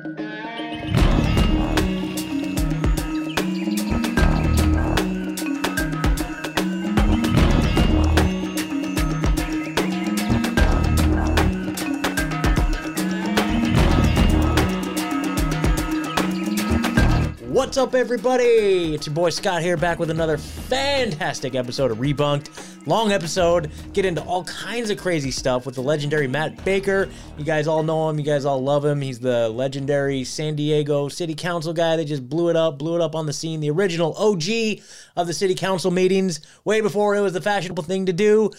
[0.00, 0.16] What's
[17.76, 18.94] up, everybody?
[18.94, 22.69] It's your boy Scott here, back with another fantastic episode of Rebunked.
[22.86, 27.10] Long episode, get into all kinds of crazy stuff with the legendary Matt Baker.
[27.36, 29.02] You guys all know him, you guys all love him.
[29.02, 33.02] He's the legendary San Diego City Council guy that just blew it up, blew it
[33.02, 33.60] up on the scene.
[33.60, 34.80] The original OG
[35.14, 38.50] of the City Council meetings, way before it was the fashionable thing to do.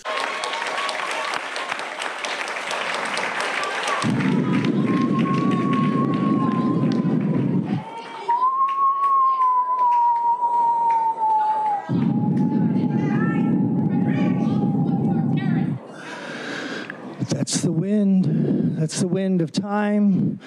[19.58, 20.40] Of time.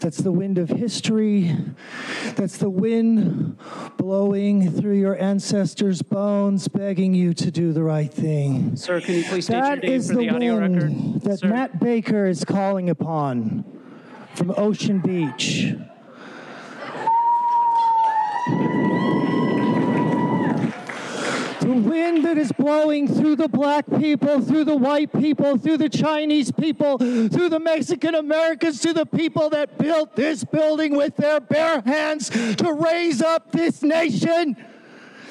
[0.00, 1.56] That's the wind of history.
[2.36, 3.58] That's the wind
[3.96, 8.76] blowing through your ancestors' bones, begging you to do the right thing.
[8.76, 11.20] Sir, can you please state your That name is for the the audio wind record?
[11.22, 11.48] that Sir?
[11.48, 13.64] Matt Baker is calling upon
[14.34, 15.74] from Ocean Beach.
[21.74, 26.52] Wind that is blowing through the black people, through the white people, through the Chinese
[26.52, 31.80] people, through the Mexican Americans, to the people that built this building with their bare
[31.80, 34.56] hands to raise up this nation.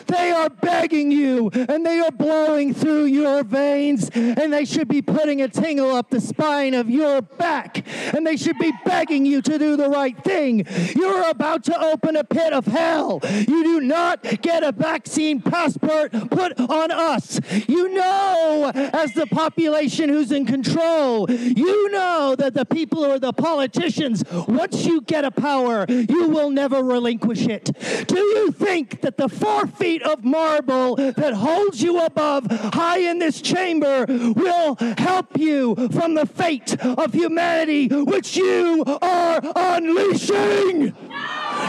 [0.07, 5.01] They are begging you and they are blowing through your veins and they should be
[5.01, 9.41] putting a tingle up the spine of your back and they should be begging you
[9.41, 10.65] to do the right thing.
[10.95, 13.19] You're about to open a pit of hell.
[13.23, 17.39] You do not get a vaccine passport put on us.
[17.67, 23.33] You know, as the population who's in control, you know that the people or the
[23.33, 27.71] politicians, once you get a power, you will never relinquish it.
[28.07, 29.67] Do you think that the four
[30.01, 36.25] of marble that holds you above high in this chamber will help you from the
[36.25, 40.95] fate of humanity which you are unleashing?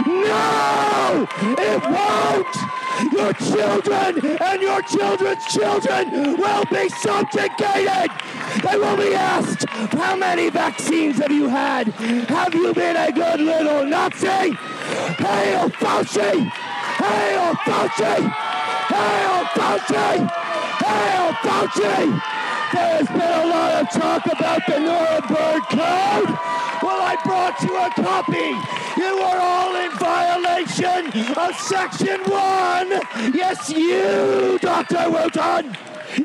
[0.07, 2.57] No, it won't.
[3.13, 8.11] Your children and your children's children will be subjugated.
[8.63, 11.89] They will be asked, how many vaccines have you had?
[11.89, 14.27] Have you been a good little Nazi?
[14.27, 16.51] Hail Fauci!
[17.05, 18.17] Hail Fauci!
[18.95, 20.11] Hail Fauci!
[20.85, 22.01] Hail Fauci!
[22.73, 26.31] There's been a lot of talk about the Nuremberg Code.
[26.83, 28.51] Well, I brought you a copy.
[29.01, 31.07] You are all in violation
[31.37, 33.35] of Section 1.
[33.35, 35.11] Yes, you, Dr.
[35.11, 35.77] Wooten.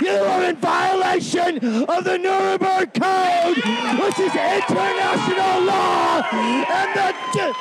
[0.02, 3.58] You are in violation of the Nuremberg Code,
[4.02, 6.22] which is international law.
[6.32, 7.54] And the, de-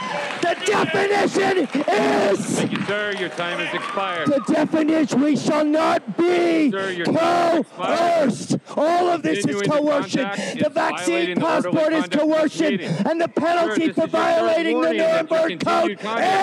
[0.42, 3.12] the definition is Thank you, sir.
[3.18, 4.28] Your time has expired.
[4.28, 8.56] the definition we shall not be Sir, coerced.
[8.76, 10.28] All of this is Continuing coercion.
[10.58, 13.06] The vaccine violating the orderly passport is conduct of this coercion.
[13.10, 15.90] And the penalty this for is your third violating the Nuremberg Code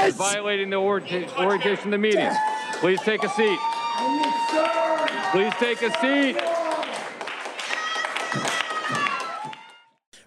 [0.07, 0.15] is.
[0.15, 2.31] violating the orientation of the meeting.
[2.79, 3.59] Please take a seat.
[5.31, 6.37] Please take a seat.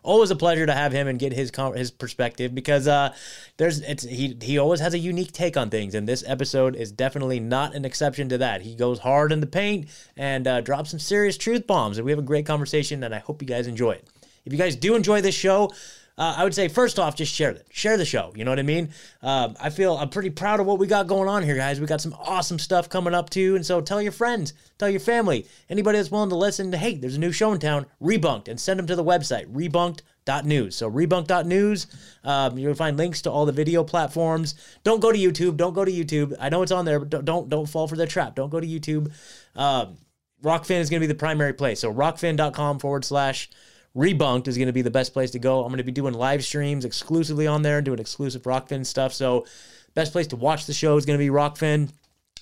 [0.09, 3.15] Always a pleasure to have him and get his his perspective because uh,
[3.59, 6.91] there's it's he he always has a unique take on things, and this episode is
[6.91, 8.63] definitely not an exception to that.
[8.63, 12.11] He goes hard in the paint and uh, drops some serious truth bombs, and we
[12.11, 14.09] have a great conversation, and I hope you guys enjoy it.
[14.45, 15.71] If you guys do enjoy this show.
[16.19, 17.67] Uh, I would say first off, just share it.
[17.71, 18.33] Share the show.
[18.35, 18.91] You know what I mean?
[19.23, 21.81] Um, I feel I'm pretty proud of what we got going on here, guys.
[21.81, 25.01] We got some awesome stuff coming up too, and so tell your friends, tell your
[25.01, 26.73] family, anybody that's willing to listen.
[26.73, 30.75] Hey, there's a new show in town, Rebunked, and send them to the website rebunked.news.
[30.75, 31.87] So rebunked.news.
[32.25, 34.57] Um, you'll find links to all the video platforms.
[34.83, 35.57] Don't go to YouTube.
[35.57, 36.35] Don't go to YouTube.
[36.41, 38.35] I know it's on there, but don't don't, don't fall for the trap.
[38.35, 39.13] Don't go to YouTube.
[39.55, 39.99] Um,
[40.43, 41.81] Rokfin is going to be the primary place.
[41.81, 43.51] So rokfin.com forward slash
[43.97, 45.63] rebunked is going to be the best place to go.
[45.63, 49.13] I'm going to be doing live streams exclusively on there and doing exclusive Rokfin stuff.
[49.13, 49.47] So
[49.95, 51.91] best place to watch the show is going to be Rokfin.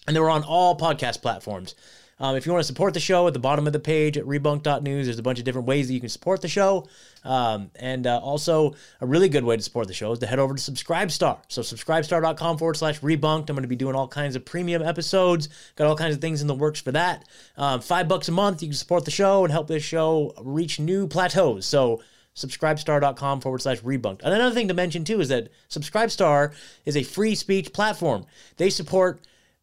[0.06, 1.75] And then we're on all podcast platforms.
[2.19, 4.25] Um, if you want to support the show, at the bottom of the page at
[4.25, 6.89] rebunk.news, there's a bunch of different ways that you can support the show.
[7.25, 10.39] Um, and uh, also, a really good way to support the show is to head
[10.39, 11.39] over to Subscribestar.
[11.49, 13.51] So, subscribestar.com forward slash rebunked.
[13.51, 16.41] I'm going to be doing all kinds of premium episodes, got all kinds of things
[16.41, 17.29] in the works for that.
[17.57, 20.81] Um, five bucks a month, you can support the show and help this show reach
[20.81, 21.67] new plateaus.
[21.67, 22.01] So,
[22.35, 24.23] subscribestar.com forward slash rebunked.
[24.23, 26.55] And another thing to mention too is that Subscribestar
[26.85, 28.27] is a free speech platform.
[28.59, 29.21] They support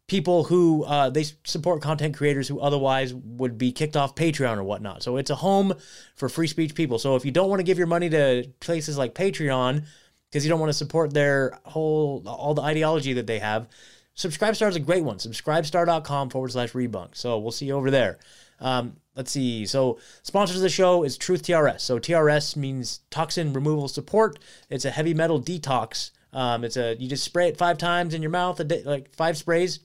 [0.08, 4.64] people who uh, they support content creators who otherwise would be kicked off Patreon or
[4.64, 5.02] whatnot.
[5.02, 5.74] So it's a home
[6.16, 7.00] for free speech people.
[7.00, 9.86] So if you don't want to give your money to places like Patreon,
[10.30, 13.68] because you don't want to support their whole all the ideology that they have,
[14.16, 15.18] Subscribestar is a great one.
[15.18, 17.16] Subscribestar.com forward slash rebunk.
[17.16, 18.20] So we'll see you over there.
[18.60, 19.66] Um, let's see.
[19.66, 21.82] So sponsors of the show is Truth TRS.
[21.82, 24.40] So TRS means toxin removal support.
[24.70, 26.12] It's a heavy metal detox.
[26.34, 29.14] Um, it's a you just spray it five times in your mouth a day, like
[29.16, 29.80] five sprays.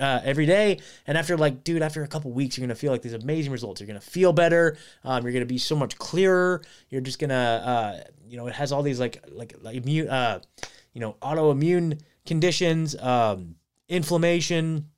[0.00, 0.80] Uh, every day.
[1.06, 3.80] And after like, dude, after a couple weeks, you're gonna feel like these amazing results.
[3.80, 4.76] You're gonna feel better.
[5.04, 6.62] Um, you're gonna be so much clearer.
[6.90, 10.40] You're just gonna, uh, you know, it has all these like like like immune, uh,
[10.94, 13.54] you know, autoimmune conditions, um,
[13.88, 14.88] inflammation,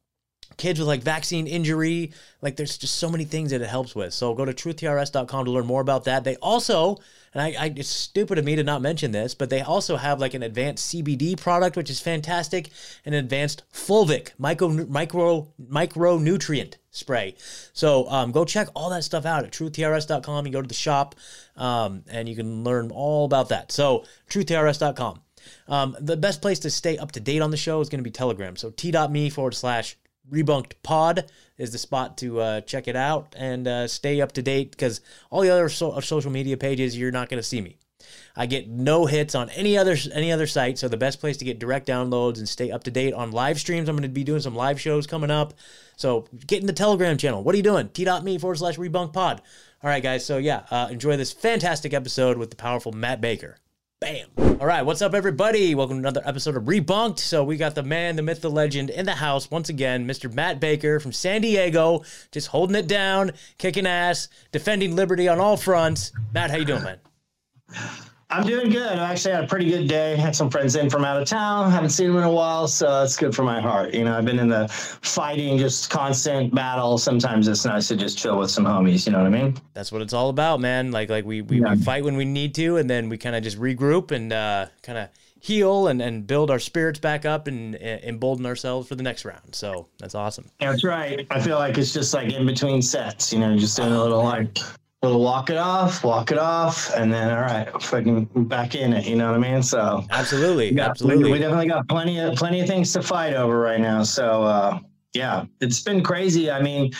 [0.56, 2.12] kids with like vaccine injury.
[2.42, 4.14] Like there's just so many things that it helps with.
[4.14, 6.24] So go to truthtrs.com to learn more about that.
[6.24, 6.96] They also,
[7.34, 10.20] and I, I, it's stupid of me to not mention this, but they also have
[10.20, 12.70] like an advanced CBD product, which is fantastic,
[13.04, 17.34] an advanced fulvic micro micro micronutrient spray.
[17.72, 20.46] So um, go check all that stuff out at truthtrs.com.
[20.46, 21.14] You go to the shop,
[21.56, 23.72] um, and you can learn all about that.
[23.72, 25.20] So truthtrs.com.
[25.68, 28.04] Um, the best place to stay up to date on the show is going to
[28.04, 28.56] be Telegram.
[28.56, 29.96] So t.me forward slash
[30.30, 34.42] rebunked pod is the spot to uh, check it out and uh, stay up to
[34.42, 35.00] date because
[35.30, 37.76] all the other so- social media pages you're not going to see me.
[38.36, 41.44] I get no hits on any other any other site, so the best place to
[41.44, 43.88] get direct downloads and stay up to date on live streams.
[43.88, 45.54] I'm going to be doing some live shows coming up,
[45.96, 47.42] so get in the Telegram channel.
[47.42, 47.88] What are you doing?
[47.88, 49.40] T.me forward slash rebunk pod.
[49.82, 50.24] All right, guys.
[50.24, 53.56] So yeah, uh, enjoy this fantastic episode with the powerful Matt Baker.
[53.98, 54.28] Bam.
[54.60, 55.74] All right, what's up, everybody?
[55.74, 57.18] Welcome to another episode of Rebunked.
[57.18, 60.30] So we got the man, the myth, the legend in the house once again, Mr.
[60.30, 65.56] Matt Baker from San Diego, just holding it down, kicking ass, defending liberty on all
[65.56, 66.12] fronts.
[66.34, 66.98] Matt, how you doing, man?
[68.28, 68.98] I'm doing good.
[68.98, 70.16] I actually had a pretty good day.
[70.16, 71.70] Had some friends in from out of town.
[71.70, 73.94] Haven't seen them in a while, so it's good for my heart.
[73.94, 76.98] You know, I've been in the fighting, just constant battle.
[76.98, 79.06] Sometimes it's nice to just chill with some homies.
[79.06, 79.56] You know what I mean?
[79.74, 80.90] That's what it's all about, man.
[80.90, 81.74] Like like we we, yeah.
[81.74, 84.66] we fight when we need to, and then we kind of just regroup and uh,
[84.82, 85.08] kind of
[85.38, 89.24] heal and, and build our spirits back up and, and embolden ourselves for the next
[89.24, 89.54] round.
[89.54, 90.50] So that's awesome.
[90.58, 91.24] That's right.
[91.30, 94.24] I feel like it's just like in between sets, you know, just doing a little
[94.24, 94.58] like
[95.06, 99.06] little walk it off, walk it off, and then all right, fucking back in it.
[99.06, 99.62] You know what I mean?
[99.62, 101.24] So absolutely, got, absolutely.
[101.24, 104.02] We, we, definitely got plenty of plenty of things to fight over right now.
[104.02, 104.78] So uh,
[105.14, 106.50] yeah, it's been crazy.
[106.50, 106.92] I mean,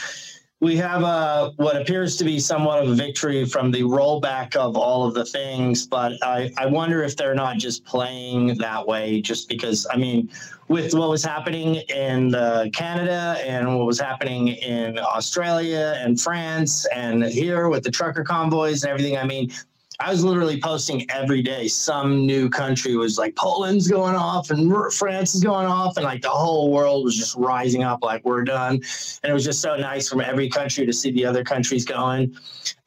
[0.60, 4.74] we have a what appears to be somewhat of a victory from the rollback of
[4.76, 9.20] all of the things, but I, I wonder if they're not just playing that way
[9.20, 10.30] just because I mean,
[10.68, 16.86] with what was happening in uh, Canada and what was happening in Australia and France
[16.86, 19.52] and here with the trucker convoys and everything, I mean,
[19.98, 21.68] I was literally posting every day.
[21.68, 26.22] Some new country was like Poland's going off and France is going off, and like
[26.22, 28.74] the whole world was just rising up like we're done.
[29.22, 32.36] And it was just so nice from every country to see the other countries going.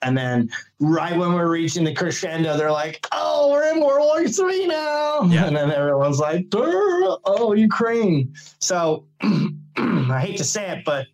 [0.01, 4.27] And then right when we're reaching the crescendo, they're like, "Oh, we're in World War
[4.27, 5.47] Three now," yeah.
[5.47, 11.07] and then everyone's like, "Oh, Ukraine." So I hate to say it, but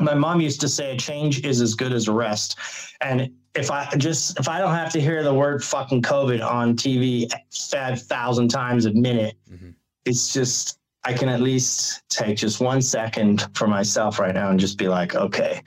[0.00, 2.58] my mom used to say a change is as good as a rest
[3.00, 6.76] and if I just if I don't have to hear the word fucking COVID on
[6.76, 9.70] TV five thousand times a minute, mm-hmm.
[10.04, 14.60] it's just I can at least take just one second for myself right now and
[14.60, 15.62] just be like, okay,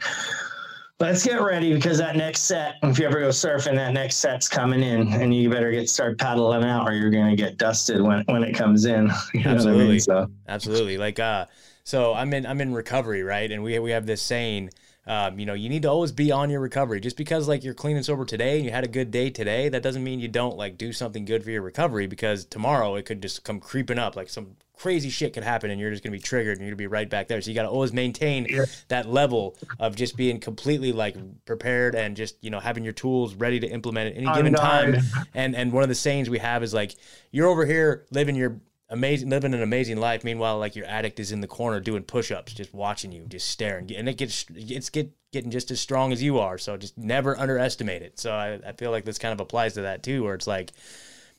[0.99, 4.47] let's get ready because that next set, if you ever go surfing, that next set's
[4.47, 8.23] coming in, and you better get start paddling out, or you're gonna get dusted when
[8.27, 9.09] when it comes in.
[9.45, 9.99] Absolutely, I mean?
[9.99, 10.27] so.
[10.47, 10.97] absolutely.
[10.97, 11.47] Like, uh,
[11.83, 13.51] so I'm in I'm in recovery, right?
[13.51, 14.69] And we we have this saying
[15.05, 16.99] um, you know, you need to always be on your recovery.
[16.99, 19.69] Just because like you're clean and sober today and you had a good day today,
[19.69, 23.05] that doesn't mean you don't like do something good for your recovery because tomorrow it
[23.05, 24.15] could just come creeping up.
[24.15, 26.77] Like some crazy shit could happen and you're just gonna be triggered and you're gonna
[26.77, 27.41] be right back there.
[27.41, 28.65] So you gotta always maintain yeah.
[28.87, 33.35] that level of just being completely like prepared and just, you know, having your tools
[33.35, 34.97] ready to implement at any given time.
[35.33, 36.95] And and one of the sayings we have is like,
[37.31, 40.23] you're over here living your amazing living an amazing life.
[40.23, 43.91] Meanwhile like your addict is in the corner doing push-ups just watching you just staring
[43.95, 47.37] and it gets it's get getting just as strong as you are so just never
[47.37, 48.19] underestimate it.
[48.19, 50.71] So I, I feel like this kind of applies to that too where it's like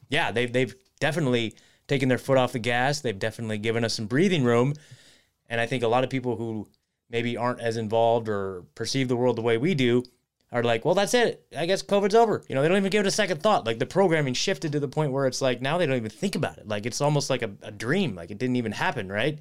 [0.09, 1.55] yeah they've, they've definitely
[1.87, 3.01] taken their foot off the gas.
[3.01, 4.75] They've definitely given us some breathing room.
[5.49, 6.69] And i think a lot of people who
[7.11, 10.03] maybe aren't as involved or perceive the world the way we do
[10.55, 11.45] are like, well, that's it.
[11.59, 12.45] I guess COVID's over.
[12.49, 13.67] You know, they don't even give it a second thought.
[13.67, 16.37] Like the programming shifted to the point where it's like now they don't even think
[16.37, 16.69] about it.
[16.69, 18.15] Like it's almost like a, a dream.
[18.15, 19.41] Like it didn't even happen, right?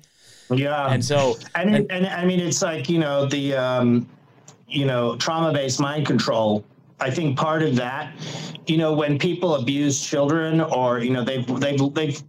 [0.49, 0.91] Yeah.
[0.91, 4.09] And so, and, and, and I mean, it's like you know the um,
[4.67, 6.65] you know trauma based mind control.
[6.99, 8.13] I think part of that,
[8.65, 12.23] you know, when people abuse children or you know they've they've they've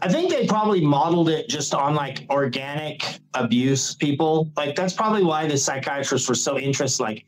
[0.00, 3.04] I think they probably modeled it just on like organic
[3.34, 4.50] abuse people.
[4.56, 7.02] Like that's probably why the psychiatrists were so interested.
[7.02, 7.26] Like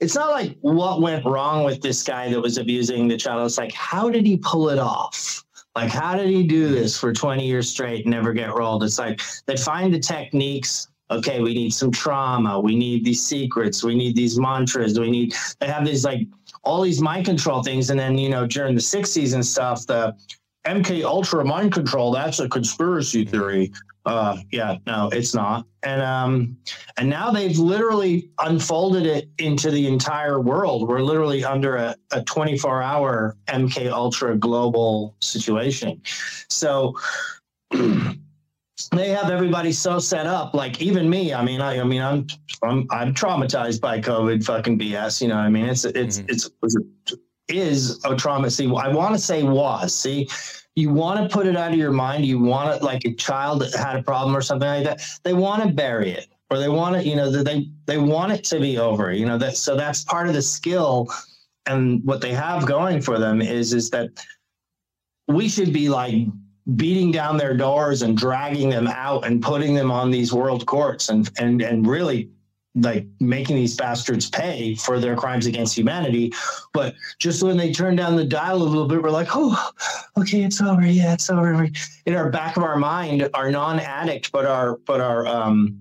[0.00, 3.44] it's not like what went wrong with this guy that was abusing the child.
[3.46, 5.44] It's like, how did he pull it off?
[5.74, 8.84] Like, how did he do this for 20 years straight and never get rolled?
[8.84, 10.88] It's like they find the techniques.
[11.10, 12.60] Okay, we need some trauma.
[12.60, 13.82] We need these secrets.
[13.82, 14.98] We need these mantras.
[14.98, 16.26] We need, they have these like
[16.64, 17.90] all these mind control things.
[17.90, 20.14] And then, you know, during the 60s and stuff, the
[20.66, 23.72] MK Ultra mind control, that's a conspiracy theory.
[24.08, 25.66] Uh, yeah, no, it's not.
[25.82, 26.56] And um,
[26.96, 30.88] and now they've literally unfolded it into the entire world.
[30.88, 36.00] We're literally under a, a 24 hour MK Ultra global situation.
[36.48, 36.98] So
[37.70, 40.54] they have everybody so set up.
[40.54, 41.34] Like even me.
[41.34, 42.26] I mean, I, I mean, I'm
[42.62, 45.20] I'm I'm traumatized by COVID fucking BS.
[45.20, 46.30] You know, what I mean, it's it's mm-hmm.
[46.30, 47.14] it's, it's
[47.48, 48.50] is a trauma.
[48.50, 49.94] See, I want to say was.
[49.94, 50.28] See,
[50.78, 52.24] you want to put it out of your mind.
[52.24, 55.00] You want it like a child that had a problem or something like that.
[55.24, 57.04] They want to bury it, or they want it.
[57.04, 59.12] You know, they they want it to be over.
[59.12, 59.56] You know that.
[59.56, 61.08] So that's part of the skill,
[61.66, 64.10] and what they have going for them is is that
[65.26, 66.26] we should be like
[66.76, 71.08] beating down their doors and dragging them out and putting them on these world courts
[71.08, 72.30] and and and really
[72.80, 76.32] like making these bastards pay for their crimes against humanity.
[76.72, 79.70] But just when they turn down the dial a little bit, we're like, oh,
[80.18, 80.86] okay, it's over.
[80.86, 81.68] Yeah, it's over.
[82.06, 85.80] In our back of our mind, our non-addict, but our but our um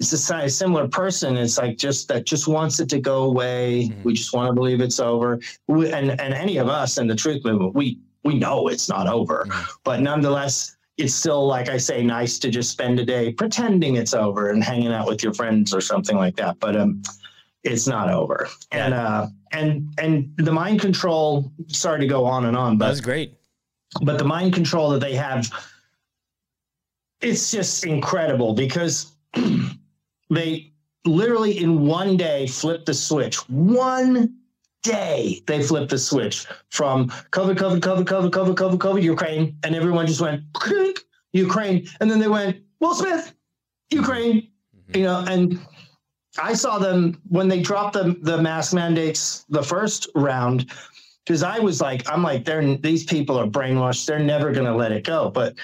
[0.00, 1.36] it's a similar person.
[1.36, 3.88] It's like just that just wants it to go away.
[3.88, 4.02] Mm-hmm.
[4.04, 5.40] We just want to believe it's over.
[5.66, 9.08] We, and and any of us in the truth movement, we we know it's not
[9.08, 9.72] over, mm-hmm.
[9.84, 14.14] but nonetheless, it's still like I say, nice to just spend a day pretending it's
[14.14, 16.58] over and hanging out with your friends or something like that.
[16.58, 17.02] But um,
[17.62, 18.48] it's not over.
[18.72, 21.52] And uh, and and the mind control.
[21.68, 23.34] Sorry to go on and on, but that's great.
[24.02, 25.50] But the mind control that they have,
[27.20, 29.12] it's just incredible because
[30.30, 30.72] they
[31.06, 33.36] literally in one day flip the switch.
[33.48, 34.37] One
[34.82, 39.74] day they flipped the switch from COVID, COVID, COVID, COVID, COVID, COVID, COVID, Ukraine, and
[39.74, 40.42] everyone just went
[41.32, 43.34] Ukraine, and then they went Will Smith,
[43.90, 44.96] Ukraine, mm-hmm.
[44.96, 45.60] you know, and
[46.40, 50.70] I saw them when they dropped the the mask mandates the first round
[51.24, 54.06] because I was like, I'm like, they're these people are brainwashed.
[54.06, 55.54] They're never going to let it go, but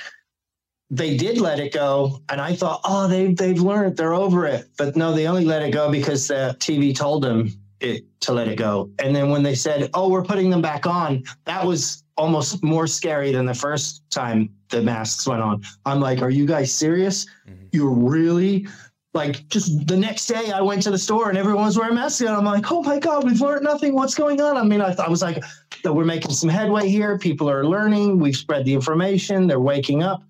[0.90, 4.68] they did let it go, and I thought, oh, they they've learned, they're over it.
[4.76, 7.50] But no, they only let it go because the TV told them
[7.80, 8.90] it, to let it go.
[8.98, 12.86] And then when they said, "Oh, we're putting them back on," that was almost more
[12.86, 15.62] scary than the first time the masks went on.
[15.84, 17.26] I'm like, "Are you guys serious?
[17.48, 17.66] Mm-hmm.
[17.72, 18.66] You're really?"
[19.12, 22.20] Like just the next day, I went to the store and everyone was wearing masks,
[22.20, 23.94] and I'm like, "Oh my god, we've learned nothing.
[23.94, 25.42] What's going on?" I mean, I, I was like,
[25.84, 27.16] that "We're making some headway here.
[27.18, 28.18] People are learning.
[28.18, 29.46] We've spread the information.
[29.46, 30.22] They're waking up."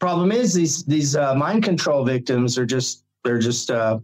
[0.00, 3.98] Problem is, these these uh, mind control victims are just they're just uh,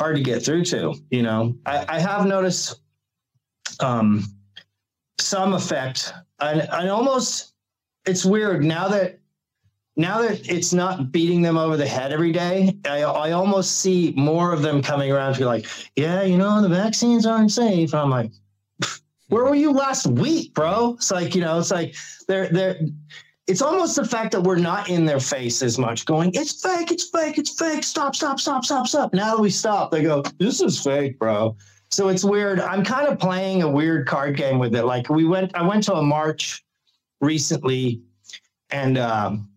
[0.00, 0.94] hard to get through to.
[1.10, 2.80] You know, I, I have noticed
[3.80, 4.24] um,
[5.18, 7.52] some effect, and, and almost
[8.06, 9.18] it's weird now that
[9.96, 14.14] now that it's not beating them over the head every day, I, I almost see
[14.16, 15.66] more of them coming around to be like,
[15.96, 17.92] yeah, you know, the vaccines aren't safe.
[17.92, 18.30] And I'm like,
[19.28, 20.94] where were you last week, bro?
[20.94, 21.94] It's like, you know, it's like
[22.26, 22.80] they're they're
[23.50, 26.92] it's almost the fact that we're not in their face as much going, it's fake,
[26.92, 27.82] it's fake, it's fake.
[27.82, 29.12] Stop, stop, stop, stop, stop.
[29.12, 31.56] Now that we stop, they go, this is fake, bro.
[31.90, 32.60] So it's weird.
[32.60, 34.84] I'm kind of playing a weird card game with it.
[34.84, 36.64] Like we went, I went to a march
[37.20, 38.00] recently
[38.70, 39.48] and um,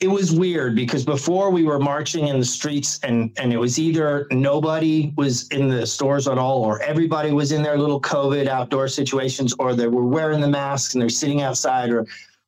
[0.00, 3.78] it was weird because before we were marching in the streets and and it was
[3.78, 8.48] either nobody was in the stores at all or everybody was in their little covid
[8.48, 12.04] outdoor situations or they were wearing the masks and they're sitting outside or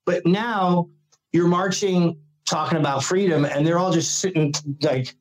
[0.07, 0.89] but now
[1.33, 5.15] you're marching, talking about freedom, and they're all just sitting like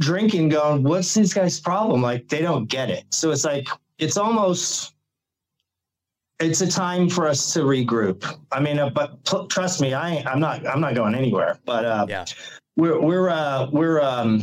[0.00, 3.04] drinking, going, "What's this guy's problem?" Like they don't get it.
[3.10, 4.94] So it's like it's almost
[6.40, 8.24] it's a time for us to regroup.
[8.50, 11.58] I mean, uh, but t- trust me, I I'm not I'm not going anywhere.
[11.64, 12.24] But uh, yeah,
[12.76, 14.42] we're we're uh, we're um,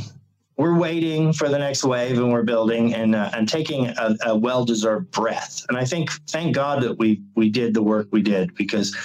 [0.58, 4.36] we're waiting for the next wave, and we're building and uh, and taking a, a
[4.36, 5.65] well deserved breath.
[5.69, 8.96] And I think thank God that we we did the work we did because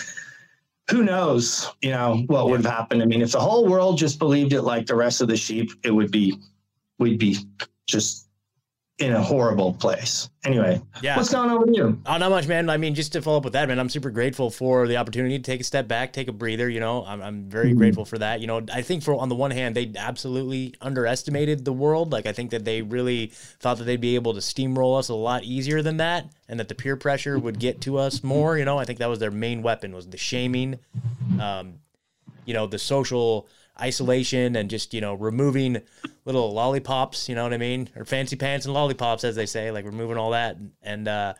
[0.90, 3.02] who knows, you know, what would have happened.
[3.02, 5.70] I mean, if the whole world just believed it like the rest of the sheep,
[5.82, 6.38] it would be,
[6.98, 7.38] we'd be
[7.86, 8.28] just
[8.98, 10.30] in a horrible place.
[10.44, 11.16] Anyway, yeah.
[11.16, 12.00] What's going on with you?
[12.06, 12.70] Oh, not much, man.
[12.70, 15.36] I mean, just to follow up with that, man, I'm super grateful for the opportunity
[15.36, 16.68] to take a step back, take a breather.
[16.68, 17.78] You know, I'm, I'm very mm-hmm.
[17.78, 18.40] grateful for that.
[18.40, 22.12] You know, I think for on the one hand, they absolutely underestimated the world.
[22.12, 25.14] Like, I think that they really thought that they'd be able to steamroll us a
[25.14, 28.56] lot easier than that, and that the peer pressure would get to us more.
[28.56, 30.78] You know, I think that was their main weapon was the shaming,
[31.40, 31.80] um,
[32.44, 33.48] you know, the social
[33.80, 35.82] isolation and just you know removing
[36.24, 37.28] little lollipops.
[37.28, 40.16] You know what I mean, or fancy pants and lollipops, as they say, like removing
[40.16, 41.08] all that and.
[41.08, 41.34] uh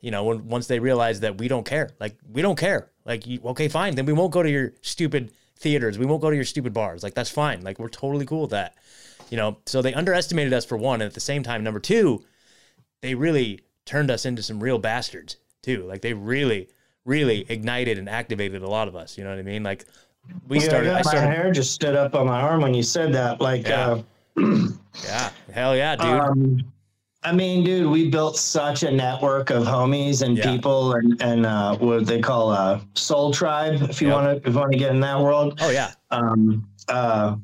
[0.00, 3.26] you know, when, once they realize that we don't care, like we don't care, like
[3.26, 6.36] you, okay, fine, then we won't go to your stupid theaters, we won't go to
[6.36, 8.74] your stupid bars, like that's fine, like we're totally cool with that,
[9.30, 9.56] you know.
[9.64, 12.22] So they underestimated us for one, and at the same time, number two,
[13.00, 15.84] they really turned us into some real bastards too.
[15.84, 16.68] Like they really,
[17.06, 19.16] really ignited and activated a lot of us.
[19.16, 19.62] You know what I mean?
[19.62, 19.86] Like
[20.48, 20.92] we Yeah, started.
[20.92, 23.40] I I got my hair just stood up on my arm when you said that.
[23.40, 24.00] Like, Yeah.
[24.38, 24.68] uh,
[25.02, 26.06] Yeah, hell yeah, dude.
[26.20, 26.64] Um,
[27.22, 30.50] I mean, dude, we built such a network of homies and Yeah.
[30.50, 33.80] people, and and uh, what they call a soul tribe.
[33.88, 34.14] If you Yep.
[34.16, 37.36] want to, if you want to get in that world, oh yeah, um, uh,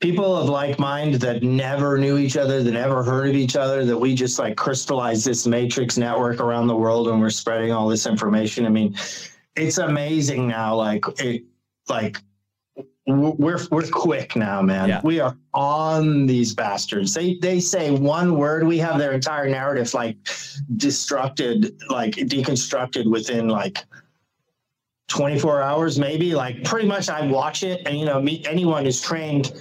[0.00, 3.84] people of like mind that never knew each other, that never heard of each other,
[3.86, 7.88] that we just like crystallized this matrix network around the world, and we're spreading all
[7.88, 8.66] this information.
[8.66, 8.94] I mean,
[9.56, 10.74] it's amazing now.
[10.76, 11.44] Like it,
[11.88, 12.18] like
[13.06, 14.88] we're we're quick now, man.
[14.88, 15.00] Yeah.
[15.04, 17.12] We are on these bastards.
[17.12, 20.22] They they say one word, we have their entire narrative like
[20.76, 23.84] destructed, like deconstructed within like
[25.08, 26.34] 24 hours, maybe.
[26.34, 29.52] Like pretty much, I watch it, and you know, me, anyone who's trained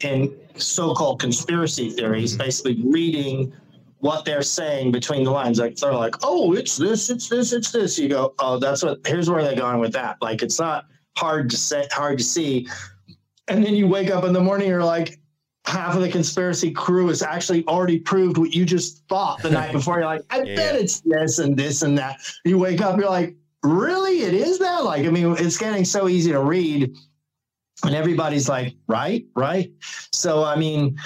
[0.00, 2.44] in so-called conspiracy theories, mm-hmm.
[2.44, 3.52] basically reading
[3.98, 5.58] what they're saying between the lines.
[5.58, 9.06] Like they're like, "Oh, it's this, it's this, it's this." You go, "Oh, that's what."
[9.06, 10.16] Here's where they're going with that.
[10.22, 12.68] Like it's not hard to say, hard to see,
[13.48, 15.18] and then you wake up in the morning, you're like.
[15.68, 19.72] Half of the conspiracy crew has actually already proved what you just thought the night
[19.78, 19.96] before.
[19.96, 20.54] You're like, I Yeah.
[20.54, 22.20] bet it's this and this and that.
[22.44, 26.06] You wake up, you're like, really it is that like i mean it's getting so
[26.08, 26.94] easy to read
[27.84, 29.72] and everybody's like right right
[30.12, 30.96] so i mean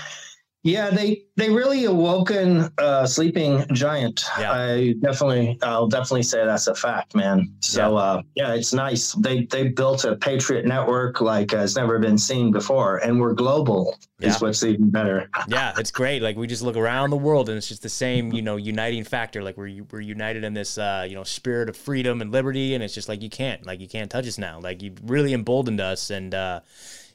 [0.63, 4.53] yeah they they really awoken a sleeping giant Yeah.
[4.53, 9.47] i definitely i'll definitely say that's a fact man so uh yeah it's nice they
[9.47, 14.29] they built a patriot network like has never been seen before and we're global Yeah.
[14.29, 16.21] is what's even better yeah, it's great.
[16.21, 19.05] Like we just look around the world, and it's just the same, you know, uniting
[19.05, 19.43] factor.
[19.43, 22.85] Like we're we're united in this, uh, you know, spirit of freedom and liberty, and
[22.85, 24.61] it's just like you can't, like you can't touch us now.
[24.61, 26.61] Like you really emboldened us, and uh,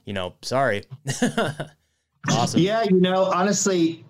[0.06, 0.86] you know, sorry.
[2.30, 2.60] awesome.
[2.60, 4.06] Yeah, you know, honestly,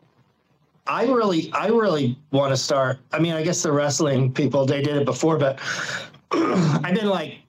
[0.88, 3.00] I really, I really want to start.
[3.12, 5.60] I mean, I guess the wrestling people they did it before, but
[6.32, 7.40] I've been like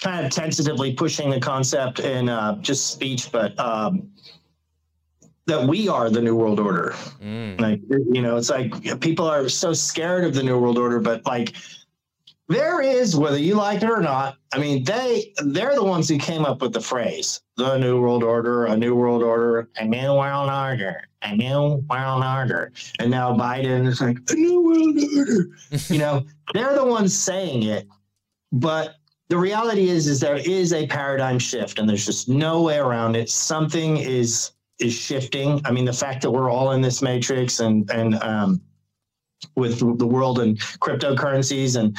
[0.00, 4.10] kind of tentatively pushing the concept in uh, just speech, but um,
[5.46, 6.94] that we are the new world order.
[7.22, 11.00] Mm, Like, you know, it's like people are so scared of the new world order,
[11.00, 11.54] but like
[12.48, 16.18] there is, whether you like it or not, I mean, they they're the ones who
[16.18, 20.14] came up with the phrase, the new world order, a new world order, a new
[20.14, 22.72] world order, a new world order.
[22.98, 25.48] And now Biden is like, a new world order.
[25.88, 27.88] you know, they're the ones saying it,
[28.52, 28.96] but
[29.30, 33.16] the reality is is there is a paradigm shift and there's just no way around
[33.16, 33.30] it.
[33.30, 35.62] Something is is shifting.
[35.64, 38.60] I mean, the fact that we're all in this matrix and and um,
[39.56, 41.96] with the world and cryptocurrencies and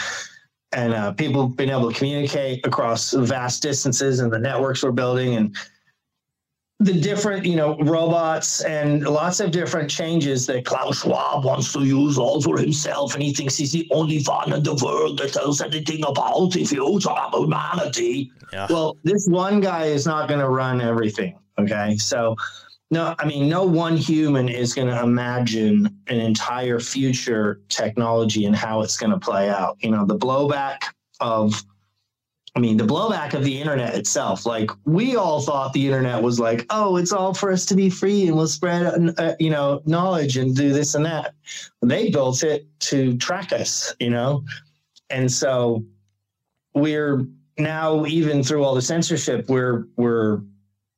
[0.76, 5.36] and uh, people being able to communicate across vast distances and the networks we're building
[5.36, 5.56] and
[6.82, 11.86] the different, you know, robots and lots of different changes that Klaus Schwab wants to
[11.86, 15.34] use all for himself, and he thinks he's the only one in the world that
[15.38, 18.30] knows anything about the future of humanity.
[18.52, 18.68] Yeah.
[18.70, 21.40] Well, this one guy is not going to run everything.
[21.58, 21.96] Okay.
[21.96, 22.36] So,
[22.92, 28.56] no, I mean, no one human is going to imagine an entire future technology and
[28.56, 29.78] how it's going to play out.
[29.82, 30.78] You know, the blowback
[31.20, 31.64] of,
[32.56, 34.46] I mean, the blowback of the internet itself.
[34.46, 37.90] Like, we all thought the internet was like, oh, it's all for us to be
[37.90, 41.34] free and we'll spread, uh, you know, knowledge and do this and that.
[41.82, 44.44] They built it to track us, you know?
[45.10, 45.84] And so
[46.76, 47.26] we're
[47.58, 50.42] now, even through all the censorship, we're, we're,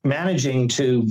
[0.04, 1.08] managing to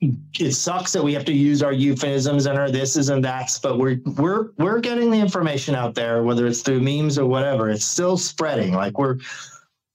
[0.00, 3.78] it sucks that we have to use our euphemisms and our thises and that's but
[3.78, 7.70] we're we're we're getting the information out there whether it's through memes or whatever.
[7.70, 8.74] It's still spreading.
[8.74, 9.16] Like we're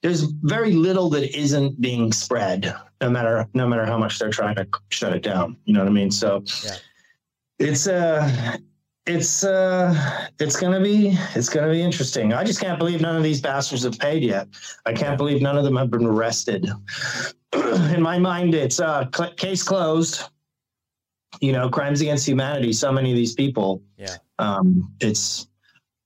[0.01, 4.55] there's very little that isn't being spread no matter no matter how much they're trying
[4.55, 5.55] to shut it down.
[5.65, 6.09] You know what i mean?
[6.09, 6.77] So Yeah.
[7.59, 8.57] it's uh
[9.07, 13.23] it's uh it's gonna be it's gonna be interesting i just can't believe none of
[13.23, 14.47] these bastards have paid yet
[14.85, 16.69] i can't believe none of them have been arrested
[17.93, 20.23] in my mind, it's uh, cl- case closed.
[21.39, 22.73] You know, crimes against humanity.
[22.73, 23.81] So many of these people.
[23.97, 24.17] Yeah.
[24.39, 25.47] Um, it's.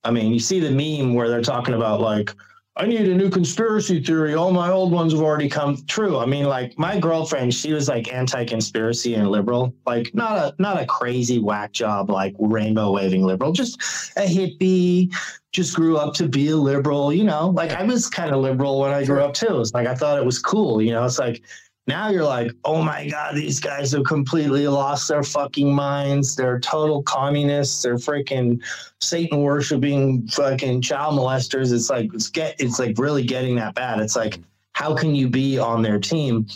[0.03, 2.31] I mean, you see the meme where they're talking about like,
[2.78, 4.34] I need a new conspiracy theory.
[4.34, 6.18] All my old ones have already come true.
[6.18, 10.82] I mean, like my girlfriend, she was like anti-conspiracy and liberal, like not a not
[10.82, 13.82] a crazy whack job like rainbow waving liberal, just
[14.18, 15.14] a hippie.
[15.54, 17.48] Just grew up to be a liberal, you know.
[17.52, 19.62] Like I was kind of liberal when I grew up too.
[19.62, 21.06] It's like I thought it was cool, you know.
[21.06, 21.44] It's like
[21.88, 26.36] Now you're like, oh my God, these guys have completely lost their fucking minds.
[26.36, 27.84] They're total communists.
[27.84, 28.60] They're freaking
[29.02, 31.71] Satan worshiping fucking child molesters.
[31.71, 34.00] It's like it's get it's like really getting that bad.
[34.00, 34.39] It's like,
[34.74, 36.48] how can you be on their team?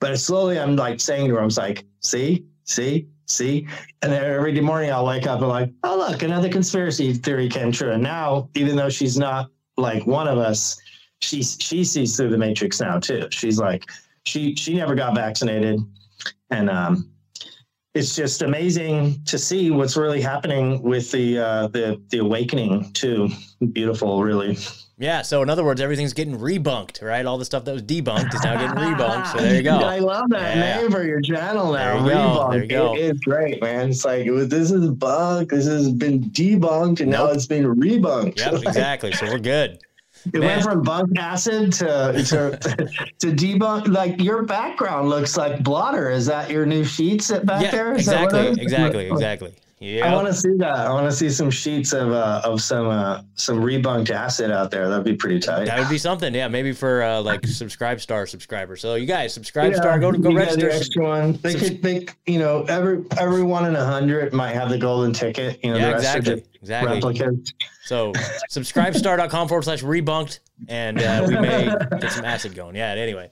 [0.00, 3.68] But slowly I'm like saying to her, I'm like, see, see, see.
[4.00, 7.70] And then every morning I'll wake up and like, oh look, another conspiracy theory came
[7.70, 7.92] true.
[7.92, 10.80] And now, even though she's not like one of us,
[11.20, 13.28] she she sees through the matrix now too.
[13.30, 13.84] She's like,
[14.26, 15.80] she she never got vaccinated,
[16.50, 17.10] and um,
[17.94, 23.28] it's just amazing to see what's really happening with the uh, the the awakening too.
[23.72, 24.58] Beautiful, really.
[24.96, 25.22] Yeah.
[25.22, 27.26] So in other words, everything's getting rebunked, right?
[27.26, 29.32] All the stuff that was debunked is now getting rebunked.
[29.32, 29.76] So there you go.
[29.78, 30.82] I love that Yeah.
[30.82, 32.04] name for your channel now.
[32.04, 32.48] There you go.
[32.52, 32.94] There you go.
[32.94, 33.90] It is great, man.
[33.90, 35.50] It's like it was, this is bunk.
[35.50, 37.34] This has been debunked, and now Nope.
[37.34, 38.38] it's been rebunked.
[38.38, 38.62] Yep.
[38.62, 39.10] Exactly.
[39.12, 39.80] So we're good.
[40.32, 40.42] It Man.
[40.42, 42.58] went from bunk acid to to
[43.18, 43.88] to debunk.
[43.88, 46.10] Like your background looks like blotter.
[46.10, 47.70] Is that your new sheets back Yeah.
[47.70, 47.92] there?
[47.92, 48.48] Is Exactly.
[48.62, 49.10] Exactly.
[49.10, 49.54] Exactly.
[49.80, 50.10] Yeah.
[50.10, 50.76] I want to see that.
[50.76, 54.70] I want to see some sheets of uh, of some uh, some rebunked acid out
[54.70, 54.88] there.
[54.88, 55.66] That'd be pretty tight.
[55.66, 56.48] That would be something, yeah.
[56.48, 58.80] Maybe for uh, like subscribe star subscribers.
[58.80, 60.68] So you guys, subscribe Yeah, star, go to go register.
[60.68, 61.32] the extra one.
[61.42, 64.78] They subs- could, they, you know, every every one in a hundred might have the
[64.78, 65.58] golden ticket.
[65.62, 66.94] You know, Yeah, the rest exactly, are just exactly.
[66.94, 67.52] replicas.
[67.84, 68.12] So
[68.50, 71.66] subscribestar.com forward slash rebunked, and uh, we may
[72.00, 72.76] get some acid going.
[72.76, 72.92] Yeah.
[72.92, 73.30] Anyway,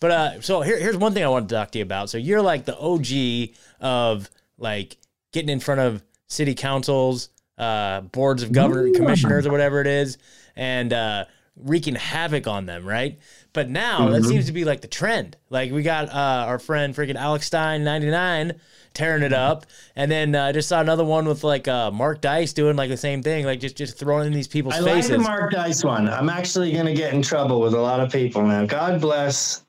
[0.00, 2.10] but uh, so here, here's one thing I want to talk to you about.
[2.10, 4.96] So you're like the OG of like
[5.32, 10.18] getting in front of city councils, uh, boards of government commissioners, or whatever it is,
[10.56, 11.24] and uh,
[11.56, 13.18] wreaking havoc on them, right?
[13.52, 15.36] But now that seems to be like the trend.
[15.50, 18.54] Like we got uh, our friend freaking Alex Stein 99
[18.94, 22.20] tearing it up, and then uh, I just saw another one with like uh, Mark
[22.20, 24.94] Dice doing like the same thing, like just just throwing in these people's I like
[24.94, 25.10] faces.
[25.10, 26.08] the Mark Dice one.
[26.08, 28.64] I'm actually going to get in trouble with a lot of people now.
[28.66, 29.64] God bless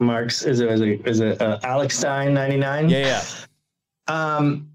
[0.00, 0.42] Mark's.
[0.42, 2.88] Is it is it, is it uh, Alex Stein 99?
[2.88, 3.24] yeah, yeah.
[4.10, 4.70] Um,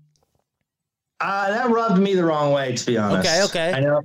[1.20, 3.28] uh, that rubbed me the wrong way, to be honest.
[3.28, 3.74] Okay, okay.
[3.74, 4.02] I know,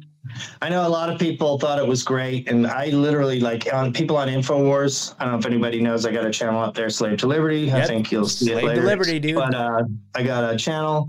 [0.62, 3.92] I know a lot of people thought it was great, and I literally like on
[3.92, 5.14] people on Infowars.
[5.18, 6.06] I don't know if anybody knows.
[6.06, 7.72] I got a channel up there, Slave to Liberty.
[7.72, 8.82] I think you'll see Slave it to.
[8.82, 9.36] Liberty, dude.
[9.36, 9.82] But uh,
[10.14, 11.08] I got a channel,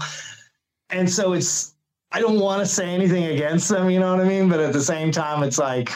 [0.90, 1.76] and so it's.
[2.14, 4.50] I don't want to say anything against them, you know what I mean.
[4.50, 5.92] But at the same time, it's like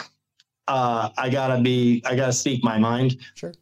[0.68, 2.02] uh, I gotta be.
[2.06, 3.52] I gotta speak my mind Sure.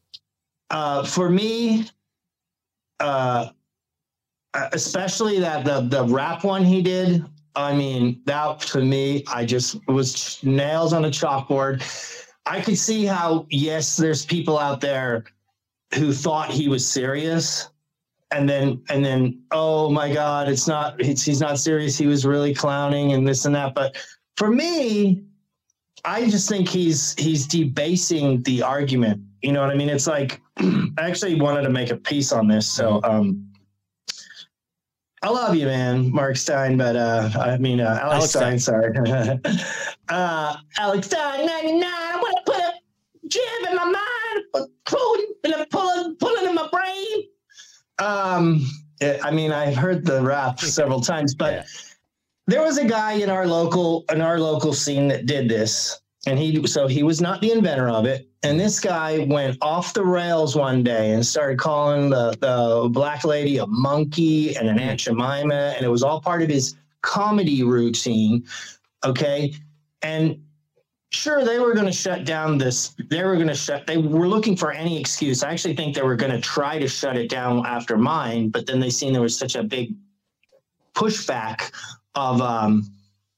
[0.70, 1.87] uh, for me,
[3.00, 3.48] uh,
[4.73, 7.25] especially that the the rap one he did.
[7.57, 11.83] I mean, that to me, I just was nails on a chalkboard.
[12.47, 15.25] I could see how yes, there's people out there
[15.95, 17.69] who thought he was serious,
[18.33, 21.97] and then and then oh my god, it's not it's, he's not serious.
[21.97, 23.75] He was really clowning and this and that.
[23.75, 23.97] But
[24.37, 25.25] for me,
[26.05, 29.23] I just think he's he's debasing the argument.
[29.43, 29.88] You know what I mean?
[29.88, 32.69] It's like I actually wanted to make a piece on this.
[32.69, 33.54] So um
[35.25, 38.93] I love you, man, Mark Stein, but uh I mean uh, Alex, Alex Stein, sorry.
[40.11, 42.73] uh Alex Stein 99, I want to put a
[43.29, 47.25] jib in my mind, a quote and a pulling pulling in my brain.
[47.99, 48.67] Um
[49.01, 51.65] it- I mean I've heard the rap several times, but Yeah.
[52.47, 56.39] there was a guy in our local in our local scene that did this and
[56.39, 58.29] he so he was not the inventor of it.
[58.43, 63.25] And this guy went off the rails one day and started calling the, the black
[63.25, 65.75] lady a monkey and an aunt jemima.
[65.77, 68.45] And it was all part of his comedy routine
[69.05, 69.55] okay?
[70.03, 70.41] And
[71.11, 74.27] sure they were going to shut down this they were going to shut they were
[74.27, 75.45] looking for any excuse.
[75.45, 78.67] I actually think they were going to try to shut it down after mine but
[78.67, 79.95] then they seen there was such a big
[80.95, 81.71] pushback
[82.17, 82.91] of um,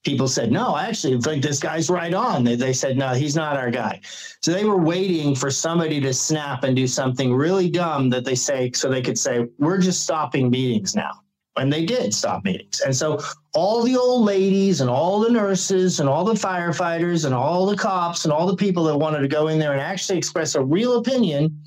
[0.06, 2.44] people said, no, actually think this guy's right on.
[2.44, 4.00] They, they said, no, he's not our guy.
[4.40, 8.36] So they were waiting for somebody to snap and do something really dumb that they
[8.36, 11.10] say, so they could say, we're just stopping meetings now.
[11.56, 12.80] And they did stop meetings.
[12.80, 13.18] And so
[13.52, 17.76] all the old ladies and all the nurses and all the firefighters and all the
[17.76, 20.62] cops and all the people that wanted to go in there and actually express a
[20.62, 21.60] real opinion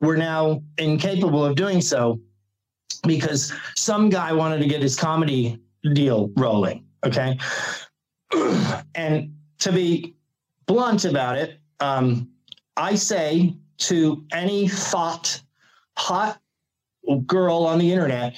[0.00, 2.20] were now incapable of doing so
[3.04, 5.58] because some guy wanted to get his comedy
[5.92, 6.84] deal rolling.
[7.04, 7.38] Okay.
[8.94, 10.14] and to be
[10.66, 12.28] blunt about it, um,
[12.76, 15.40] I say to any thought
[15.96, 16.40] hot
[17.26, 18.36] girl on the internet,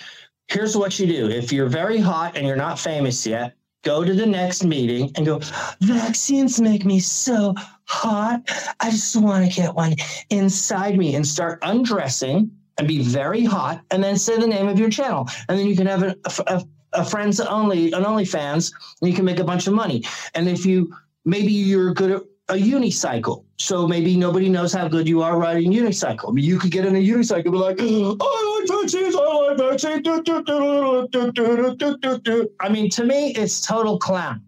[0.48, 1.28] here's what you do.
[1.28, 5.26] If you're very hot and you're not famous yet, go to the next meeting and
[5.26, 5.40] go,
[5.80, 8.42] vaccines make me so hot.
[8.80, 9.94] I just want to get one
[10.30, 14.78] inside me and start undressing and be very hot and then say the name of
[14.78, 15.28] your channel.
[15.48, 19.24] And then you can have a, a, a friends only, an OnlyFans, and you can
[19.24, 20.04] make a bunch of money.
[20.34, 23.44] And if you, maybe you're good at a unicycle.
[23.56, 26.28] So maybe nobody knows how good you are riding unicycle.
[26.28, 29.20] I mean, you could get in a unicycle, and be like, I like vaccines, I
[29.20, 30.02] like vaccines.
[30.02, 34.42] do, do, do, do, do, do, do, do." I mean, to me, it's total clown.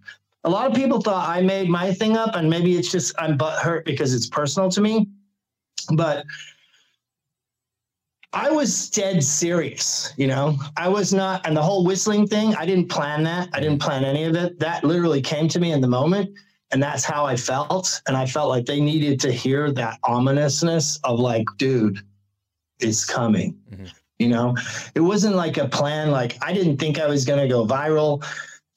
[0.44, 3.38] A lot of people thought I made my thing up, and maybe it's just I'm
[3.38, 5.08] butthurt because it's personal to me.
[5.94, 6.24] But
[8.36, 10.58] I was dead serious, you know.
[10.76, 13.48] I was not, and the whole whistling thing, I didn't plan that.
[13.54, 14.58] I didn't plan any of it.
[14.58, 16.36] That literally came to me in the moment,
[16.70, 18.02] and that's how I felt.
[18.06, 21.98] And I felt like they needed to hear that ominousness of like, dude,
[22.78, 23.58] it's coming.
[23.72, 23.90] Mhm.
[24.18, 24.54] You know,
[24.94, 26.10] it wasn't like a plan.
[26.10, 28.22] Like I didn't think I was going to go viral.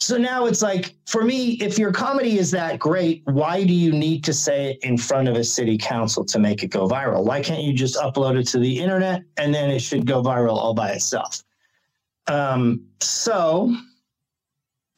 [0.01, 3.91] So now it's like, for me, if your comedy is that great, why do you
[3.91, 7.25] need to say it in front of a city council to make it go viral?
[7.25, 10.55] Why can't you just upload it to the internet and then it should go viral
[10.55, 11.43] all by itself?
[12.27, 13.75] Um, so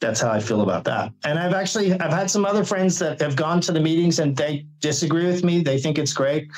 [0.00, 1.12] that's how I feel about that.
[1.24, 4.36] And I've actually I've had some other friends that have gone to the meetings and
[4.36, 5.62] they disagree with me.
[5.62, 6.48] They think it's great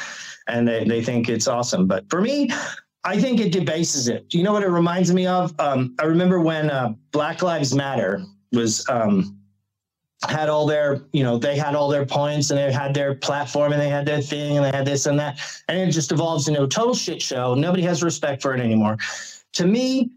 [0.48, 1.87] and they, they think it's awesome.
[1.87, 2.50] But for me,
[3.04, 4.28] I think it debases it.
[4.28, 5.54] Do you know what it reminds me of?
[5.59, 8.22] Um, I remember when uh, Black Lives Matter
[8.55, 9.38] was um,
[10.29, 13.73] had all their, you know, they had all their points and they had their platform
[13.73, 15.38] and they had their thing and they had this and that,
[15.69, 17.55] and it just evolves into a total shit show.
[17.55, 18.97] Nobody has respect for it anymore.
[19.55, 20.11] To me,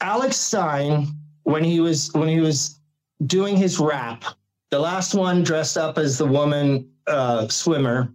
[0.00, 1.08] Alex Stein,
[1.42, 2.80] when he was when he was
[3.26, 4.24] doing his rap,
[4.70, 8.12] the last one dressed up as the woman uh, swimmer.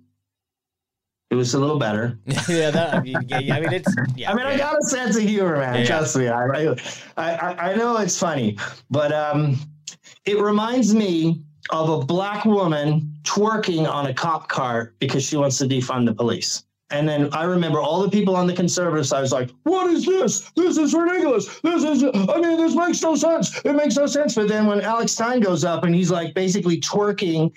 [1.36, 2.18] It was a little better.
[2.48, 3.94] yeah, that, I mean, yeah, I mean, it's.
[4.16, 5.82] Yeah, I mean, I got a sense of humor, man.
[5.82, 5.86] Yeah.
[5.86, 6.30] Trust me.
[6.30, 6.76] I, I,
[7.18, 8.58] I, I know it's funny,
[8.90, 9.58] but um,
[10.24, 15.58] it reminds me of a black woman twerking on a cop car because she wants
[15.58, 16.64] to defund the police.
[16.90, 20.06] And then I remember all the people on the conservative side was like, "What is
[20.06, 20.52] this?
[20.56, 21.60] This is ridiculous.
[21.60, 22.02] This is.
[22.02, 23.60] I mean, this makes no sense.
[23.66, 26.80] It makes no sense." But then when Alex Stein goes up and he's like basically
[26.80, 27.52] twerking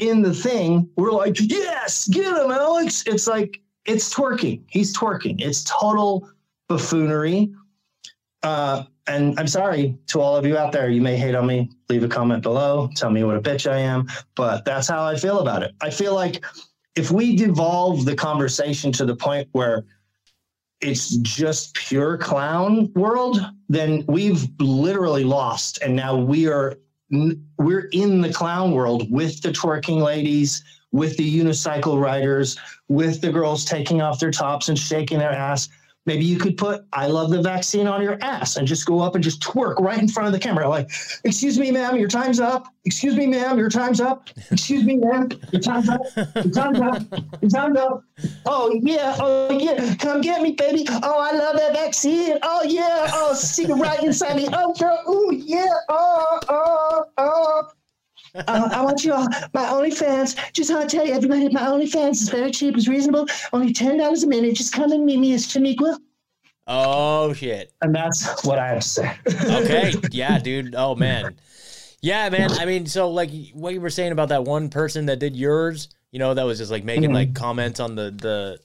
[0.00, 4.62] in the thing, we're like, "Yes, get him, Alex!" It's like it's twerking.
[4.68, 5.40] He's twerking.
[5.40, 6.28] It's total
[6.68, 7.52] buffoonery.
[8.42, 10.88] Uh, and I'm sorry to all of you out there.
[10.88, 11.70] You may hate on me.
[11.88, 12.88] Leave a comment below.
[12.94, 14.06] Tell me what a bitch I am.
[14.34, 15.74] But that's how I feel about it.
[15.80, 16.44] I feel like
[16.96, 19.84] if we devolve the conversation to the point where
[20.80, 25.82] it's just pure clown world, then we've literally lost.
[25.82, 26.78] And now we are
[27.10, 33.30] we're in the clown world with the twerking ladies, with the unicycle riders, with the
[33.30, 35.68] girls taking off their tops and shaking their ass.
[36.06, 39.14] Maybe you could put I love the vaccine on your ass and just go up
[39.14, 40.68] and just twerk right in front of the camera.
[40.68, 40.90] Like,
[41.24, 42.68] excuse me, ma'am, your time's up.
[42.84, 44.30] Excuse me, ma'am, your time's up.
[44.50, 46.00] Excuse me, ma'am, your time's up.
[46.16, 47.02] Your time's up.
[47.42, 48.04] Your time's up.
[48.46, 49.16] Oh, yeah.
[49.18, 49.94] Oh, yeah.
[49.96, 50.86] Come get me, baby.
[50.88, 52.38] Oh, I love that vaccine.
[52.42, 53.10] Oh, yeah.
[53.12, 54.48] Oh, see you right inside me.
[54.52, 55.02] Oh, girl.
[55.06, 55.66] Oh, yeah.
[55.90, 57.68] Oh, oh, oh.
[58.34, 60.36] Uh, I want you all, my OnlyFans.
[60.52, 63.96] Just want to tell you, everybody, my OnlyFans is very cheap, it's reasonable, only ten
[63.98, 64.54] dollars a minute.
[64.54, 65.98] Just come and meet me as Shaniqua.
[66.66, 67.72] Oh shit.
[67.82, 69.16] And that's what I have to say.
[69.26, 69.92] Okay.
[70.12, 70.74] yeah, dude.
[70.76, 71.34] Oh man.
[72.02, 72.52] Yeah, man.
[72.52, 75.88] I mean, so like what you were saying about that one person that did yours,
[76.12, 77.14] you know, that was just like making Mhm.
[77.14, 78.60] like comments on the the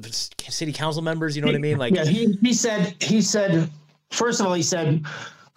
[0.00, 1.34] the city council members.
[1.34, 1.78] You know what I mean?
[1.78, 3.70] Like, yeah, he, he said, he said,
[4.10, 5.04] first of all, he said,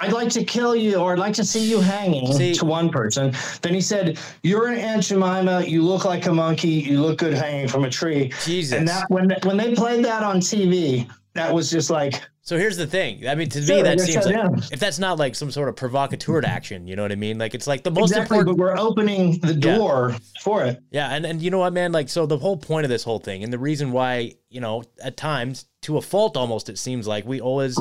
[0.01, 2.89] I'd like to kill you or I'd like to see you hanging See- to one
[2.89, 3.33] person.
[3.61, 5.63] Then he said, You're an Aunt Jemima.
[5.65, 6.69] You look like a monkey.
[6.69, 8.31] You look good hanging from a tree.
[8.45, 8.77] Jesus.
[8.77, 12.77] And that when when they played that on TV, that was just like, So here's
[12.77, 13.27] the thing.
[13.27, 14.57] I mean, to me, that seems like down.
[14.71, 17.37] if that's not like some sort of provocateur action, you know what I mean?
[17.37, 18.57] Like it's like the most exactly, important.
[18.57, 19.75] but we're opening the Yeah.
[19.77, 20.81] door for it.
[20.91, 21.91] Yeah, and and you know what, man?
[21.91, 24.83] Like, so the whole point of this whole thing, and the reason why, you know,
[25.03, 27.77] at times, to a fault, almost, it seems like we always,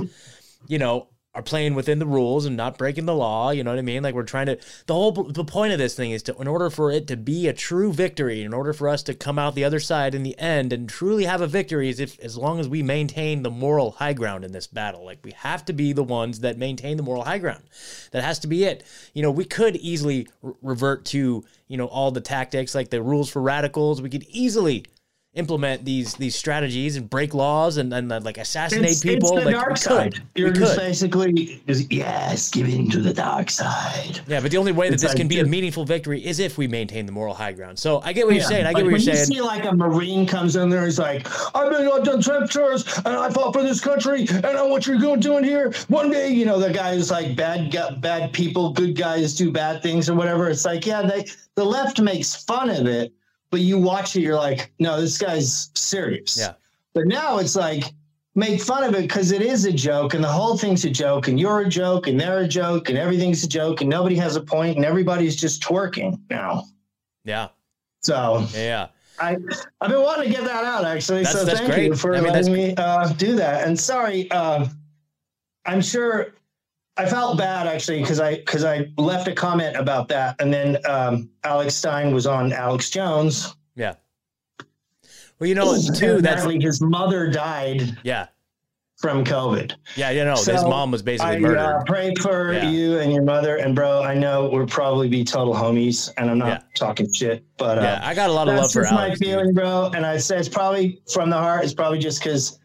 [0.66, 3.50] you know, are playing within the rules and not breaking the law.
[3.50, 4.02] You know what I mean?
[4.02, 4.58] Like we're trying to.
[4.86, 7.46] The whole the point of this thing is to, in order for it to be
[7.46, 10.38] a true victory, in order for us to come out the other side in the
[10.38, 13.92] end and truly have a victory, is if as long as we maintain the moral
[13.92, 15.04] high ground in this battle.
[15.04, 17.64] Like we have to be the ones that maintain the moral high ground.
[18.12, 18.82] That has to be it.
[19.12, 23.02] You know, we could easily re- revert to you know all the tactics like the
[23.02, 24.00] rules for radicals.
[24.00, 24.86] We could easily
[25.34, 29.36] implement these these strategies and break laws and, and uh, like assassinate It's, people.
[29.36, 30.14] it's the like dark side.
[30.14, 30.22] could.
[30.34, 34.20] You're just basically, is, yes, give in to the dark side.
[34.26, 36.38] Yeah, but the only way that It's this like, can be a meaningful victory is
[36.40, 37.78] if we maintain the moral high ground.
[37.78, 38.66] So I get what you're saying.
[38.66, 39.28] I get Like, what you're saying.
[39.28, 39.30] when.
[39.30, 42.50] You see like a Marine comes in there, he's like, I've been I've done temp
[42.50, 45.72] tours and I fought for this country and I know what you're going doing here.
[45.88, 49.82] One day, you know, the guy is like bad bad people, good guys do bad
[49.82, 50.48] things or whatever.
[50.48, 53.12] It's like, yeah, they the left makes fun of it,
[53.50, 56.36] but you watch it, you're like, no, this guy's serious.
[56.38, 56.54] Yeah.
[56.94, 57.84] But now it's like
[58.34, 61.28] make fun of it because it is a joke and the whole thing's a joke
[61.28, 64.36] and you're a joke and they're a joke and everything's a joke and nobody has
[64.36, 66.64] a point and everybody's just twerking now.
[67.24, 67.48] Yeah.
[68.02, 68.88] So Yeah.
[69.20, 69.36] I
[69.80, 71.24] I've been wanting to get that out actually.
[71.24, 71.86] That's- so that's thank great.
[71.86, 73.66] you for I mean, letting me uh, do that.
[73.66, 74.66] And sorry, uh,
[75.66, 76.28] I'm sure
[76.98, 80.78] I felt bad actually because I because I left a comment about that, and then
[80.86, 83.54] um, Alex Stein was on Alex Jones.
[83.76, 83.94] Yeah.
[85.38, 88.26] Well, you know, too, that's, his mother died yeah.
[88.96, 89.72] from COVID.
[89.94, 90.10] Yeah.
[90.10, 91.58] You know, his mom was basically I murdered.
[91.58, 92.68] uh, pray for Yeah.
[92.68, 94.02] you and your mother, and bro.
[94.02, 96.58] I know we'll probably be total homies, and I'm not Yeah.
[96.74, 98.00] talking shit, but uh, yeah.
[98.02, 99.20] I got a lot of love that's for my Alex.
[99.20, 99.28] dude.
[99.28, 99.92] feeling, bro.
[99.94, 101.62] And I say it's probably from the heart.
[101.62, 102.58] It's probably just because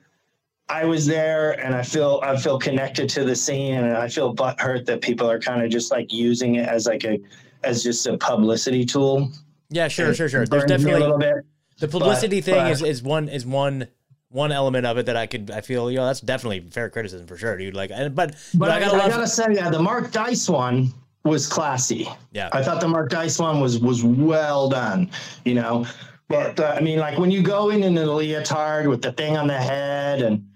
[0.69, 4.33] I was there and I feel I feel connected to the scene, and I feel
[4.35, 7.19] butthurt that people are kind of just like using it as like a
[7.63, 9.31] as just a publicity tool.
[9.69, 10.45] Yeah, sure, It sure, sure.
[10.45, 11.35] There's me a definitely little bit.
[11.79, 13.87] the publicity thing but- is, is one is one
[14.29, 17.27] one element of it that I could I feel you know that's definitely fair criticism
[17.27, 17.75] for sure, dude.
[17.75, 20.49] Like, and, but But I, I got a I gotta say, yeah, the Mark Dice
[20.49, 20.93] one
[21.25, 22.07] was classy.
[22.31, 25.11] yeah, I thought the Mark Dice one was was well done,
[25.45, 25.85] you know.
[26.33, 29.37] But uh, I mean, like when you go in in the leotard with the thing
[29.37, 30.47] on the head, and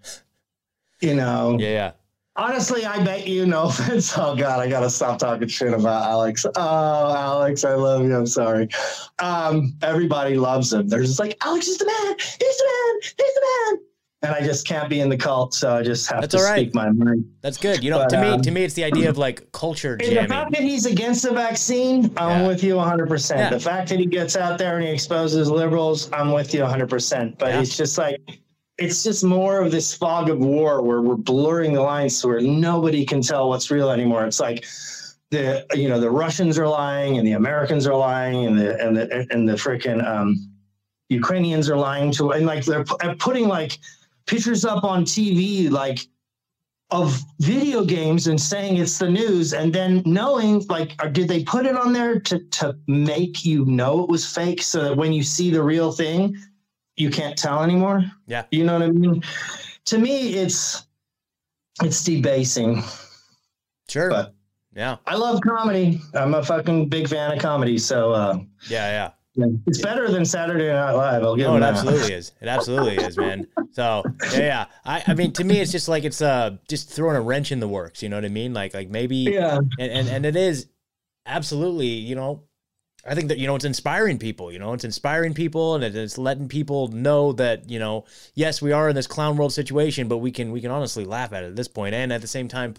[1.02, 1.92] you know, yeah, yeah.
[2.36, 4.18] honestly, I bet you, no offense.
[4.18, 6.46] Oh God, I gotta stop talking shit about Alex.
[6.56, 8.16] Oh, Alex, I love you.
[8.16, 8.70] I'm sorry.
[9.20, 10.88] Um, everybody loves him.
[10.88, 12.16] They're just like, Alex is the man.
[12.18, 13.02] He's the man.
[13.02, 13.87] He's the man.
[14.24, 16.46] And I just can't be in the cult, so I just have That's to all
[16.46, 16.62] right.
[16.62, 17.24] speak my mind.
[17.42, 17.84] That's good.
[17.84, 20.26] You know, But, to me, um, to me, it's the idea of like culture the
[20.28, 22.48] fact that he's against the vaccine, I'm Yeah.
[22.48, 23.52] with you 100%.
[23.52, 27.38] The fact that he gets out there and he exposes liberals, I'm with you 100%.
[27.38, 27.62] But Yeah.
[27.62, 28.20] it's just like,
[28.80, 32.42] it's just more of this fog of war where we're blurring the lines to where
[32.42, 34.26] nobody can tell what's real anymore.
[34.26, 34.66] It's like
[35.30, 38.96] the you know the Russians are lying and the Americans are lying and the and
[38.96, 40.50] the and the freaking um,
[41.10, 43.78] Ukrainians are lying to and like they're pu- putting like
[44.28, 46.00] pictures up on TV like
[46.92, 51.44] of video games and saying it's the news and then knowing like or did they
[51.44, 55.12] put it on there to to make you know it was fake so that when
[55.12, 56.34] you see the real thing
[56.96, 58.46] you can't tell anymore Yeah.
[58.52, 59.22] you know what i mean
[59.86, 60.88] to me it's
[61.84, 62.82] it's debasing
[63.90, 64.10] Sure.
[64.10, 64.34] but-
[64.74, 68.38] yeah, i love comedy i'm a fucking big fan of comedy so uh
[68.70, 69.10] yeah, yeah.
[69.68, 71.74] It's better than saturday night live i'll give Oh, it that.
[71.74, 72.32] absolutely is.
[72.42, 73.48] It absolutely is, man.
[73.72, 74.66] So yeah, yeah.
[74.86, 77.60] I, I mean, to me, it's just like it's uh just throwing a wrench in
[77.60, 78.02] the works.
[78.02, 78.54] You know what I mean?
[78.54, 80.68] Like, like maybe, yeah and and, and it is
[81.26, 81.88] absolutely.
[81.88, 82.44] You know,
[83.08, 84.52] I think that you know it's inspiring people.
[84.52, 88.72] You know, it's inspiring people, and it's letting people know that you know, yes, we
[88.72, 91.48] are in this clown world situation, but we can we can honestly laugh at it
[91.48, 92.74] at this point, and at the same time.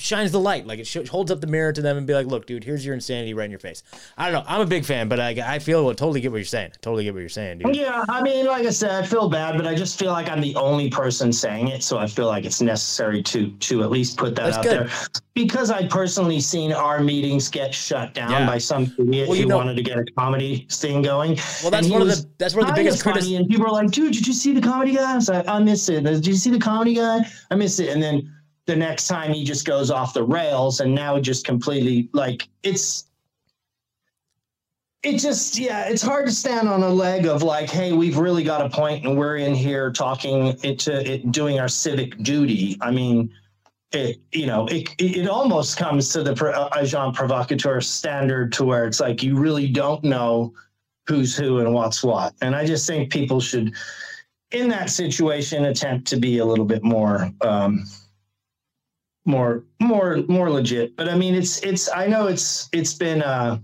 [0.00, 2.26] Shines the light, like it sh- holds up the mirror to them and be like,
[2.28, 3.82] "Look, dude, here's your insanity right in your face."
[4.16, 4.48] I don't know.
[4.48, 6.70] I'm a big fan, but I, I feel well, totally get what you're saying.
[6.80, 7.74] Totally get what you're saying, dude.
[7.74, 10.40] Yeah, I mean, like I said, I feel bad, but I just feel like I'm
[10.40, 14.16] the only person saying it, so I feel like it's necessary to to at least
[14.16, 14.86] put that That's out good.
[14.88, 14.90] there.
[15.34, 18.46] Because I personally seen our meetings get shut down Yeah.
[18.46, 21.38] by some idiot Well, you who know- wanted to get a comedy thing going.
[21.62, 23.36] Well, that's one of the that's one of the biggest criticisms.
[23.40, 25.58] And people are like, "Dude, did you see the comedy guy?" I was like, "I
[25.58, 27.26] missed it." Did you see the comedy guy?
[27.50, 27.88] I missed it.
[27.88, 28.32] And then
[28.68, 33.06] the next time he just goes off the rails, and now just completely like it's
[35.02, 38.44] it just yeah it's hard to stand on a leg of like hey we've really
[38.44, 42.76] got a point and we're in here talking it to it doing our civic duty.
[42.82, 43.32] I mean
[43.92, 48.84] it you know it it almost comes to the uh, agent provocateur standard to where
[48.84, 50.52] it's like you really don't know
[51.06, 52.34] who's who and what's what.
[52.42, 53.72] And i just think people should
[54.50, 57.86] in that situation attempt to be a little bit more um
[59.28, 63.58] more more more legit but i mean it's it's i know it's it's been uh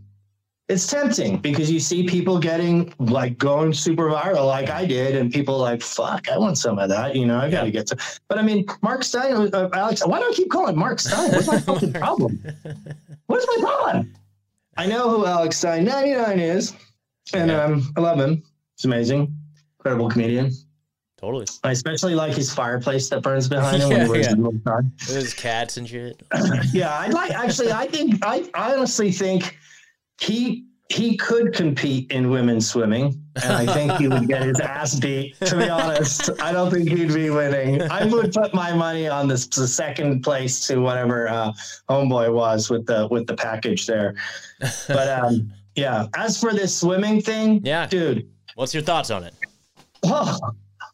[0.68, 5.31] it's tempting because you see people getting like going super viral like I did, and
[5.31, 7.14] people like, fuck, I want some of that.
[7.14, 7.98] You know, I got to get some.
[8.29, 11.33] But I mean, Mark Stein, uh, Alex, why do I keep calling Mark Stein?
[11.33, 12.42] What's my fucking problem?
[13.27, 14.14] What's my problem?
[14.77, 16.74] I know who Alex Stein 99 is,
[17.35, 18.42] and um, I love him.
[18.74, 19.37] It's amazing.
[19.79, 20.50] Incredible comedian.
[21.24, 21.46] Totally.
[21.64, 24.30] I especially like his fireplace that burns behind him when Yeah, he wears yeah.
[24.34, 26.22] his little tie cats and shit.
[26.74, 27.72] yeah, I like actually.
[27.72, 29.56] I think I, I honestly think
[30.20, 34.96] he he could compete in women's swimming, and I think he would get his ass
[35.00, 35.34] beat.
[35.46, 37.80] To be honest, I don't think he'd be winning.
[37.80, 41.52] I would put my money on this the second place to whatever uh,
[41.88, 44.14] homeboy was with the with the package there.
[44.88, 47.87] But um, yeah, as for this swimming thing, Yeah.
[47.87, 48.29] dude.
[48.56, 49.33] What's your thoughts on it?
[50.04, 50.38] Oh,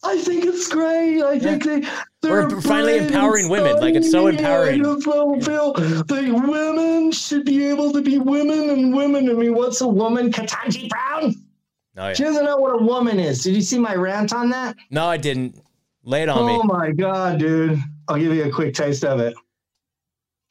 [0.03, 1.23] I think it's great.
[1.23, 1.81] I think they
[2.23, 3.77] they're We're finally empowering women.
[3.81, 4.81] Like, it's so empowering.
[4.81, 9.29] I just don't feel that women should be able to be women and women.
[9.29, 10.33] I mean, what's a woman?
[10.33, 11.35] Ketanji Brown.
[11.97, 12.15] Oh yeah.
[12.15, 13.43] She doesn't know what a woman is.
[13.43, 14.77] Did you see my rant on that?
[14.91, 15.61] No, I didn't.
[16.03, 16.55] Lay it on Oh me.
[16.55, 17.79] Oh my god, dude!
[18.09, 19.35] I'll give you a quick taste of it.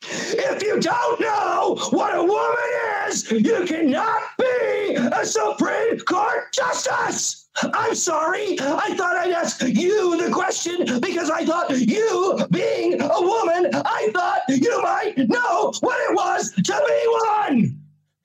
[0.04, 7.49] If you don't know what a woman is, you cannot be a Supreme Court justice.
[7.74, 8.57] I'm sorry.
[8.60, 14.10] I thought I'd ask you the question because I thought you, being a woman, I
[14.14, 17.80] thought you might know what it was to be one.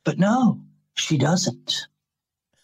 [0.05, 0.61] But no,
[0.95, 1.87] she doesn't.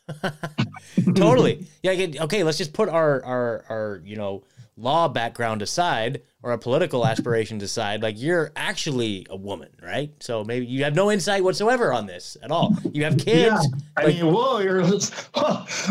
[1.15, 1.67] totally.
[1.83, 2.07] Yeah.
[2.23, 2.43] Okay.
[2.43, 4.43] Let's just put our our our you know
[4.81, 10.11] law background aside or a political aspiration aside, like you're actually a woman, right?
[10.21, 12.77] So maybe you have no insight whatsoever on this at all.
[12.93, 13.55] You have kids.
[13.55, 14.83] Yeah, I like, mean, whoa, you're.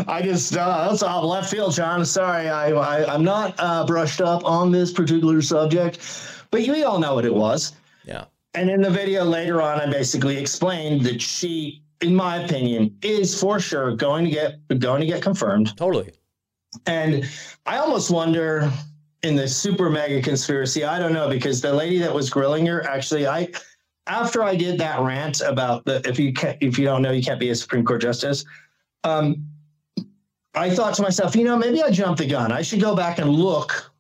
[0.08, 2.04] I just uh, that's off left field, John.
[2.04, 6.00] Sorry, I, I am not uh, brushed up on this particular subject,
[6.52, 7.74] but you all know what it was.
[8.06, 8.26] Yeah.
[8.56, 13.40] And in the video later on, I basically explained that she, in my opinion, is
[13.40, 15.78] for sure going to get going to get confirmed.
[15.78, 16.12] Totally.
[16.86, 17.28] And
[17.66, 18.72] I almost wonder
[19.24, 22.88] in the super mega conspiracy, I don't know, because the lady that was grilling her,
[22.88, 23.50] actually, I
[24.08, 27.24] after I did that rant about the if you can't if you don't know you
[27.24, 28.46] can't be a Supreme Court justice,
[29.04, 29.48] um,
[30.56, 32.52] I thought to myself, you know, maybe I jumped the gun.
[32.52, 33.92] I should go back and look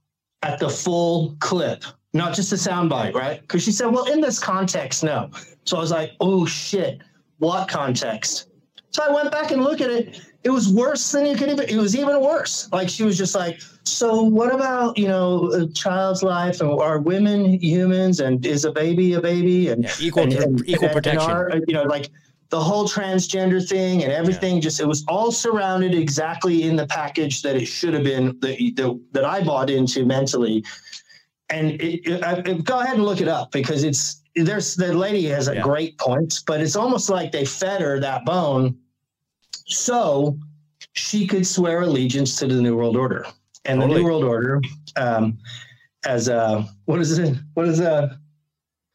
[0.41, 3.41] at the full clip, not just a soundbite, right?
[3.41, 5.29] Because she said, well, in this context, no.
[5.65, 7.01] So I was like, oh shit,
[7.37, 8.48] what context?
[8.91, 11.67] So I went back and looked at it it was worse than you could even.
[11.67, 12.69] It was even worse.
[12.71, 16.99] Like she was just like, so what about you know a child's life and are
[16.99, 20.95] women humans and is a baby a baby and yeah, equal and, and, equal and,
[20.95, 21.29] protection.
[21.29, 22.09] Our, you know, like
[22.49, 24.55] the whole transgender thing and everything.
[24.55, 24.61] Yeah.
[24.61, 28.57] Just it was all surrounded exactly in the package that it should have been that
[28.77, 30.63] that, that I bought into mentally.
[31.51, 35.25] And it, it, I, go ahead and look it up because it's there's the lady
[35.25, 35.61] has a yeah.
[35.61, 38.77] great point, but it's almost like they fed her that bone
[39.65, 40.37] so
[40.93, 43.25] she could swear allegiance to the New World Order.
[43.65, 43.95] And totally.
[43.95, 44.61] the New World Order,
[44.95, 45.37] um,
[46.05, 47.35] as a, what is it?
[47.53, 48.19] What is a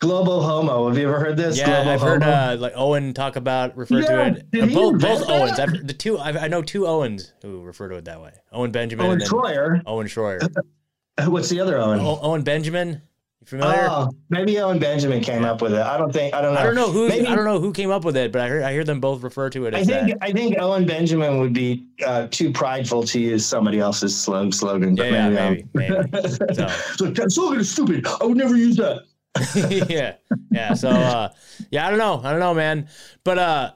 [0.01, 0.89] global Homo?
[0.89, 1.59] Have you ever heard this?
[1.59, 2.13] Yeah, Globo I've Homo?
[2.13, 4.63] heard uh, like Owen talk about refer Yeah, to it.
[4.63, 5.29] Uh, both both?
[5.29, 5.59] Owens.
[5.59, 8.33] I've, the two I, I know two Owens who refer to it that way.
[8.53, 9.83] Owen Benjamin Owen Troyer.
[9.87, 10.41] Owen Shroyer.
[11.27, 12.01] What's the other Owen?
[12.01, 13.03] O- Owen Benjamin.
[13.45, 13.89] You familiar?
[13.91, 15.81] Oh, maybe Owen Benjamin came up with it.
[15.81, 16.35] I don't think.
[16.35, 16.61] I don't know.
[16.61, 18.49] I don't know who Maybe, I don't know who came up with it, but I
[18.49, 20.19] hear I hear them both refer to it I think that.
[20.23, 24.95] I think Owen Benjamin would be uh, too prideful to use somebody else's slog, slogan.
[24.95, 26.29] But Yeah, yeah, maybe, maybe, um, maybe.
[26.97, 27.11] So.
[27.11, 28.07] that slogan is stupid.
[28.07, 29.05] I would never use that.
[29.91, 30.15] yeah,
[30.51, 30.73] yeah.
[30.75, 31.29] So uh,
[31.71, 32.89] yeah, I don't know, I don't know, man.
[33.25, 33.73] But uh,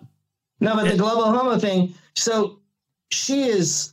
[0.60, 1.92] No, but the global homo thing.
[2.14, 2.60] So
[3.10, 3.92] she is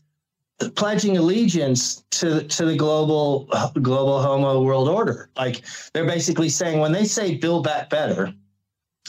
[0.75, 3.45] pledging allegiance to to the global
[3.81, 5.29] global homo world order.
[5.35, 8.33] Like they're basically saying when they say "build back better,"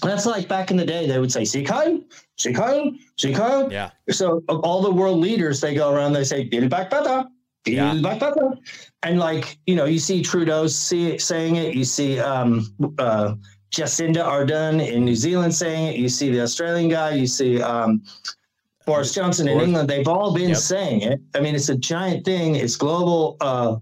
[0.02, 2.00] that's like back in the day they would say "Sieg Heil,
[2.38, 6.70] Sikheim, Sieg Heil." yeah, So all the world leaders, they go around, they say "Build
[6.70, 7.24] back better."
[7.64, 8.00] Build Yeah.
[8.00, 8.56] back better.
[9.02, 13.34] And like, you know, you see Trudeau see, saying it, you see um, uh,
[13.72, 18.02] Jacinda Ardern in New Zealand saying it, you see the Australian guy, you see um,
[18.86, 19.90] Boris Johnson in England.
[19.90, 20.58] They've all been Yep.
[20.58, 21.20] saying it.
[21.34, 22.54] I mean, it's a giant thing.
[22.54, 23.36] It's global.
[23.40, 23.76] Uh,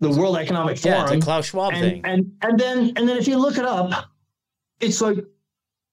[0.00, 0.98] the World Economic Forum.
[0.98, 1.02] yeah.
[1.04, 2.00] It's a Klaus Schwab and, thing.
[2.04, 4.06] and and then and then if you look it up,
[4.80, 5.18] it's like,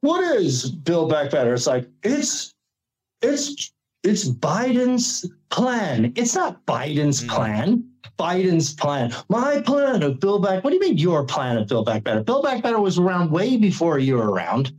[0.02, 1.54] what is Build Back Better?
[1.54, 2.54] It's like it's
[3.22, 3.72] it's
[4.04, 6.14] it's Biden's plan.
[6.16, 7.28] It's not Biden's Mm.
[7.30, 7.84] plan.
[8.18, 9.14] Biden's plan.
[9.30, 10.64] My plan of Build Back.
[10.64, 12.24] What do you mean your plan of Build Back Better?
[12.24, 14.72] Build Back Better was around way before you were around.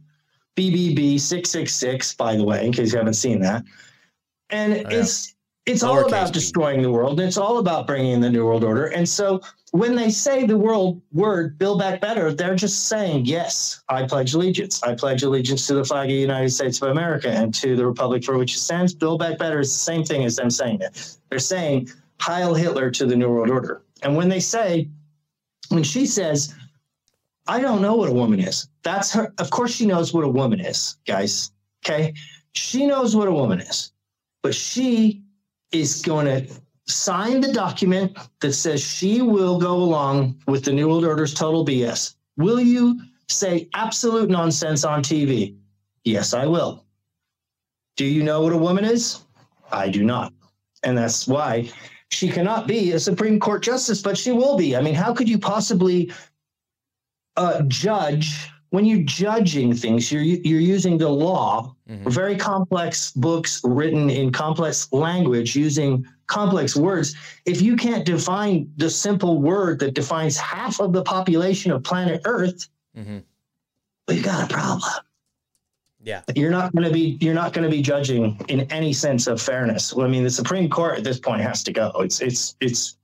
[0.58, 3.62] BBB six six six, by the way, in case you haven't seen that.
[4.50, 5.00] And Oh, yeah.
[5.00, 5.34] it's
[5.66, 8.64] it's all about destroying the world, and it's all about bringing in the new world
[8.64, 8.86] order.
[8.86, 9.40] And so
[9.72, 14.32] when they say the world word "Build Back Better," they're just saying, "Yes, I pledge
[14.34, 14.82] allegiance.
[14.82, 17.86] I pledge allegiance to the flag of the United States of America and to the
[17.86, 20.80] republic for which it stands." Build Back Better is the same thing as them saying
[20.80, 21.16] it.
[21.28, 21.90] They're saying
[22.20, 23.82] Heil Hitler to the New World Order.
[24.02, 24.88] And when they say,
[25.68, 26.54] when she says,
[27.48, 29.32] "I don't know what a woman is," that's her.
[29.38, 31.50] Of course, she knows what a woman is, guys.
[31.84, 32.14] Okay,
[32.52, 33.92] she knows what a woman is,
[34.42, 35.22] but she
[35.72, 36.46] is going to
[36.86, 41.64] sign the document that says she will go along with the New World Order's total
[41.64, 42.14] BS.
[42.36, 45.54] Will you say absolute nonsense on TV?
[46.04, 46.84] Yes, I will.
[47.96, 49.24] Do you know what a woman is?
[49.70, 50.32] I do not.
[50.82, 51.70] And that's why
[52.10, 54.76] she cannot be a Supreme Court justice, but she will be.
[54.76, 56.10] I mean, how could you possibly
[57.38, 60.12] uh, judge when you're judging things?
[60.12, 62.10] You're you're using the law Mhm.
[62.12, 67.14] very complex books written in complex language using complex words.
[67.46, 72.20] If you can't define the simple word that defines half of the population of planet
[72.26, 73.22] Earth, Mhm.
[74.06, 74.92] we got a problem.
[76.00, 79.26] Yeah, You're not going to be you're not going to be judging in any sense
[79.26, 79.94] of fairness.
[79.94, 81.90] Well, I mean, the Supreme Court at this point has to go.
[82.00, 82.97] It's it's it's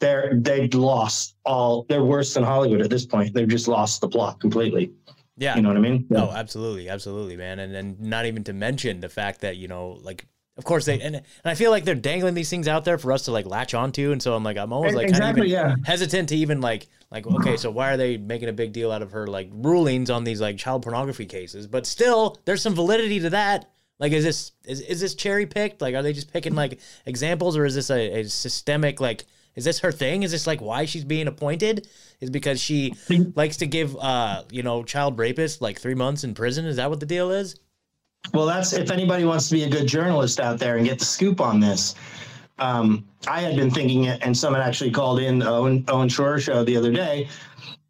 [0.00, 1.84] they're they've lost all.
[1.88, 3.34] They're worse than Hollywood at this point.
[3.34, 4.92] They've just lost the plot completely.
[5.36, 5.54] Yeah.
[5.56, 6.06] You know what I mean?
[6.10, 7.58] No, absolutely, absolutely, man.
[7.58, 10.26] And and not even to mention the fact that you know, like,
[10.56, 13.12] of course they and and I feel like they're dangling these things out there for
[13.12, 15.76] us to like latch onto, and so I'm like, I'm always like Exactly, yeah.
[15.84, 19.02] hesitant to even like like okay, so why are they making a big deal out
[19.02, 21.66] of her like rulings on these like child pornography cases?
[21.66, 23.70] But still, there's some validity to that.
[24.00, 25.80] Like, is this is is this cherry picked?
[25.80, 29.24] Like, are they just picking like examples, or is this a, a systemic like?
[29.58, 30.22] Is this her thing?
[30.22, 31.88] Is this like why she's being appointed?
[32.20, 32.94] Is because she
[33.34, 36.64] likes to give uh you know child rapists like three months in prison?
[36.64, 37.56] Is that what the deal is?
[38.32, 41.04] Well, that's if anybody wants to be a good journalist out there and get the
[41.04, 41.96] scoop on this.
[42.60, 46.40] Um, I had been thinking it, and someone actually called in the Owen, Owen Shroyer
[46.40, 47.28] show the other day,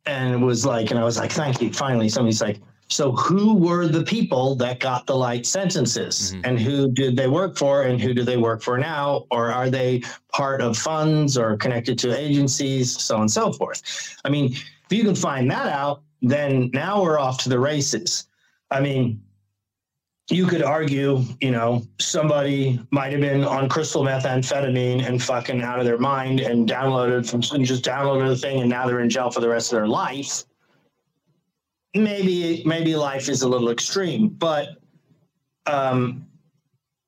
[0.07, 1.73] and it was like, and I was like, thank you.
[1.73, 6.41] Finally, somebody's like, so who were the people that got the light sentences, mm-hmm.
[6.45, 9.71] and who did they work for, and who do they work for now, or are
[9.71, 14.17] they part of funds or connected to agencies, so on and so forth?
[14.25, 18.27] I mean, if you can find that out, then now we're off to the races.
[18.71, 19.23] I mean,
[20.31, 25.79] you could argue, you know, somebody might have been on crystal methamphetamine and fucking out
[25.79, 29.09] of their mind and downloaded from and just downloaded the thing and now they're in
[29.09, 30.45] jail for the rest of their life.
[31.95, 34.69] Maybe maybe life is a little extreme, but
[35.67, 36.27] um,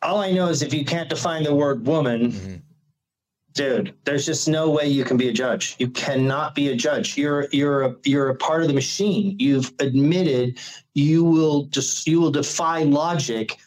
[0.02, 2.62] all I know is if you can't define the word woman,
[3.52, 5.76] dude, there's just no way you can be a judge.
[5.78, 7.16] You cannot be a judge.
[7.18, 9.36] You're you're a you're a part of the machine.
[9.38, 10.58] You've admitted
[10.94, 13.58] you will just you will defy logic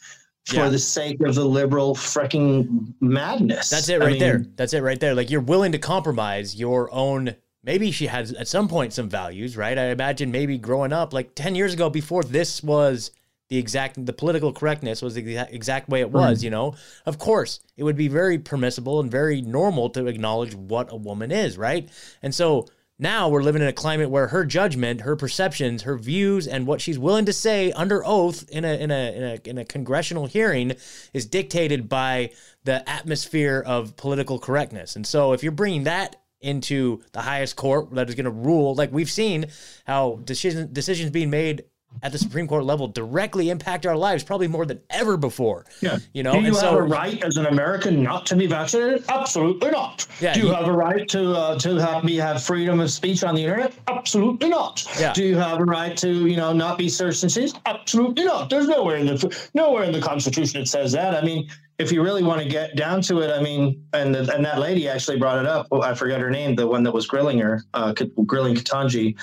[0.45, 0.70] for Yeah.
[0.70, 3.70] the sake of the liberal freaking madness.
[3.70, 4.45] That's it I right mean, there.
[4.55, 5.14] That's it right there.
[5.16, 7.36] Like you're willing to compromise your own.
[7.64, 9.78] Maybe she has at some point some values, right?
[9.78, 13.11] I imagine maybe growing up, like ten years ago, before this was
[13.49, 16.43] the exact, the political correctness was the exact, exact way it was.
[16.43, 20.91] You know, of course, it would be very permissible and very normal to acknowledge what
[20.91, 21.88] a woman is, right?
[22.22, 22.68] And so
[22.99, 26.82] now we're living in a climate where her judgment, her perceptions, her views, and what
[26.82, 30.26] she's willing to say under oath in a in a in a, in a congressional
[30.26, 30.74] hearing
[31.14, 32.32] is dictated by
[32.64, 34.95] the atmosphere of political correctness.
[34.95, 38.76] And so if you're bringing that into the highest court that is going to rule,
[38.76, 39.48] like we've seen
[39.86, 41.64] how decision, decisions being made
[42.02, 45.64] at the Supreme Court level directly impact our lives probably more than ever before.
[45.80, 46.00] Yeah.
[46.12, 48.48] You know, do you and have so a right as an American not to be
[48.48, 49.06] vaccinated?
[49.10, 50.08] Absolutely not.
[50.20, 52.89] Yeah, do you, you- have a right to uh, to have me have freedom of
[52.89, 53.74] speech on the internet?
[53.88, 54.84] Absolutely not.
[55.00, 55.14] Yeah.
[55.14, 57.60] Do you have a right to you know not be searched and seized?
[57.68, 58.50] Absolutely not.
[58.50, 61.14] There's nowhere in the nowhere in the Constitution it says that.
[61.16, 61.48] I mean.
[61.80, 64.59] If you really want to get down to it, I mean, and the, and that
[64.59, 65.67] lady actually brought it up.
[65.71, 67.93] Oh, I forgot her name, the one that was grilling her, uh,
[68.26, 69.15] grilling Ketanji.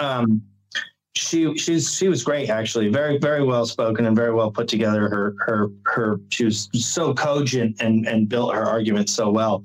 [0.00, 0.42] I um,
[1.18, 5.08] she she's she was great actually very very well spoken and very well put together
[5.08, 9.64] her her her she was so cogent and and built her argument so well.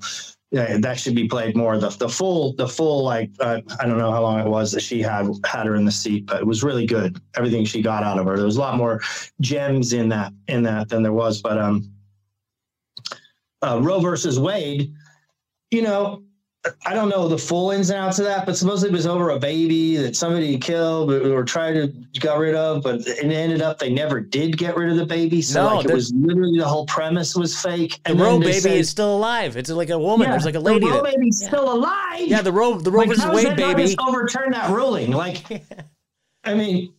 [0.50, 3.98] Yeah, that should be played more the the full the full like uh, I don't
[3.98, 6.46] know how long it was that she had had her in the seat but it
[6.46, 8.36] was really good everything she got out of her.
[8.36, 9.00] There was a lot more
[9.40, 11.90] gems in that in that than there was but um
[13.64, 14.92] uh, Roe versus Wade
[15.70, 16.22] you know
[16.86, 19.28] I don't know the full ins and outs of that, but supposedly it was over
[19.30, 23.60] a baby that somebody killed or, or tried to get rid of, but it ended
[23.60, 25.42] up they never did get rid of the baby.
[25.42, 28.00] So No, like it was literally the whole premise was fake.
[28.06, 29.58] The Roe baby said, is still alive.
[29.58, 30.24] It's like a woman.
[30.26, 30.86] yeah, There's like a lady.
[30.86, 32.20] The Roe that, baby's still alive.
[32.28, 33.82] yeah, the Roe the Roe Like, versus Wade baby.
[33.82, 35.10] just overturn that ruling.
[35.10, 35.44] Like,
[36.44, 36.94] I mean,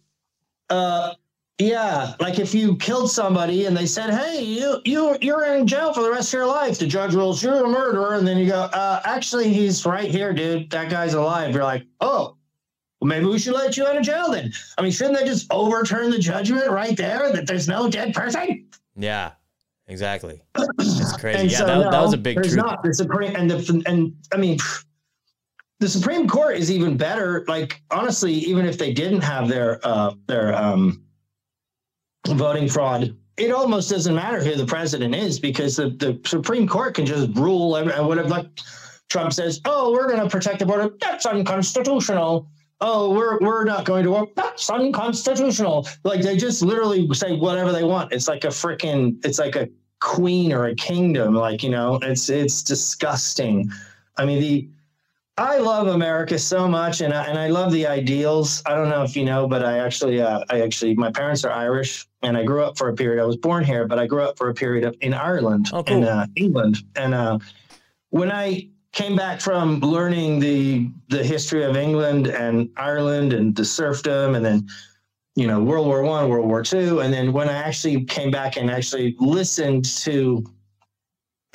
[0.70, 1.13] uh,
[1.58, 5.93] yeah, like if you killed somebody and they said, "Hey, you you you're in jail
[5.93, 8.47] for the rest of your life," the judge rules you're a murderer, and then you
[8.47, 10.70] go, uh, "Actually, he's right here, dude.
[10.72, 12.36] That guy's alive." You're like, "Oh."
[13.01, 14.51] Well, maybe we should let you out of jail then.
[14.78, 18.68] I mean, shouldn't they just overturn the judgment right there that there's no dead person?
[18.95, 19.32] Yeah,
[19.88, 20.41] exactly.
[20.80, 21.39] It's crazy.
[21.39, 22.66] And yeah, so, that, that was a big there's truth.
[22.66, 24.58] not the Supreme and the and I mean
[25.80, 27.45] the Supreme Court is even better.
[27.47, 31.05] Like honestly, even if they didn't have their uh, their um,
[32.28, 36.95] voting fraud, it almost doesn't matter who the president is because the, the Supreme Court
[36.95, 38.30] can just rule and uh, whatever.
[38.30, 38.47] Like
[39.09, 42.47] Trump says, "Oh, we're going to protect the border." That's unconstitutional.
[42.82, 44.36] Oh, we're we're not going to work.
[44.36, 45.88] That's unconstitutional.
[46.03, 48.13] Like they just literally say whatever they want.
[48.13, 49.23] It's like a freaking.
[49.26, 49.69] It's like a
[49.99, 51.34] queen or a kingdom.
[51.34, 53.69] Like you know, it's it's disgusting.
[54.17, 54.69] I mean the.
[55.38, 58.63] I love America so much, and I, and I love the ideals.
[58.65, 61.51] I don't know if you know, but I actually, uh, I actually, my parents are
[61.51, 63.21] Irish, and I grew up for a period.
[63.21, 65.83] I was born here, but I grew up for a period of, in Ireland, Oh,
[65.83, 65.97] cool.
[65.97, 66.77] in uh, England.
[66.95, 67.39] And uh,
[68.11, 73.65] when I came back from learning the the history of England and Ireland and the
[73.65, 74.69] serfdom, and then
[75.36, 78.55] you know World War One, World War Two, and then when I actually came back
[78.55, 80.45] and actually listened to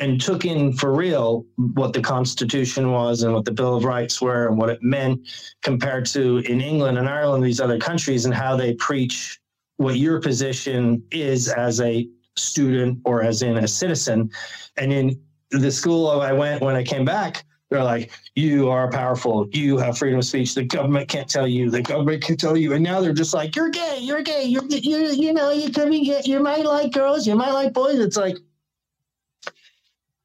[0.00, 1.44] and took in for real
[1.74, 5.28] what the Constitution was and what the Bill of Rights were and what it meant
[5.62, 9.38] compared to in England and Ireland, these other countries, and how they preach
[9.76, 14.30] what your position is as a student or as in a citizen.
[14.76, 15.20] And in
[15.50, 19.48] the school I went when I came back, they're like, you are powerful.
[19.52, 20.54] You have freedom of speech.
[20.54, 21.70] The government can't tell you.
[21.70, 22.72] The government can tell you.
[22.72, 23.98] And now they're just like, you're gay.
[24.00, 24.42] You're gay.
[24.42, 26.22] You're, you're you know, you can be gay.
[26.24, 27.28] You might like girls.
[27.28, 28.00] You might like boys.
[28.00, 28.36] It's like,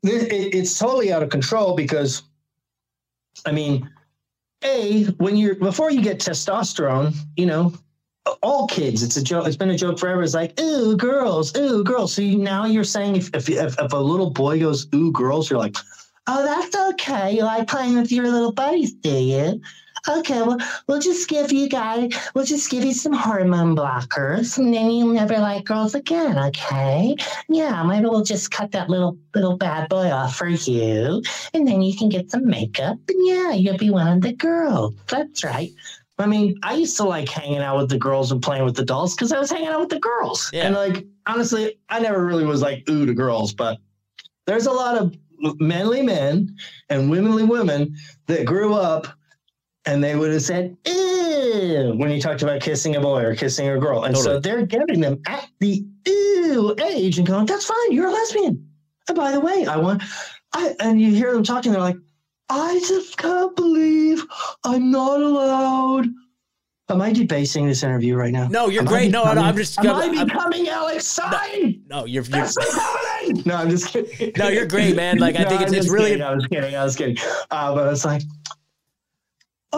[0.08, 2.24] it's totally out of control because,
[3.46, 3.90] I mean,
[4.64, 7.74] a when you're before you get testosterone, you know,
[8.42, 9.04] all kids.
[9.04, 9.48] It's a joke.
[9.48, 10.24] It's been a joke forever.
[10.24, 12.14] It's like, ooh, girls, ooh, girls.
[12.14, 15.50] So you, now you're saying if, if if if a little boy goes, ooh, girls,
[15.50, 15.76] you're like,
[16.28, 17.36] oh, that's okay.
[17.36, 19.62] You like playing with your little buddies, do you?
[20.08, 24.74] Okay, well, we'll just give you guys, we'll just give you some hormone blockers, and
[24.74, 26.38] then you'll never like girls again.
[26.38, 27.16] Okay?
[27.50, 31.82] Yeah, maybe we'll just cut that little little bad boy off for you, and then
[31.82, 34.94] you can get some makeup, and yeah, you'll be one of the girls.
[35.08, 35.72] That's right.
[36.18, 38.86] I mean, I used to like hanging out with the girls and playing with the
[38.86, 40.50] dolls because I was hanging out with the girls.
[40.54, 40.68] Yeah.
[40.68, 43.80] And like, honestly, I never really was like, ooh, to girls, but
[44.46, 45.16] there's a lot of
[45.60, 46.56] manly men
[46.90, 47.96] and womanly women
[48.28, 49.08] that grew up
[49.86, 53.70] and they would have said, ew, when you talked about kissing a boy or kissing
[53.70, 54.04] a girl.
[54.06, 54.36] And Totally.
[54.36, 58.68] so they're getting them at the ew age and going, that's fine, you're a lesbian.
[59.08, 60.02] And by the way, I want,
[60.54, 61.98] I, and you hear them talking, they're like,
[62.50, 64.24] I just can't believe
[64.64, 66.08] I'm not allowed.
[66.90, 68.48] Am I debasing this interview right now?
[68.48, 69.12] No, you're Am great.
[69.12, 71.82] No, no, I'm just- Am I I'm- becoming Alex Stein?
[71.88, 73.42] No, you're, you're That's happening.
[73.46, 74.32] No, I'm just kidding.
[74.38, 75.18] No, you're great, man.
[75.18, 76.22] Like, I think it's- I'm it's really- kidding.
[76.24, 76.76] I was kidding.
[76.76, 77.18] I was kidding.
[77.50, 78.22] Uh, but it's like,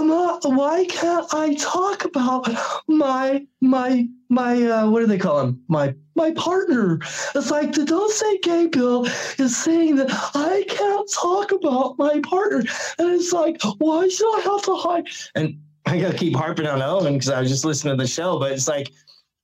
[0.02, 2.50] Why can't I talk about
[2.88, 5.64] my my my uh, what do they call him?
[5.68, 7.00] My my partner.
[7.36, 9.06] It's like the Don't Say Gay bill
[9.38, 12.64] is saying that I can't talk about my partner,
[13.00, 15.08] and it's like, why should I have to hide?
[15.36, 18.40] And I gotta keep harping on Owen because I was just listening to the show,
[18.40, 18.92] but it's like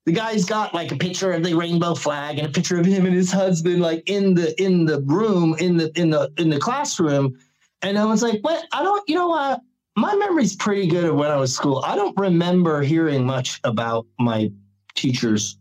[0.06, 3.06] the guy's got like a picture of the rainbow flag and a picture of him
[3.06, 6.60] and his husband like in the in the room in the in the in the
[6.60, 7.38] classroom
[7.84, 9.62] and i was like what i don't you know what
[9.96, 14.06] my memory's pretty good of when i was school i don't remember hearing much about
[14.20, 14.52] my
[14.96, 15.58] teacher's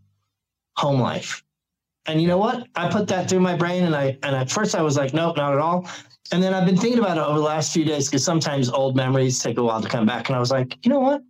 [0.77, 1.43] home life
[2.05, 4.75] and you know what i put that through my brain and i and at first
[4.75, 5.87] i was like nope not at all
[6.31, 8.95] and then i've been thinking about it over the last few days because sometimes old
[8.95, 11.21] memories take a while to come back and i was like you know what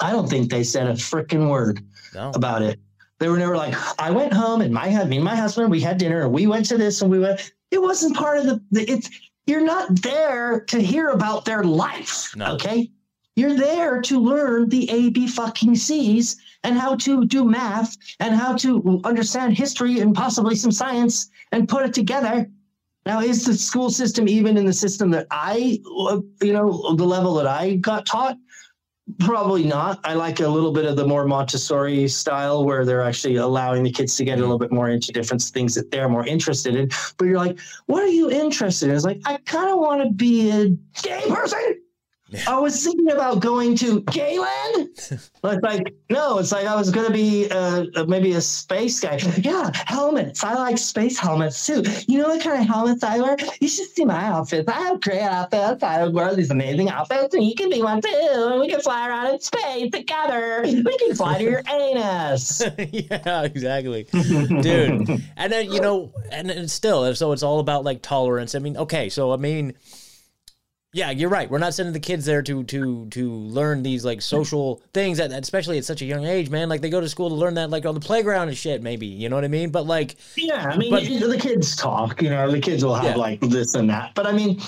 [0.00, 1.82] i don't think they said a freaking word
[2.14, 2.32] no.
[2.34, 2.78] about it.
[3.18, 5.98] They were never like, I went home and my me and my husband, we had
[5.98, 7.52] dinner and we went to this and we went.
[7.70, 8.62] It wasn't part of the.
[8.70, 9.10] the it's
[9.48, 12.34] you're not there to hear about their life.
[12.36, 12.54] No.
[12.54, 12.90] Okay,
[13.34, 18.34] you're there to learn the A B fucking C's and how to do math and
[18.34, 22.50] how to understand history and possibly some science and put it together.
[23.06, 27.06] Now, is the school system even in the system that I, uh, you know, the
[27.06, 28.36] level that I got taught?
[29.20, 30.00] Probably not.
[30.04, 33.90] I like a little bit of the more Montessori style where they're actually allowing the
[33.90, 36.90] kids to get a little bit more into different things that they're more interested in.
[37.16, 38.94] But you're like, what are you interested in?
[38.94, 40.68] It's like, I kind of want to be a
[41.02, 41.77] gay person.
[42.46, 44.88] I was thinking about going to Gayland.
[44.88, 45.30] It's
[45.62, 49.18] like, no, it's like I was going to be uh, maybe a space guy.
[49.38, 50.44] Yeah, helmets.
[50.44, 51.82] I like space helmets too.
[52.06, 53.36] You know what kind of helmets I wear?
[53.60, 54.68] You should see my outfits.
[54.68, 55.82] I have great outfits.
[55.82, 58.08] I wear these amazing outfits, and you can be one too.
[58.12, 60.62] And we can fly around in space together.
[60.64, 62.62] We can fly to your anus.
[62.78, 65.22] yeah, exactly, dude.
[65.36, 68.54] And then you know, and, and still, so it's all about like tolerance.
[68.54, 69.74] I mean, okay, so I mean,
[70.92, 71.50] yeah, you're right.
[71.50, 75.30] We're not sending the kids there to to to learn these like social things, that
[75.32, 76.68] especially at such a young age, man.
[76.68, 79.06] Like they go to school to learn that like on the playground and shit, maybe.
[79.06, 79.70] You know what I mean?
[79.70, 82.22] But like, Yeah, I mean, But- the kids talk.
[82.22, 83.14] You know, the kids will have Yeah.
[83.16, 84.14] like this and that.
[84.14, 84.60] But I mean,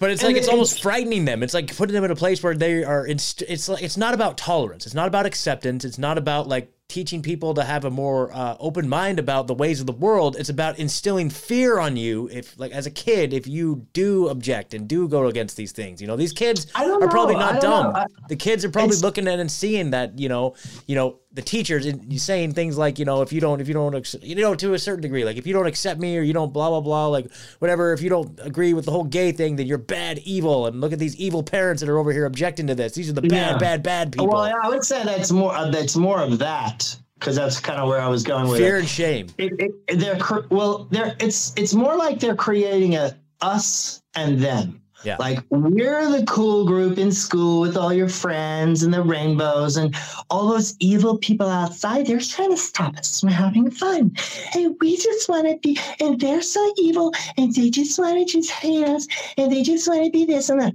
[0.00, 1.42] But it's like it's it- almost frightening them.
[1.42, 3.06] It's like putting them in a place where they are.
[3.06, 4.86] Inst- it's like it's not about tolerance.
[4.86, 5.84] It's not about acceptance.
[5.84, 9.54] It's not about like teaching people to have a more uh, open mind about the
[9.54, 10.36] ways of the world.
[10.38, 12.28] It's about instilling fear on you.
[12.30, 16.00] If like as a kid, if you do object and do go against these things,
[16.00, 17.40] you know these kids are probably know.
[17.40, 17.96] not don't dumb.
[17.96, 20.54] I- the kids are probably looking at and seeing that you know
[20.86, 23.66] you know the teachers and you saying things like you know if you don't if
[23.66, 26.22] you don't you know to a certain degree like if you don't accept me or
[26.22, 27.26] you don't blah blah blah like
[27.58, 30.80] whatever if you don't agree with the whole gay thing then you're bad evil and
[30.80, 33.20] look at these evil parents that are over here objecting to this these are the
[33.22, 33.58] bad Yeah.
[33.58, 35.52] bad bad people well, I would say that's more.
[35.54, 36.83] Uh, that's more of that
[37.18, 38.80] because that's kind of where I was going with fear it.
[38.80, 39.52] and shame it,
[39.88, 40.18] it they're
[40.50, 45.16] well they're it's it's more like they're creating a us and them Yeah.
[45.18, 49.94] Like we're the cool group in school with all your friends and the rainbows and
[50.30, 52.06] all those evil people outside.
[52.06, 54.16] They're trying to stop us from having fun.
[54.54, 58.24] And we just want to be, and they're so evil and they just want to
[58.24, 59.06] just hate us
[59.36, 60.74] and they just want to be this and that.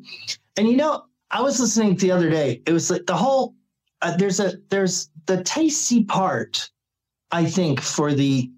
[0.57, 2.61] And you know, I was listening the other day.
[2.65, 3.55] It was like the whole,
[4.01, 6.69] uh, there's a, there's the tasty part,
[7.31, 8.51] I think, for the,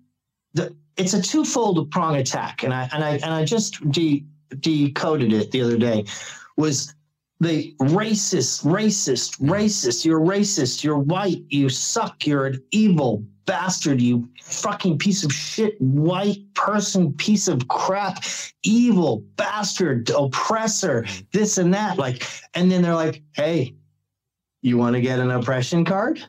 [0.53, 2.63] the, it's a twofold prong attack.
[2.63, 4.25] And I, and I, and I just de,
[4.59, 6.05] decoded it the other day
[6.57, 6.93] was
[7.39, 10.05] the racist, racist, racist.
[10.05, 10.83] You're racist.
[10.83, 11.43] You're white.
[11.49, 12.27] You suck.
[12.27, 13.99] You're an evil bastard.
[13.99, 18.23] You fucking piece of shit, white person, piece of crap,
[18.63, 21.97] evil bastard, oppressor, this and that.
[21.97, 23.73] Like, and then they're like, hey,
[24.61, 26.23] you want to get an oppression card?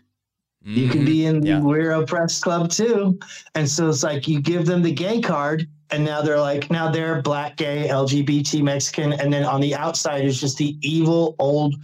[0.65, 1.67] You can be in the Mm-hmm.
[1.67, 1.71] Yeah.
[1.71, 3.19] We're Oppressed Club too.
[3.55, 6.91] And so it's like you give them the gay card, and now they're like, now
[6.91, 9.13] they're black, gay, LGBT, Mexican.
[9.13, 11.75] And then on the outside is just the evil old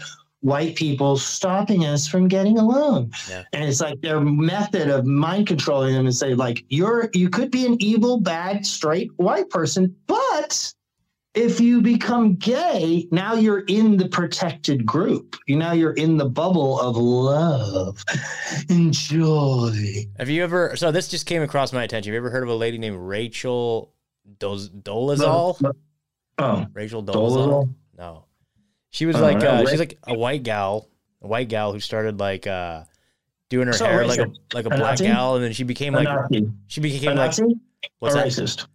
[0.40, 3.12] white people stopping us from getting along.
[3.28, 3.42] Yeah.
[3.52, 7.50] And it's like their method of mind controlling them and say, like, you're you could
[7.50, 10.72] be an evil, bad, straight white person, but
[11.34, 15.36] if you become gay, now you're in the protected group.
[15.46, 18.02] You now you're in the bubble of love.
[18.68, 20.06] Enjoy.
[20.18, 20.76] Have you ever?
[20.76, 22.12] So this just came across my attention.
[22.12, 23.92] Have you ever heard of a lady named Rachel
[24.38, 25.74] Doz, Dolezal?
[26.38, 27.14] Oh, Rachel Dolezal?
[27.14, 27.74] Dolezal?
[27.96, 28.24] No,
[28.90, 30.88] she was like uh, she's like a white gal,
[31.22, 32.84] a white gal who started like uh
[33.48, 35.04] doing her So hair like a like a A black Nazi?
[35.04, 36.08] gal, and then she became like
[36.68, 37.44] she A became like Nazi?
[37.98, 38.66] what's a that?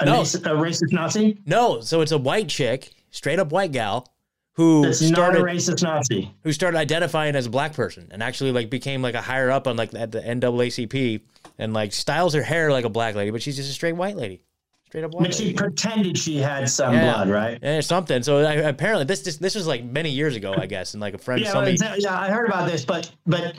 [0.00, 0.20] A, No.
[0.22, 1.38] racist, a racist Nazi?
[1.46, 4.12] No, so it's a white chick, straight up white gal,
[4.54, 6.30] who That's not a racist Nazi.
[6.42, 9.66] who started identifying as a black person and actually like became like a higher up
[9.66, 11.20] on like at the NAACP
[11.58, 14.16] and like styles her hair like a black lady, but she's just a straight white
[14.16, 14.42] lady,
[14.86, 15.24] straight up white.
[15.24, 15.56] But she lady.
[15.56, 17.12] pretended she had some Yeah.
[17.14, 17.58] blood, right?
[17.62, 18.22] Yeah, something.
[18.22, 21.14] So I, apparently this, this this was like many years ago, I guess, and like
[21.14, 21.76] a friend, Yeah, somebody.
[21.98, 23.54] yeah, I heard about this, but but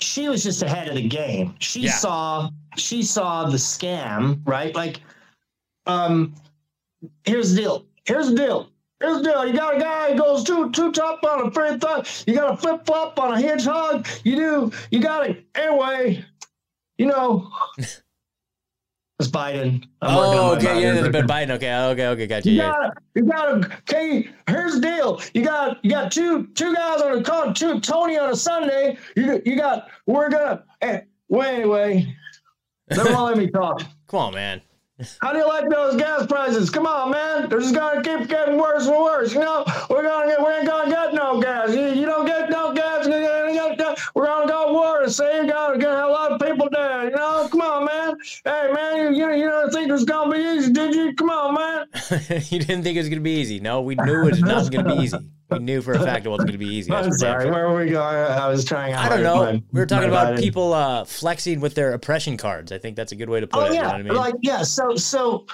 [0.00, 1.54] she was just ahead of the game.
[1.60, 1.92] She Yeah.
[1.92, 4.74] saw she saw the scam, right?
[4.74, 5.00] Like,
[5.86, 6.34] um,
[7.24, 7.86] here's the deal.
[8.04, 8.70] Here's the deal.
[9.00, 9.46] Here's the deal.
[9.46, 12.24] You got a guy who goes two two top on a fairy thought.
[12.26, 14.06] You got a flip flop on a hedgehog.
[14.24, 14.72] You do.
[14.90, 15.44] You got it.
[15.54, 16.24] Anyway,
[16.98, 17.50] you know.
[19.24, 19.82] It's Biden.
[20.02, 20.94] I'm oh, okay, yeah, Biden.
[21.00, 21.50] there's been Biden.
[21.52, 22.50] Okay, okay, okay, gotcha.
[22.50, 22.70] You Yeah.
[22.72, 24.28] got you got a, okay.
[24.48, 25.20] Here's the deal.
[25.32, 27.52] You got you got two two guys on a call.
[27.54, 28.98] Two Tony on a Sunday.
[29.16, 30.62] You you got we're gonna.
[30.82, 31.00] eh,
[31.30, 32.14] well, anyway,
[32.88, 33.80] they won't let me talk.
[34.08, 34.60] Come on, man.
[35.22, 36.70] How do you like those gas prices?
[36.70, 37.48] Come on, man.
[37.48, 39.32] They're just gonna keep getting worse and worse.
[39.34, 41.74] You know, we're gonna get we ain't gonna get no gas.
[41.74, 42.83] You, you don't get no gas.
[44.16, 45.16] You ain't gonna get- We're gonna go worse.
[45.16, 47.04] See, you got gonna have a lot of people dead.
[47.04, 48.16] You know, come on, man.
[48.44, 51.14] Hey, man, you you don't think it's gonna be easy, did you?
[51.14, 51.86] Come on, man.
[52.50, 53.60] you didn't think it was gonna be easy.
[53.60, 55.18] No, we knew it was not gonna be easy.
[55.50, 56.92] We knew for a fact it wasn't gonna be easy.
[56.92, 57.44] I'm sorry.
[57.44, 57.52] sure.
[57.52, 58.16] Where were we going?
[58.16, 58.94] I was trying.
[58.94, 59.36] I don't know.
[59.44, 60.40] My, we were talking about Biden.
[60.40, 62.72] people uh, flexing with their oppression cards.
[62.72, 63.74] I think that's a good way to put Oh it.
[63.74, 64.14] You know yeah, what I mean?
[64.14, 64.62] like yeah.
[64.62, 65.46] So so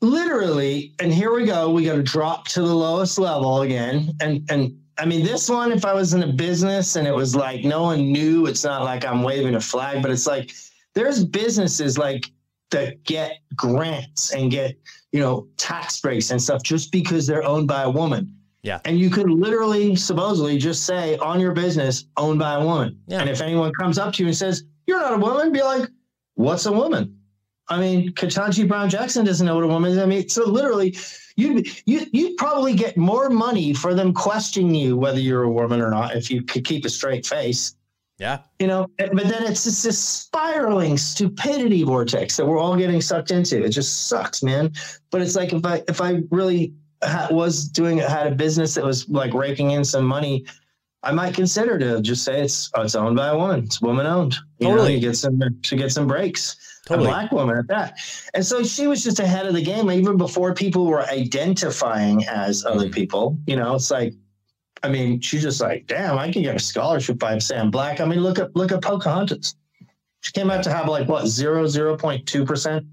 [0.00, 1.70] literally, and here we go.
[1.70, 4.12] We got to drop to the lowest level again.
[4.20, 7.34] And and I mean, this one, if I was in a business and it was
[7.34, 10.52] like no one knew, it's not like I'm waving a flag, but it's like
[10.94, 12.30] there's businesses like
[12.70, 14.76] that get grants and get
[15.12, 18.34] you know tax breaks and stuff just because they're owned by a woman.
[18.64, 18.80] Yeah.
[18.86, 22.98] And you could literally, supposedly, just say on your business, owned by a woman.
[23.06, 23.20] Yeah.
[23.20, 25.88] And if anyone comes up to you and says, You're not a woman, be like,
[26.34, 27.18] What's a woman?
[27.68, 29.98] I mean, Ketanji Brown Jackson doesn't know what a woman is.
[29.98, 30.96] I mean, so literally,
[31.36, 35.80] you you you'd probably get more money for them questioning you whether you're a woman
[35.80, 37.74] or not if you could keep a straight face.
[38.18, 38.38] yeah.
[38.60, 43.00] You know, eh, but then it's just this spiraling stupidity vortex that we're all getting
[43.00, 43.62] sucked into.
[43.64, 44.72] It just sucks, man.
[45.10, 46.72] But it's like if I if I really
[47.02, 50.44] ha- was doing had a business that was like raking in some money,
[51.02, 53.64] I might consider to just say it's it's owned by a woman.
[53.64, 54.36] It's woman owned.
[54.58, 54.94] You know, Totally.
[54.94, 56.56] you get some to get some breaks.
[56.86, 57.08] Totally.
[57.08, 57.98] A black woman at that.
[58.34, 62.64] And so she was just ahead of the game even before people were identifying as
[62.64, 62.92] other Mhm.
[62.92, 63.38] people.
[63.46, 64.14] You know, it's like
[64.82, 68.00] I mean, she's just like, damn, I can get a scholarship by saying black.
[68.00, 69.54] I mean, look at look at Pocahontas.
[70.20, 72.84] She came out to have like what zero zero point two percent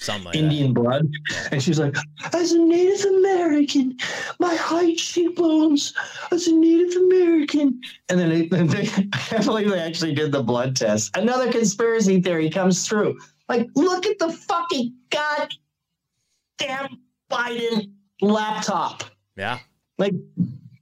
[0.00, 1.06] Something like Indian blood,
[1.50, 1.94] and she's like,
[2.32, 3.96] as a Native American,
[4.40, 5.94] my height cheekbones.
[6.30, 8.88] As a Native American, and then they, they
[9.30, 11.16] I believe they actually did the blood test.
[11.16, 13.18] Another conspiracy theory comes through.
[13.48, 16.98] Like, look at the fucking goddamn
[17.30, 19.04] Biden laptop.
[19.36, 19.58] Yeah.
[19.98, 20.14] like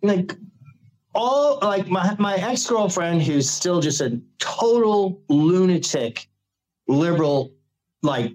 [0.03, 0.37] like
[1.15, 6.29] all like my my ex-girlfriend who's still just a total lunatic
[6.89, 7.53] liberal
[8.03, 8.33] like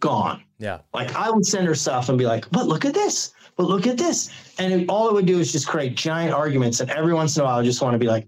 [0.00, 0.42] gone.
[0.58, 0.78] Yeah.
[0.94, 3.32] Like I would send her stuff and be like, "But look at this!
[3.56, 6.80] But look at this!" And it, all it would do is just create giant arguments.
[6.80, 8.26] And every once in a while, I just want to be like,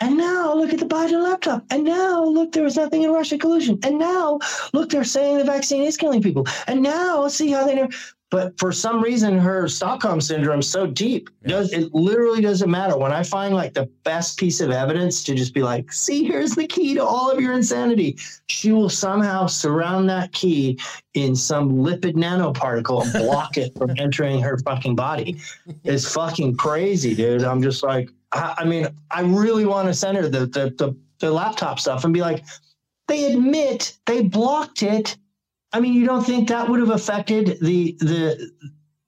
[0.00, 1.64] "And now look at the Biden laptop.
[1.70, 3.78] And now look, there was nothing in Russia collusion.
[3.82, 4.38] And now
[4.72, 6.46] look, they're saying the vaccine is killing people.
[6.66, 7.88] And now see how they."
[8.34, 11.30] But for some reason, her Stockholm syndrome is so deep.
[11.46, 15.36] Does it literally doesn't matter when I find like the best piece of evidence to
[15.36, 18.18] just be like, see, here's the key to all of your insanity.
[18.48, 20.80] She will somehow surround that key
[21.12, 25.36] in some lipid nanoparticle and block it from entering her fucking body.
[25.84, 27.44] It's fucking crazy, dude.
[27.44, 30.96] I'm just like, I, I mean, I really want to send her the, the the
[31.20, 32.42] the laptop stuff and be like,
[33.06, 35.18] they admit they blocked it
[35.74, 38.52] I mean, you don't think that would have affected the the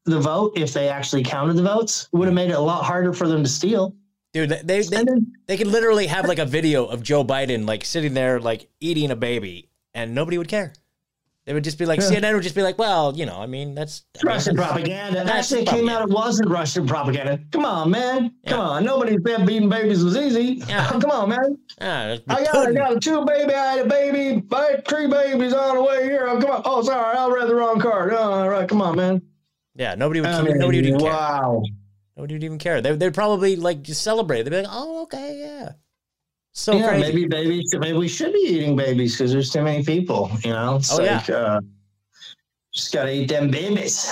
[0.05, 2.09] the vote if they actually counted the votes?
[2.13, 3.95] It would have made it a lot harder for them to steal.
[4.33, 5.05] Dude, they they, they,
[5.47, 9.13] they could literally have like a video of Joe Biden like sitting there like eating
[9.13, 10.75] a baby and nobody would care.
[11.47, 12.01] They would just be like.
[12.01, 15.23] CNN would just be like, well, you know, I mean, that's Russian propaganda.
[15.23, 17.41] That's Actually, it came out, it wasn't Russian propaganda.
[17.53, 18.35] Come on, man.
[18.43, 18.51] Yeah.
[18.51, 18.85] Come on.
[18.85, 20.61] Nobody said beating babies was easy.
[20.67, 20.91] Yeah.
[21.01, 21.57] Come on, man.
[21.81, 25.07] Yeah, I, got, I got a two baby, I had a baby, I had three
[25.07, 26.27] babies on the way here.
[26.27, 26.63] Oh, come on.
[26.65, 28.15] Oh, sorry, I read the wrong card.
[28.15, 29.21] Oh, all right, come on, man.
[29.75, 31.11] Yeah, nobody would, I mean, nobody would even wow.
[31.11, 31.13] care.
[31.13, 31.63] Wow.
[32.17, 32.81] Nobody would even care.
[32.81, 34.43] They, they'd probably like just celebrate.
[34.43, 35.73] They'd be like, oh, okay, yeah.
[36.57, 37.03] So yeah, crazy.
[37.03, 40.77] maybe babies, maybe we should be eating babies because there's too many people, you know?
[40.77, 41.37] It's oh, like, yeah.
[41.37, 41.61] Uh,
[42.73, 44.11] just gotta eat them babies.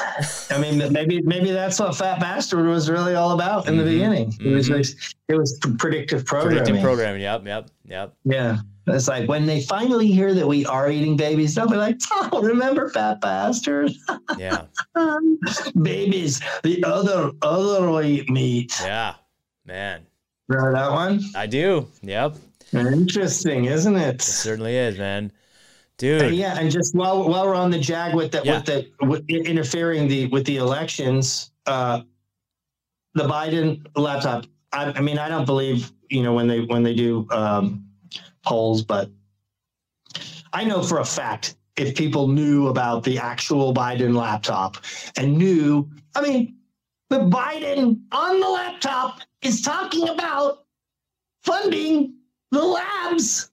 [0.51, 3.93] I mean, maybe maybe that's what Fat Bastard was really all about in the mm-hmm.
[3.93, 4.29] beginning.
[4.29, 4.75] It mm-hmm.
[4.75, 4.95] was
[5.29, 6.59] it was predictive programming.
[6.59, 7.23] Predictive programming.
[7.23, 7.47] Yep.
[7.47, 7.71] Yep.
[7.87, 8.17] Yep.
[8.25, 8.57] Yeah.
[8.89, 12.43] It's like when they finally hear that we are eating babies, they'll be like, "Oh,
[12.43, 13.91] remember Fat Bastard?"
[14.39, 14.65] Yeah.
[15.81, 18.75] babies, the other other white meat.
[18.83, 19.15] Yeah,
[19.65, 20.07] man.
[20.49, 21.21] Remember that one?
[21.35, 21.89] I do.
[22.03, 22.37] Yep.
[22.73, 24.17] Interesting, isn't it?
[24.17, 25.33] It certainly is, man
[25.99, 26.23] dude.
[26.23, 28.57] Uh, yeah, and just while while we're on the jag with that yeah.
[28.57, 32.03] with the with interfering the with the elections, uh,
[33.15, 34.47] the Biden laptop.
[34.73, 37.87] I, I, mean, I don't believe you know when they when they do um,
[38.45, 39.11] polls, but
[40.53, 44.77] I know for a fact if people knew about the actual Biden laptop
[45.17, 46.57] and knew, I mean,
[47.11, 50.65] the Biden on the laptop is talking about
[51.45, 52.15] funding
[52.51, 53.51] the labs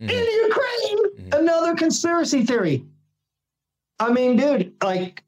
[0.00, 0.10] mm-hmm.
[0.10, 1.04] in Ukraine.
[1.06, 1.40] Mm-hmm.
[1.40, 2.84] Another conspiracy theory.
[4.00, 5.24] I mean, dude, like,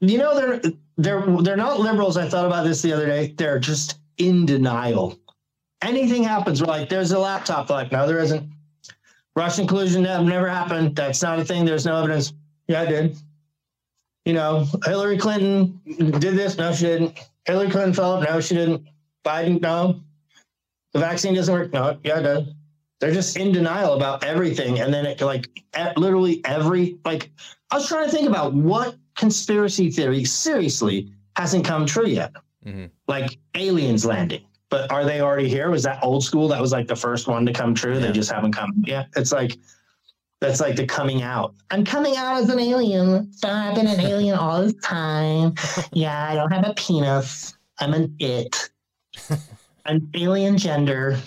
[0.00, 2.16] you know, they're they're they're not liberals.
[2.16, 3.34] I thought about this the other day.
[3.36, 5.18] They're just in denial.
[5.82, 7.66] Anything happens, we're like, there's a laptop.
[7.66, 8.46] They're like, no, there isn't.
[9.34, 10.94] Russian collusion that never happened.
[10.94, 11.64] That's not a thing.
[11.64, 12.34] There's no evidence.
[12.68, 13.16] Yeah, I did.
[14.26, 16.58] You know, Hillary Clinton did this.
[16.58, 17.29] No, she didn't.
[17.44, 18.20] Hillary Clinton fell.
[18.20, 18.86] No, she didn't.
[19.24, 20.00] Biden, no.
[20.92, 21.72] The vaccine doesn't work.
[21.72, 22.46] No, yeah, it does
[23.00, 25.48] they're just in denial about everything and then it like
[25.96, 27.30] literally every like
[27.70, 32.32] i was trying to think about what conspiracy theory seriously hasn't come true yet
[32.64, 32.86] mm-hmm.
[33.08, 36.86] like aliens landing but are they already here was that old school that was like
[36.86, 38.00] the first one to come true yeah.
[38.00, 39.56] they just haven't come yeah it's like
[40.40, 44.00] that's like the coming out i'm coming out as an alien so i've been an
[44.00, 45.54] alien all this time
[45.92, 48.70] yeah i don't have a penis i'm an it
[49.86, 51.18] an alien gender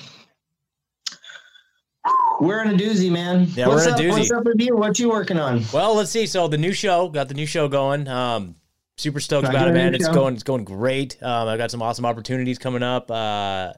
[2.40, 3.48] we're in a doozy, man.
[3.54, 4.12] Yeah, what's we're in up, a doozy.
[4.12, 4.76] What's up with you?
[4.76, 5.64] What you working on?
[5.74, 6.26] Well, let's see.
[6.26, 8.08] So the new show, got the new show going.
[8.08, 8.56] Um,
[8.98, 9.96] super stoked about it, man.
[9.96, 10.14] It's show.
[10.14, 11.22] going, it's going great.
[11.24, 13.10] Um, I've got some awesome opportunities coming up.
[13.10, 13.74] Uh,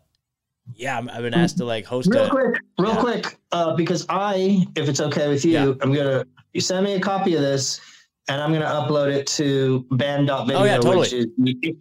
[0.74, 2.10] yeah, I've been asked to like host.
[2.12, 3.00] Real a, quick, real yeah.
[3.00, 5.74] quick, uh, because I, if it's okay with you, yeah.
[5.82, 7.80] I'm gonna you send me a copy of this,
[8.28, 11.00] and I'm gonna upload it to banned.video, oh, yeah, totally.
[11.00, 11.28] which is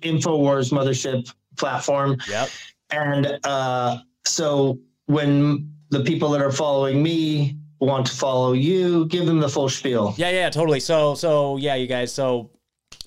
[0.03, 2.17] Infowars mothership platform.
[2.29, 2.49] Yep.
[2.91, 9.27] And uh, so when the people that are following me want to follow you, give
[9.27, 10.15] them the full spiel.
[10.17, 10.81] Yeah, yeah, totally.
[10.81, 12.13] So, so yeah, you guys.
[12.13, 12.51] So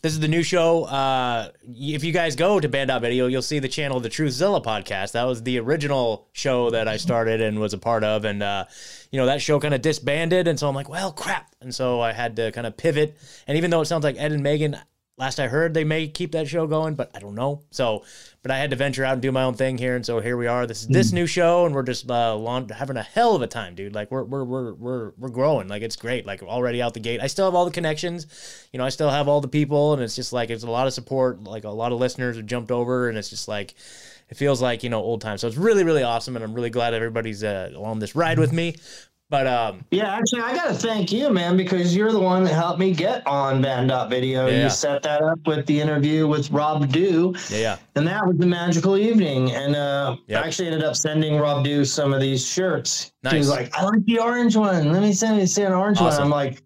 [0.01, 0.83] this is the new show.
[0.83, 5.13] Uh, if you guys go to Banned Video, you'll see the channel, the Truthzilla podcast.
[5.13, 8.65] That was the original show that I started and was a part of, and uh,
[9.11, 11.99] you know that show kind of disbanded, and so I'm like, well, crap, and so
[12.01, 13.17] I had to kind of pivot.
[13.47, 14.77] And even though it sounds like Ed and Megan,
[15.17, 17.63] last I heard, they may keep that show going, but I don't know.
[17.71, 18.03] So
[18.47, 20.37] but I had to venture out and do my own thing here, and so here
[20.37, 20.65] we are.
[20.65, 21.15] This is this mm.
[21.15, 23.93] new show, and we're just uh, long, having a hell of a time, dude.
[23.93, 25.67] Like we're we're we're we're we're growing.
[25.67, 26.25] Like it's great.
[26.25, 27.19] Like already out the gate.
[27.19, 28.25] I still have all the connections,
[28.71, 28.85] you know.
[28.85, 31.43] I still have all the people, and it's just like it's a lot of support.
[31.43, 33.75] Like a lot of listeners have jumped over, and it's just like
[34.29, 35.41] it feels like you know old times.
[35.41, 38.53] So it's really really awesome, and I'm really glad everybody's uh, on this ride with
[38.53, 38.77] me.
[39.29, 42.53] But um, Yeah, actually, I got to thank you, man, because you're the one that
[42.53, 44.47] helped me get on Band Up Video.
[44.47, 44.63] Yeah.
[44.63, 48.37] You set that up with the interview with Rob Dew, yeah, yeah, and that was
[48.37, 49.51] the magical evening.
[49.51, 50.43] And uh, Yep.
[50.43, 53.11] I actually ended up sending Rob Dew some of these shirts.
[53.29, 54.93] He was like, "I like the orange one.
[54.93, 56.29] Let me send you see an orange Awesome.
[56.29, 56.63] one." I'm like.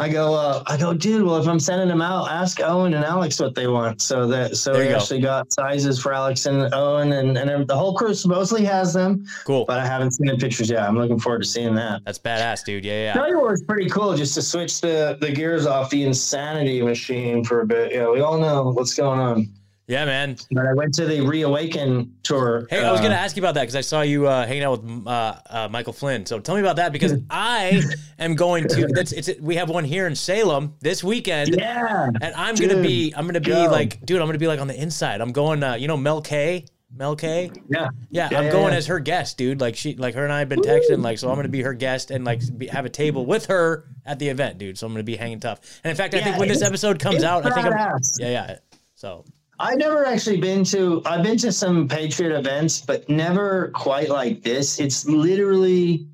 [0.00, 1.26] I go, uh, I go, dude.
[1.26, 4.00] Well, if I'm sending them out, ask Owen and Alex what they want.
[4.00, 4.96] So that, so we go.
[4.96, 9.26] actually got sizes for Alex and Owen, and and the whole crew supposedly has them,
[9.44, 9.66] cool.
[9.66, 10.88] but I haven't seen the pictures yet.
[10.88, 12.00] I'm looking forward to seeing that.
[12.06, 12.82] That's badass, dude.
[12.82, 13.12] Yeah, yeah.
[13.12, 16.80] Tell you what was pretty cool, just to switch the the gears off the insanity
[16.80, 17.92] machine for a bit.
[17.92, 19.52] Yeah, we all know what's going on.
[19.90, 20.36] Yeah, man.
[20.52, 22.68] But I went to the Reawaken tour.
[22.70, 24.62] Hey, I was uh, gonna ask you about that because I saw you uh, hanging
[24.62, 26.24] out with uh, uh, Michael Flynn.
[26.26, 27.82] So tell me about that because I
[28.16, 28.86] am going to.
[28.86, 29.30] That's it's.
[29.40, 33.12] We have one here in Salem this weekend, Yeah, and I'm gonna be.
[33.16, 33.68] I'm gonna be go.
[33.68, 34.20] like, dude.
[34.20, 35.20] I'm gonna be like on the inside.
[35.20, 35.60] I'm going.
[35.64, 36.66] Uh, you know, Mel K.
[36.94, 37.50] Mel K.
[37.68, 38.78] yeah, Yeah, Yeah, I'm yeah, going yeah.
[38.78, 39.60] as her guest, dude.
[39.60, 41.30] Like she, like her and I have been texting, like so.
[41.30, 44.28] I'm gonna be her guest and like be, have a table with her at the
[44.28, 44.78] event, dude.
[44.78, 45.80] So I'm gonna be hanging tough.
[45.82, 48.56] And in fact, I think when this episode comes out, I think I'm, yeah, yeah.
[48.94, 49.24] So
[49.60, 51.02] I've never actually been to.
[51.04, 54.80] I've been to some Patriot events, but never quite like this.
[54.80, 56.06] It's literally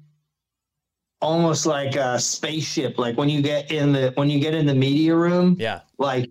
[1.23, 2.99] almost like a spaceship.
[2.99, 6.29] Like when you get in the when you get in the media room, yeah, like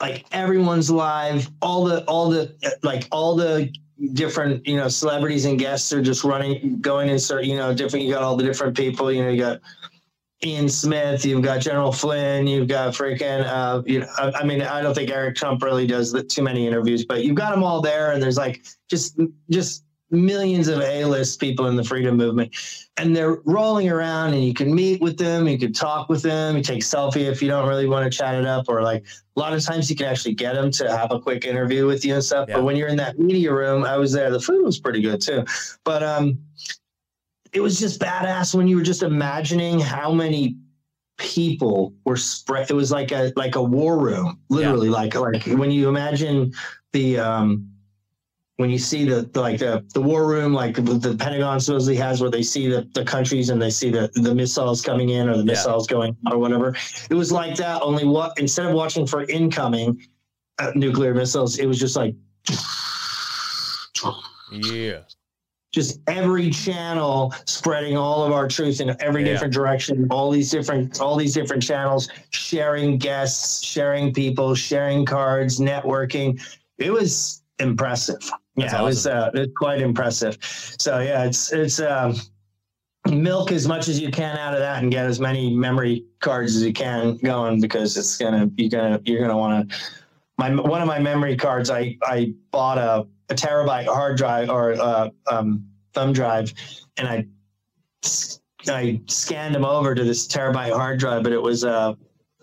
[0.00, 3.72] like everyone's live all the all the like all the
[4.12, 8.04] different you know celebrities and guests are just running going in certain you know different
[8.04, 9.60] you got all the different people you know you got
[10.44, 14.60] Ian Smith you've got General Flynn you've got freaking uh you know I, I mean
[14.62, 17.62] I don't think Eric Trump really does the, too many interviews but you've got them
[17.62, 19.18] all there and there's like just
[19.50, 22.54] just millions of A-list people in the freedom movement
[22.96, 26.56] and they're rolling around and you can meet with them you can talk with them
[26.56, 29.04] you take selfie if you don't really want to chat it up or like
[29.36, 32.04] a lot of times you can actually get them to have a quick interview with
[32.04, 32.56] you and stuff Yeah.
[32.56, 35.20] but when you're in that media room i was there the food was pretty good
[35.20, 35.44] too
[35.82, 36.38] but um
[37.52, 40.56] it was just badass when you were just imagining how many
[41.18, 45.70] people were spread it was like a like a war room literally like like when
[45.70, 46.52] you imagine
[46.92, 47.66] the um
[48.56, 52.20] when you see the, the like the, the war room like the pentagon supposedly has
[52.22, 55.36] where they see the, the countries and they see the, the missiles coming in or
[55.36, 55.52] the Yeah.
[55.52, 56.74] missiles going or whatever.
[57.10, 60.00] It was like that only what instead of watching for incoming
[60.58, 62.14] uh, nuclear missiles it was just like
[64.50, 65.00] yeah,
[65.76, 69.32] just every channel spreading all of our truth in every Yeah.
[69.32, 75.60] different direction all these different all these different channels sharing guests sharing people sharing cards
[75.60, 76.40] networking.
[76.78, 78.20] It was impressive.
[78.56, 80.38] That's yeah it was uh, it's quite impressive.
[80.78, 82.14] So yeah it's it's um
[83.10, 86.56] milk as much as you can out of that and get as many memory cards
[86.56, 89.76] as you can going because it's gonna you're gonna you're gonna want to
[90.38, 94.72] my one of my memory cards i i bought a, a terabyte hard drive or
[94.74, 95.64] uh, um,
[95.94, 96.52] thumb drive
[96.96, 97.24] and i
[98.68, 101.92] i scanned them over to this terabyte hard drive but it was uh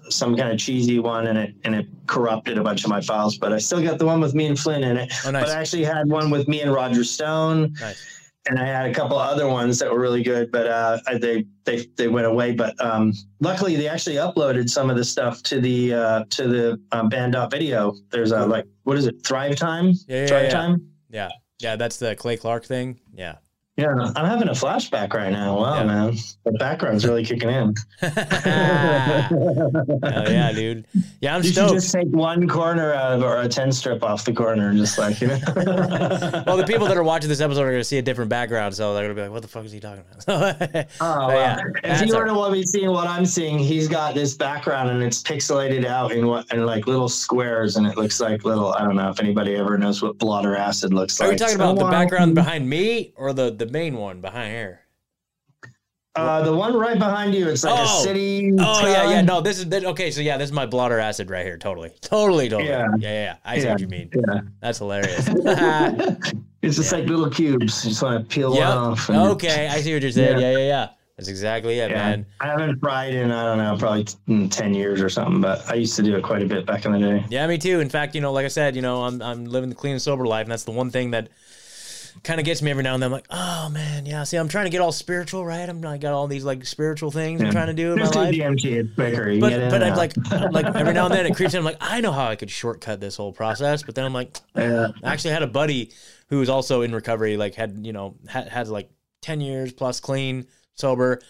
[0.09, 3.37] some kind of cheesy one and it and it corrupted a bunch of my files
[3.37, 5.45] but i still got the one with me and flynn in it Oh, nice.
[5.45, 8.22] but i actually had one with me and roger stone nice.
[8.47, 11.87] And I had a couple other ones that were really good, but uh, they they
[11.95, 12.51] they went away.
[12.51, 16.81] But um, luckily, they actually uploaded some of the stuff to the uh, to the
[16.91, 17.93] um, Banned Video.
[18.09, 19.25] There's a like what is it?
[19.25, 19.93] Thrive Time.
[20.07, 20.49] Yeah, yeah, Thrive yeah.
[20.49, 20.91] Time.
[21.09, 21.29] Yeah,
[21.59, 21.75] yeah.
[21.77, 22.99] That's the Clay Clark thing.
[23.13, 23.35] Yeah.
[23.75, 25.57] Yeah, I'm having a flashback right now.
[25.59, 25.83] Wow, Yeah.
[25.85, 26.15] man,
[26.45, 27.73] the background's really kicking in.
[28.01, 28.11] Hell
[30.31, 30.85] yeah, dude.
[31.21, 34.25] Yeah, I'm you should just take one corner out of or a ten strip off
[34.25, 35.39] the corner, and just like you know.
[36.45, 38.75] well, the people that are watching this episode are going to see a different background,
[38.75, 41.35] so they're going to be like, "What the fuck is he talking about?" Oh, But
[41.35, 44.91] yeah, if you were to want me seeing what I'm seeing, he's got this background
[44.91, 48.73] and it's pixelated out in what in like little squares, and it looks like little.
[48.73, 51.29] I don't know if anybody ever knows what blotter acid looks Are like.
[51.29, 54.51] Are you talking So, about the background behind me or the the main one behind
[54.53, 54.79] here?
[56.15, 57.49] Uh, the one right behind you.
[57.49, 57.99] It's like Oh.
[57.99, 58.53] a city.
[58.59, 59.21] Oh yeah, yeah.
[59.21, 60.11] No, this is that, okay.
[60.11, 61.57] So yeah, this is my blotter acid right here.
[61.57, 62.69] Totally, totally, totally.
[62.69, 63.09] Yeah, Yeah.
[63.09, 63.23] yeah.
[63.23, 63.35] yeah.
[63.43, 64.11] I see what you mean.
[64.13, 64.41] Yeah.
[64.61, 65.27] That's hilarious.
[66.61, 67.83] It's just like little cubes.
[67.83, 68.69] You just want to peel one yep.
[68.69, 69.09] off.
[69.09, 70.39] and- Okay, I see what you're saying.
[70.39, 70.51] Yeah.
[70.51, 70.89] Yeah, yeah, yeah.
[71.17, 71.97] That's exactly it, Yeah.
[71.97, 72.25] man.
[72.39, 75.73] I haven't fried in I don't know probably mm, ten years or something, but I
[75.73, 77.25] used to do it quite a bit back in the day.
[77.29, 77.81] Yeah, me too.
[77.81, 80.01] In fact, you know, like I said, you know, I'm I'm living the clean and
[80.01, 81.27] sober life, and that's the one thing that
[82.23, 83.07] kind of gets me every now and then.
[83.07, 84.23] I'm like, oh man, yeah.
[84.23, 85.67] See, I'm trying to get all spiritual, right?
[85.67, 88.13] I'm I got all these like spiritual things I'm trying to do in my Just
[88.13, 88.33] do life.
[88.35, 88.65] DMT.
[88.65, 89.39] It's quicker.
[89.39, 91.59] But but I'm like I'm like every now and then it creeps in.
[91.59, 93.83] I'm like, I know how I could shortcut this whole process.
[93.83, 94.89] But then I'm like, Yeah.
[95.03, 95.91] I actually had a buddy
[96.29, 98.89] who was also in recovery, like had you know had, had like
[99.21, 100.45] ten years plus clean
[100.75, 101.21] sober.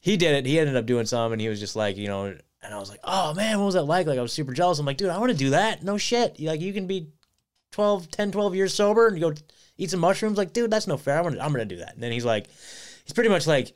[0.00, 0.46] He did it.
[0.46, 2.34] He ended up doing some, and he was just like you know.
[2.62, 4.06] And I was like, oh man, what was that like?
[4.06, 4.78] Like I was super jealous.
[4.78, 5.82] I'm like, dude, I want to do that.
[5.82, 6.38] No shit.
[6.40, 7.08] Like you can be
[7.72, 9.34] 12, 10, 12 years sober and you go
[9.80, 10.38] eat some mushrooms.
[10.38, 11.18] Like, dude, that's no fair.
[11.18, 11.94] I'm gonna I'm gonna do that.
[11.94, 12.46] And then he's like,
[13.04, 13.72] he's pretty much like,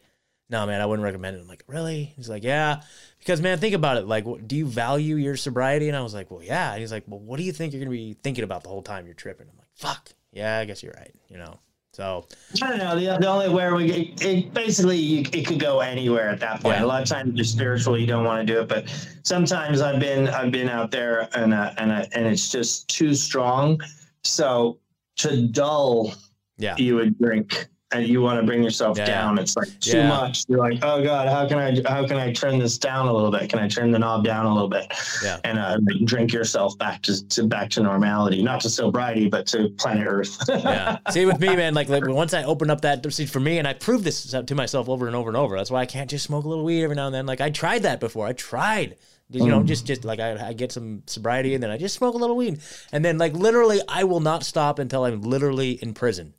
[0.51, 1.41] no, man, I wouldn't recommend it.
[1.41, 2.13] I'm like, really?
[2.17, 2.83] He's like, yeah,
[3.19, 4.07] because man, think about it.
[4.07, 5.89] Like, what, do you value your sobriety?
[5.89, 6.73] And I was like, well, yeah.
[6.73, 8.83] And he's like, well, what do you think you're gonna be thinking about the whole
[8.83, 9.47] time you're tripping?
[9.51, 11.15] I'm like, fuck, yeah, I guess you're right.
[11.29, 11.59] You know,
[11.93, 12.27] so
[12.63, 12.95] I don't know.
[12.99, 16.61] The, the only where we it, it basically you, it could go anywhere at that
[16.61, 16.77] point.
[16.77, 16.85] Yeah.
[16.85, 18.89] A lot of times you're spiritual, you don't want to do it, but
[19.23, 23.15] sometimes I've been I've been out there and uh, and uh, and it's just too
[23.15, 23.81] strong.
[24.23, 24.79] So
[25.17, 26.15] to dull,
[26.59, 29.05] yeah, you would drink and you want to bring yourself Yeah.
[29.07, 29.39] down.
[29.39, 30.09] It's like too Yeah.
[30.09, 30.43] much.
[30.49, 33.31] You're like, oh god, how can I how can I turn this down a little
[33.31, 33.49] bit?
[33.49, 34.93] Can I turn the knob down a little bit?
[35.23, 35.39] Yeah.
[35.45, 39.69] And uh, drink yourself back to, to back to normality, not to sobriety, but to
[39.79, 40.37] planet Earth.
[40.49, 40.99] yeah.
[41.11, 43.69] See, with me, man, like, like once I open up that see for me, and
[43.69, 45.57] I proved this to myself over and over and over.
[45.57, 47.27] That's why I can't just smoke a little weed every now and then.
[47.27, 48.27] Like I tried that before.
[48.27, 48.97] I tried.
[49.31, 52.15] You know, just just like I, I get some sobriety and then I just smoke
[52.15, 52.61] a little weed,
[52.93, 56.35] and then like literally I will not stop until I'm literally in prison.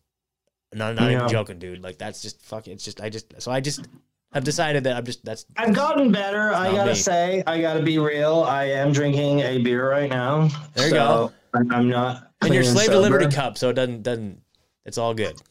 [0.73, 1.17] No, I'm not Yeah.
[1.17, 1.81] even joking, dude.
[1.83, 2.73] Like that's just fucking.
[2.73, 3.87] It's just I just so I just
[4.33, 6.53] have decided that I'm just that's I've gotten better.
[6.53, 6.95] I gotta me.
[6.95, 8.43] say, I gotta be real.
[8.43, 10.49] I am drinking a beer right now.
[10.75, 11.31] There you so go.
[11.55, 12.31] I'm- I'm not.
[12.41, 13.01] and you're clean slave to sober.
[13.01, 14.41] liberty cup, so it doesn't doesn't.
[14.85, 15.41] It's all good.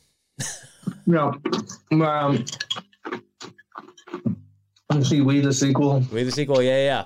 [1.07, 1.35] No.
[1.93, 2.45] Um,
[4.91, 6.03] let's see, we the sequel.
[6.12, 7.05] We the sequel, yeah, yeah, yeah.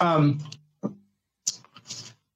[0.00, 0.40] Um.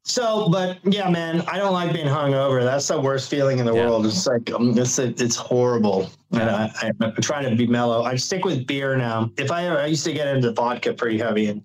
[0.02, 2.64] So, but yeah, man, I don't like being hungover.
[2.64, 3.86] That's the worst feeling in the Yeah.
[3.86, 4.06] world.
[4.06, 6.10] It's like um, it's it's horrible.
[6.32, 8.02] And I, I, I try to be mellow.
[8.02, 9.30] I stick with beer now.
[9.36, 11.62] If I ever, I used to get into vodka pretty heavy, and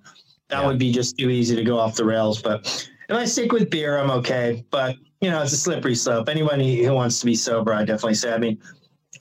[0.49, 0.67] that Yeah.
[0.67, 2.39] would be just too easy to go off the rails.
[2.41, 4.63] But if I stick with beer, I'm okay.
[4.69, 6.29] But you know, it's a slippery slope.
[6.29, 8.31] Anyone who wants to be sober, I definitely say.
[8.31, 8.59] I mean,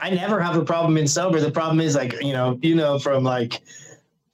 [0.00, 1.40] I never have a problem being sober.
[1.40, 3.62] The problem is like you know, you know, from like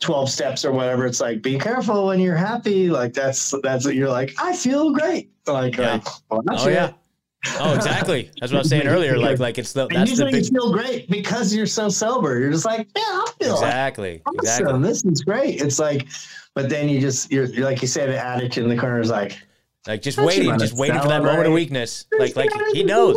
[0.00, 3.94] 12 steps or whatever it's like be careful when you're happy like that's that's what
[3.94, 5.92] you're like i feel great like, uh, Yeah.
[5.92, 6.72] like well, Oh it.
[6.74, 6.92] yeah.
[7.58, 8.30] Oh, exactly.
[8.38, 9.16] That's what I was saying earlier.
[9.16, 11.88] Like, like it's the and that's the usually big you feel great because you're so
[11.88, 14.38] sober you're just like yeah i feel exactly, awesome.
[14.40, 14.82] exactly.
[14.82, 16.06] this is great it's like
[16.54, 19.08] but then you just you're, you're like you say the addict in the corner is
[19.10, 19.38] like
[19.86, 22.04] Like just waiting, just waiting for that moment of weakness.
[22.18, 23.16] Like, like he knows.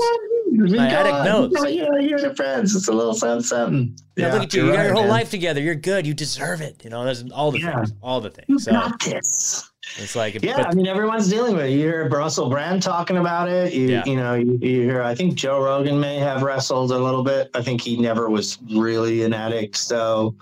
[0.72, 1.51] My addict knows.
[1.74, 2.76] You know, you're the friends.
[2.76, 3.97] It's a little something, something.
[4.16, 4.66] Yeah, look at you.
[4.66, 5.11] you're got right, your whole man.
[5.11, 5.61] life together.
[5.61, 6.05] You're good.
[6.07, 6.84] You deserve it.
[6.84, 7.76] You know, there's all the Yeah.
[7.76, 8.64] things, all the You things.
[8.66, 9.70] So got this.
[9.97, 11.72] it's like, Yeah, but I mean, everyone's dealing with it.
[11.72, 13.74] You hear Russell Brand talking about it.
[13.74, 14.03] You, Yeah.
[14.05, 15.01] you know, you, you hear.
[15.01, 17.49] I think Joe Rogan may have wrestled a little bit.
[17.53, 20.36] I think he never was really an addict, so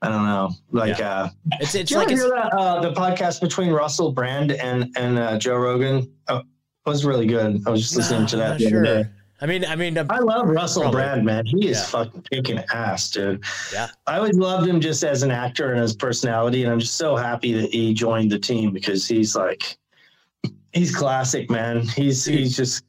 [0.00, 0.50] I don't know.
[0.72, 1.28] Like, uh,
[1.60, 5.56] it's it's like it's, that uh, the podcast between Russell Brand and and uh, Joe
[5.56, 6.10] Rogan?
[6.28, 6.44] Oh, it
[6.90, 7.62] was really good.
[7.66, 8.48] I was just listening to that.
[8.48, 9.04] not the other day.
[9.42, 11.00] I mean, I mean, um, I love Russell Probably.
[11.02, 11.44] Brand, man.
[11.44, 11.84] He is Yeah.
[11.86, 13.42] fucking kicking ass, dude.
[13.72, 13.88] Yeah.
[14.06, 17.16] I always loved him just as an actor and his personality, and I'm just so
[17.16, 19.76] happy that he joined the team because he's like,
[20.72, 21.80] he's classic, man.
[21.88, 22.84] He's he's just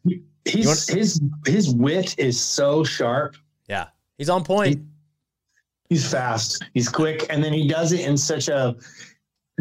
[0.45, 3.35] he's his his wit is so sharp.
[3.67, 3.87] yeah,
[4.19, 4.79] he's on point.
[5.89, 6.63] He's fast.
[6.75, 8.75] He's quick, and then he does it in such a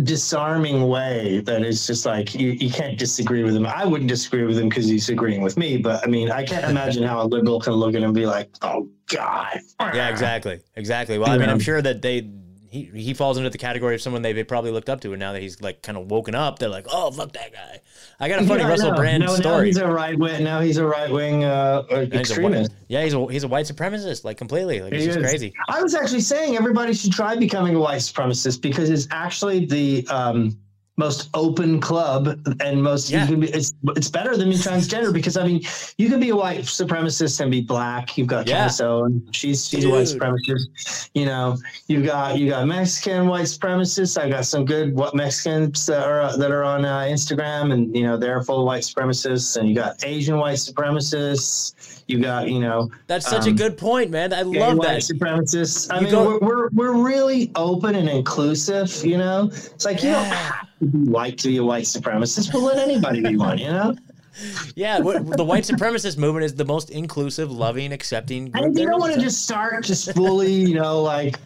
[0.02, 3.66] disarming way that it's just like you, you can't disagree with him.
[3.66, 6.64] I wouldn't disagree with him because he's agreeing with me, but I mean, I can't
[6.64, 10.60] imagine how a liberal can look at him and be like, "Oh God." Yeah, exactly,
[10.76, 11.18] exactly.
[11.18, 12.30] Well, I mean, I'm sure that they.
[12.72, 15.20] He, he falls into the category of someone they, they probably looked up to, and
[15.20, 17.80] now that he's like kind of woken up, they're like, "Oh, fuck that guy."
[18.18, 18.94] I got a funny Yeah, Russell.
[18.94, 19.66] Brand no, Now story.
[19.66, 20.42] he's a right wing.
[20.42, 22.72] Now he's a right wing uh, And he's a extremist.
[22.88, 24.80] yeah, he's a he's a white supremacist, like completely.
[24.80, 25.24] Like it's He just is.
[25.30, 25.52] crazy.
[25.68, 30.06] I was actually saying everybody should try becoming a white supremacist because it's actually the
[30.08, 30.56] um,
[30.98, 33.22] most open club and most Yeah.
[33.22, 35.62] you can be, it's it's better than being transgender because I mean
[35.96, 38.18] you can be a white supremacist and be black.
[38.18, 38.58] You've got Yeah.
[38.58, 41.08] Candace Owen, she's she's a white supremacist.
[41.14, 41.56] You know,
[41.88, 44.20] You've got you got Mexican white supremacists.
[44.20, 48.02] I got some good what Mexicans that are that are on uh, Instagram and you
[48.02, 52.01] know they're full white supremacists and you got Asian white supremacists.
[52.12, 54.34] You got you know That's such a Um, good point, man.
[54.34, 55.00] I love white that.
[55.00, 55.90] supremacists.
[55.90, 58.90] I You mean, go- we're, we're we're really open and inclusive.
[59.04, 60.34] You know, it's like you don't Yeah.
[60.34, 63.56] have to be white to be a white supremacist, but let anybody be one.
[63.56, 63.96] You know,
[64.74, 68.50] Yeah, the white supremacist movement is the most inclusive, loving, accepting.
[68.50, 71.38] group and you don't want to just start just fully, you know, like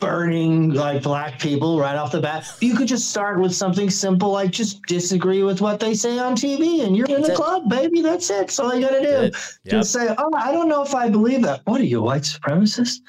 [0.00, 2.46] burning like black people right off the bat.
[2.60, 6.34] You could just start with something simple, like just disagree with what they say on
[6.36, 7.36] TV, and you're in the it.
[7.36, 8.00] club, baby.
[8.02, 8.38] That's it.
[8.38, 9.22] That's all you got to do.
[9.22, 9.32] Yep.
[9.66, 12.22] Just say, "Oh, I don't know if I believe that." What are you, a white
[12.22, 13.00] supremacist?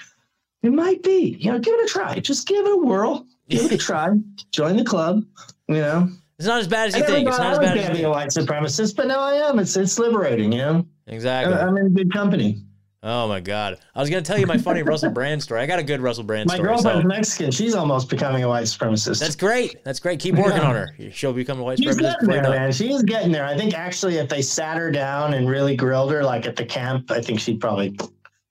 [0.63, 1.37] It might be.
[1.39, 2.19] You know, give it a try.
[2.19, 3.25] Just give it a whirl.
[3.47, 4.09] Give it a try.
[4.51, 5.23] Join the club.
[5.67, 7.27] You know, It's not as bad as you think.
[7.27, 9.33] It's not as I was bad gonna as be a white supremacist, but now I
[9.49, 9.59] am.
[9.59, 10.51] It's it's liberating.
[10.51, 11.53] You know, Exactly.
[11.55, 12.63] I'm in good company.
[13.01, 13.77] Oh my god.
[13.95, 15.61] I was gonna tell you my funny Russell Brand story.
[15.61, 16.67] I got a good Russell Brand My story.
[16.69, 17.51] My girlfriend's So Mexican.
[17.51, 19.21] She's almost becoming a white supremacist.
[19.21, 19.81] that's great.
[19.85, 20.19] That's great.
[20.19, 20.67] Keep working Yeah.
[20.67, 20.95] on her.
[21.13, 22.01] She'll become a white She's supremacist.
[22.01, 22.71] getting there, man.
[22.73, 23.45] She's getting there.
[23.45, 26.65] I think actually, if they sat her down and really grilled her, like at the
[26.65, 27.97] camp, I think she'd probably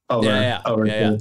[0.08, 0.86] over Yeah, yeah, over.
[0.86, 1.16] yeah, yeah.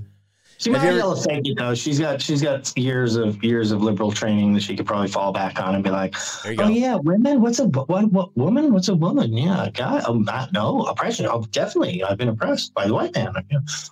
[0.58, 1.76] She might be able to fake it though.
[1.76, 5.32] She's got she's got years of years of liberal training that she could probably fall
[5.32, 6.16] back on and be like,
[6.46, 7.42] "Oh yeah, women.
[7.42, 8.74] What's a what what woman?
[8.74, 9.34] What's a woman?
[9.34, 10.02] Yeah, guy.
[10.08, 11.28] Oh, not, um, no oppression.
[11.30, 12.04] Oh, definitely.
[12.04, 13.34] I've been oppressed by the white man.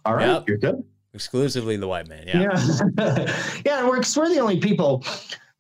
[0.06, 0.48] All right, yep.
[0.48, 0.84] you're good.
[1.14, 2.28] Exclusively the white man.
[2.28, 2.60] Yeah.
[2.98, 3.44] Yeah.
[3.66, 3.88] yeah.
[3.88, 5.04] We're, we're the only people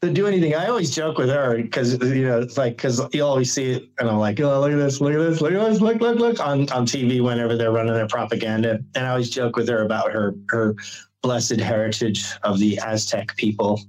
[0.01, 0.55] that do anything.
[0.55, 3.89] I always joke with her because you know it's like because you always see it,
[3.99, 6.19] and I'm like, oh look at this, look at this, look at this, look look
[6.19, 9.83] look on on TV whenever they're running their propaganda, and I always joke with her
[9.83, 10.75] about her her
[11.21, 13.81] blessed heritage of the Aztec people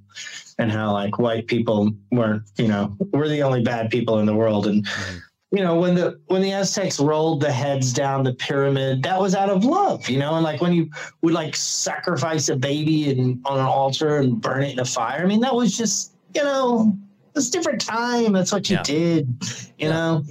[0.58, 4.34] and how like white people weren't you know we're the only bad people in the
[4.34, 4.86] world and.
[5.52, 9.34] You know when the when the aztecs rolled the heads down the pyramid that was
[9.34, 10.34] out of love you know?
[10.34, 10.90] And like when you
[11.22, 15.22] would like sacrifice a baby and on an altar and burn it in a fire
[15.22, 16.96] i mean that was just you know
[17.36, 18.32] it's a different time.
[18.32, 18.82] That's what you yeah.
[18.82, 19.28] did
[19.78, 20.24] you know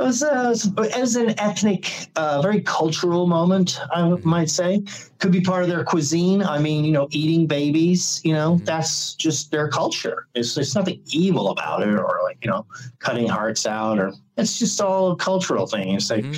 [0.00, 4.28] it was, uh, it was an ethnic, uh, very cultural moment, I mm-hmm.
[4.28, 4.84] might say.
[5.18, 6.40] Could be part of their cuisine.
[6.42, 8.64] I mean, you know, eating babies, you know, mm-hmm.
[8.64, 10.28] that's just their culture.
[10.34, 12.64] It's, there's nothing evil about it or like, you know,
[13.00, 15.94] cutting hearts out or it's just all a cultural thing.
[15.94, 16.32] It's like, mm-hmm.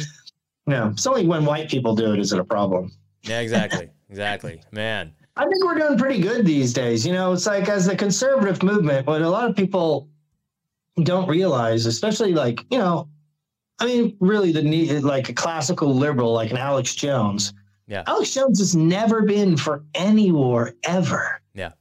[0.66, 2.90] you know, it's only when white people do it is it a problem.
[3.24, 3.90] Yeah, exactly.
[4.08, 4.62] exactly.
[4.72, 5.12] Man.
[5.36, 7.06] I think we're doing pretty good these days.
[7.06, 10.08] You know, it's like as the conservative movement, what a lot of people
[11.02, 13.08] don't realize, especially like, you know,
[13.80, 17.54] I mean, really, the need like a classical liberal like an Alex Jones.
[17.86, 18.04] Yeah.
[18.06, 21.40] Alex Jones has never been for any war ever.
[21.54, 21.72] Yeah.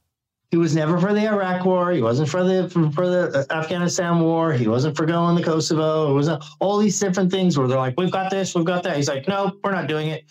[0.50, 1.92] He was never for the Iraq War.
[1.92, 4.52] He wasn't for the for, for the uh, Afghanistan War.
[4.52, 6.10] He wasn't for going to Kosovo.
[6.10, 8.82] It was uh, all these different things where they're like, "We've got this, we've got
[8.82, 10.24] that." He's like, "No, we're not doing it.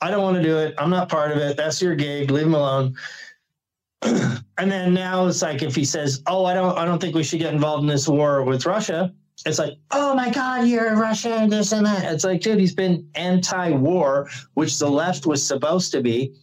[0.00, 0.74] I don't want to do it.
[0.78, 1.56] I'm not part of it.
[1.56, 2.30] That's your gig.
[2.30, 2.94] Leave him alone."
[4.02, 7.24] and then now it's like if he says, "Oh, I don't, I don't think we
[7.24, 9.12] should get involved in this war with Russia,"
[9.46, 11.48] it's like, oh my God, you're a Russian.
[11.48, 12.12] this and that.
[12.12, 16.34] It's like, dude, he's been anti war, which the left was supposed to be.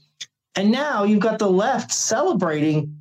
[0.55, 2.97] And now you've got the left celebrating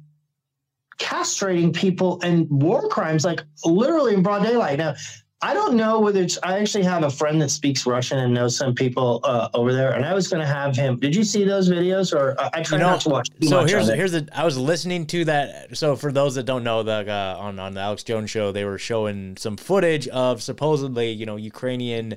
[0.99, 4.79] castrating people and war crimes, like literally in broad daylight.
[4.79, 4.95] Now,
[5.43, 6.39] I don't know whether it's.
[6.43, 9.93] I actually have a friend that speaks Russian and knows some people uh, over there,
[9.93, 10.99] and I was going to have him.
[10.99, 13.29] Did you see those videos, or uh, I try you know, not to watch?
[13.43, 14.27] so here's here's a.
[14.33, 15.77] I was listening to that.
[15.77, 18.65] So for those that don't know, the uh, on on the Alex Jones show, they
[18.65, 22.17] were showing some footage of supposedly you know Ukrainian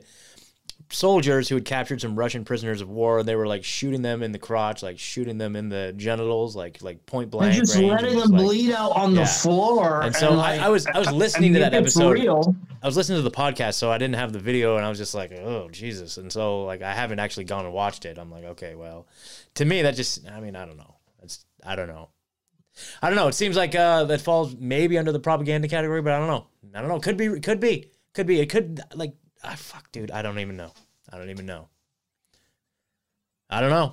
[0.92, 4.24] soldiers who had captured some Russian prisoners of war, and they were like shooting them
[4.24, 7.56] in the crotch, like shooting them in the genitals, like like point blank.
[7.56, 9.22] And just letting them like, bleed out on yeah.
[9.22, 10.02] the floor.
[10.02, 12.14] And so and like, I, I, was I was listening I mean, to that episode.
[12.14, 12.56] Real.
[12.82, 14.98] I was listening to the podcast, so I didn't have the video, and I was
[14.98, 16.18] just like, oh Jesus!
[16.18, 18.18] And so like I haven't actually gone and watched it.
[18.18, 19.08] I'm like, okay, well,
[19.56, 20.96] to me that just I mean I don't know.
[21.22, 22.10] It's I don't know.
[23.02, 23.28] I don't know.
[23.28, 26.48] It seems like uh, that falls maybe under the propaganda category, but I don't know.
[26.74, 27.00] I don't know.
[27.00, 27.40] Could be.
[27.40, 27.92] Could be.
[28.14, 28.40] Could be.
[28.40, 29.14] It could like
[29.44, 30.12] Ah, fuck, dude.
[30.12, 30.72] I don't even know.
[31.12, 31.68] I don't even know.
[33.50, 33.92] I don't know.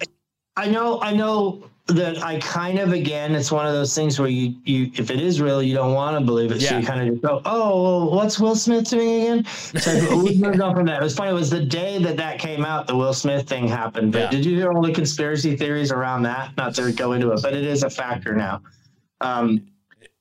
[0.57, 1.01] I know.
[1.03, 3.35] I know that I kind of again.
[3.35, 6.19] It's one of those things where you, you, if it is real, you don't want
[6.19, 6.61] to believe it.
[6.61, 6.71] Yeah.
[6.71, 10.61] So you kind of just go, "Oh, what's Will Smith doing again?" So we moved
[10.61, 11.01] on from that.
[11.01, 11.31] It was funny.
[11.31, 14.13] It was the day that that came out, the Will Smith thing happened.
[14.13, 14.31] But yeah.
[14.31, 16.57] did you hear all the conspiracy theories around that?
[16.57, 18.63] Not to go into it, but it is a factor now.
[19.21, 19.67] Um,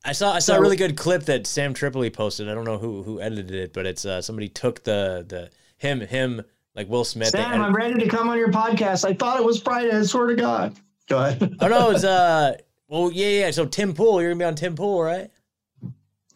[0.06, 2.48] I saw I saw so, a really good clip that Sam Tripoli posted.
[2.48, 6.00] I don't know who who edited it, but it's uh, somebody took the the him
[6.02, 6.44] him
[6.76, 7.30] like Will Smith.
[7.30, 9.04] Sam, I'm ready to come on your podcast.
[9.04, 9.92] I thought it was Friday.
[9.92, 10.76] I swear to God.
[11.08, 11.58] Go ahead.
[11.60, 12.56] oh no, it's uh
[12.88, 13.52] well yeah yeah.
[13.52, 15.32] So Tim Pool, you're gonna be on Tim Pool, right?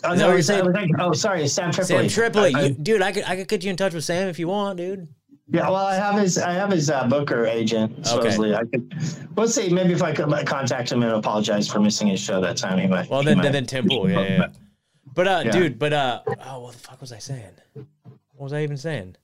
[0.01, 0.65] Oh, no, you're saying?
[0.97, 2.07] oh, sorry, Sam Tripoli.
[2.07, 3.01] Sam Tripoli, I, I, dude.
[3.01, 5.09] I could I could get you in touch with Sam if you want, dude.
[5.51, 8.53] Yeah, well, I have his I have his uh, Booker agent supposedly.
[8.53, 8.61] Okay.
[8.61, 8.93] I could
[9.35, 12.57] let's see maybe if I could contact him and apologize for missing his show that
[12.57, 12.77] time.
[12.77, 13.09] He might.
[13.09, 14.47] Well, then might, then Tim Pool, yeah, yeah.
[15.15, 15.51] But uh, yeah.
[15.51, 17.53] dude, but uh, oh, what the fuck was I saying?
[17.73, 19.15] What was I even saying?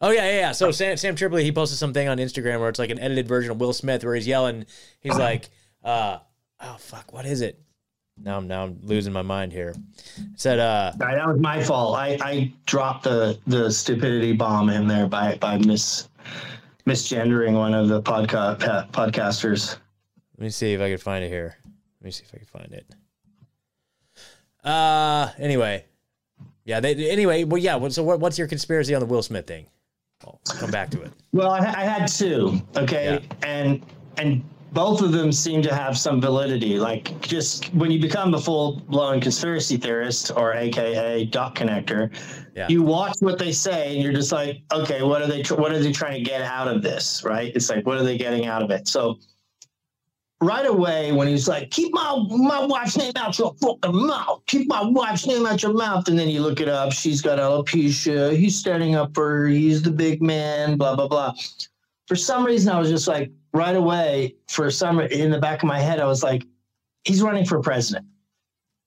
[0.00, 0.52] Oh yeah, yeah, yeah.
[0.52, 3.52] So Sam, Sam Tripoli, he posted something on Instagram where it's like an edited version
[3.52, 4.66] of Will Smith where he's yelling.
[5.00, 5.50] He's like,
[5.84, 6.18] uh,
[6.60, 7.62] oh fuck, what is it?
[8.22, 9.74] Now I'm now I'm losing my mind here.
[10.16, 11.96] It said uh that was my fault.
[11.96, 16.08] I, I dropped the the stupidity bomb in there by by mis
[16.86, 19.76] misgendering one of the podcast podcasters.
[20.36, 21.56] Let me see if I can find it here.
[22.00, 22.86] Let me see if I can find it.
[24.64, 25.84] Uh anyway.
[26.64, 29.66] Yeah, they anyway, well yeah, so what, what's your conspiracy on the Will Smith thing?
[30.24, 31.12] I'll come back to it.
[31.32, 33.20] Well, I, I had two, okay?
[33.22, 33.48] Yeah.
[33.48, 33.82] And
[34.18, 36.78] and both of them seem to have some validity.
[36.78, 42.14] Like just when you become a full blown conspiracy theorist or AKA dot connector,
[42.54, 42.68] yeah.
[42.68, 45.42] you watch what they say and you're just like, okay, what are they?
[45.42, 47.24] Tr- what are they trying to get out of this?
[47.24, 47.52] Right?
[47.54, 48.86] It's like, what are they getting out of it?
[48.86, 49.18] So
[50.40, 54.42] right away when he's like, keep my my wife's name out your fucking mouth.
[54.46, 56.06] Keep my wife's name out your mouth.
[56.08, 56.92] And then you look it up.
[56.92, 58.36] She's got alopecia.
[58.36, 59.46] He's standing up for her.
[59.48, 60.76] He's the big man.
[60.76, 61.34] Blah blah blah.
[62.06, 65.66] For some reason, I was just like right away for some in the back of
[65.66, 66.44] my head, I was like,
[67.04, 68.06] he's running for president.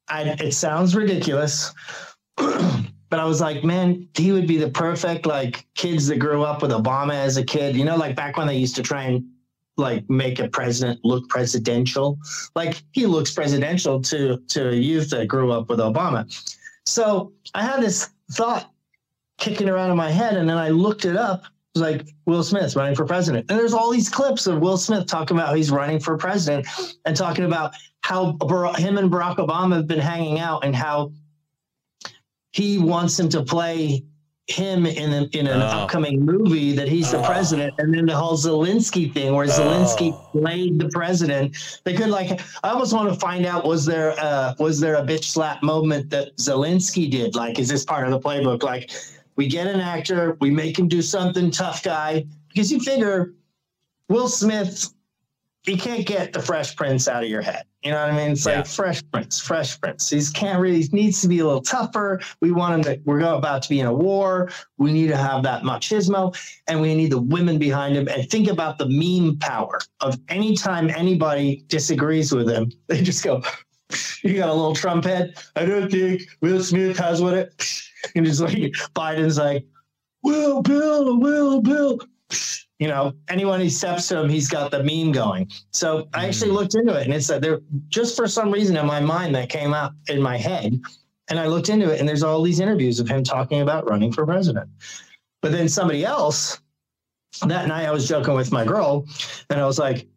[0.08, 1.74] I, it sounds ridiculous,
[2.36, 6.62] but I was like, man, he would be the perfect like kids that grew up
[6.62, 7.76] with Obama as a kid.
[7.76, 9.26] You know, like back when they used to try and
[9.78, 12.20] like make a president look presidential.
[12.56, 16.32] Like he looks presidential to to a youth that grew up with Obama.
[16.86, 18.72] So I had this thought
[19.38, 21.44] kicking around in my head, and then I looked it up.
[21.76, 25.36] Like Will Smith running for president, and there's all these clips of Will Smith talking
[25.36, 26.68] about he's running for president
[27.06, 28.38] and talking about how
[28.78, 31.12] him and Barack Obama have been hanging out and how
[32.52, 34.04] he wants him to play
[34.48, 35.66] him in, a, in an oh.
[35.66, 37.26] upcoming movie that he's the oh.
[37.26, 40.30] president, and then the whole Zelensky thing where Zelensky oh.
[40.32, 41.56] played the president.
[41.86, 45.04] They could like, I almost want to find out was there uh, was there a
[45.04, 47.36] bitch slap moment that Zelensky did?
[47.36, 48.64] Like, is this part of the playbook?
[48.64, 48.92] Like,
[49.36, 53.34] we get an actor, we make him do something tough guy because you figure
[54.10, 54.94] Will Smith
[55.66, 57.64] you can't get the Fresh Prince out of your head.
[57.84, 58.32] You know what I mean?
[58.32, 58.58] It's yeah.
[58.58, 60.10] like Fresh Prince, Fresh Prince.
[60.10, 62.20] He can't really he needs to be a little tougher.
[62.42, 63.02] We want him to.
[63.06, 64.50] We're about to be in a war.
[64.78, 66.36] We need to have that machismo,
[66.68, 68.08] and we need the women behind him.
[68.10, 73.42] And think about the meme power of anytime anybody disagrees with him, they just go.
[74.24, 75.36] You got a little Trump head.
[75.56, 77.82] I don't think Will Smith has what it.
[78.16, 78.54] And just like
[78.96, 79.66] Biden's like,
[80.24, 82.00] Will Bill, Will Bill
[82.80, 85.50] you know, anyone he steps to him, he's got the meme going.
[85.72, 86.56] So I actually mm.
[86.56, 87.60] looked into it and it's that there
[87.90, 90.80] just for some reason in my mind that came out in my head.
[91.30, 94.12] And I looked into it and there's all these interviews of him talking about running
[94.12, 94.70] for president.
[95.42, 96.60] But then somebody else
[97.48, 99.06] that night I was joking with my girl
[99.50, 100.08] and I was like,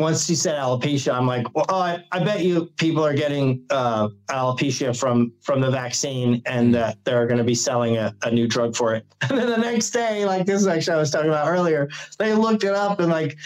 [0.00, 3.62] once she said alopecia, I'm like, well, oh, I, I, bet you people are getting
[3.68, 8.30] uh, alopecia from from the vaccine, and that they're going to be selling a, a
[8.30, 9.06] new drug for it.
[9.28, 12.32] And then the next day, like this is actually I was talking about earlier, they
[12.32, 13.36] looked it up and like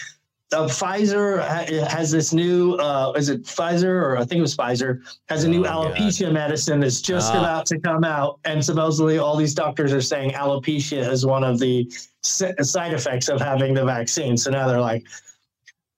[0.52, 1.42] uh, Pfizer
[1.88, 5.48] has this new, uh, is it Pfizer or I think it was Pfizer has a
[5.48, 6.34] new oh, alopecia God.
[6.34, 7.40] medicine that's just ah.
[7.40, 11.58] about to come out, and supposedly all these doctors are saying alopecia is one of
[11.58, 11.90] the
[12.22, 14.36] side effects of having the vaccine.
[14.36, 15.04] So now they're like,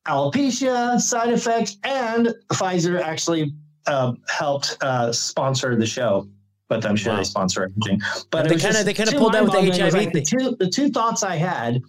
[0.07, 3.53] alopecia side effects, and Pfizer actually
[3.87, 6.29] uh, helped uh, sponsor the show.
[6.69, 7.19] But I'm sure wow.
[7.19, 8.01] they sponsor everything.
[8.31, 10.57] But they kind of they kind of pulled out with the HIV like the two
[10.59, 11.81] the two thoughts I had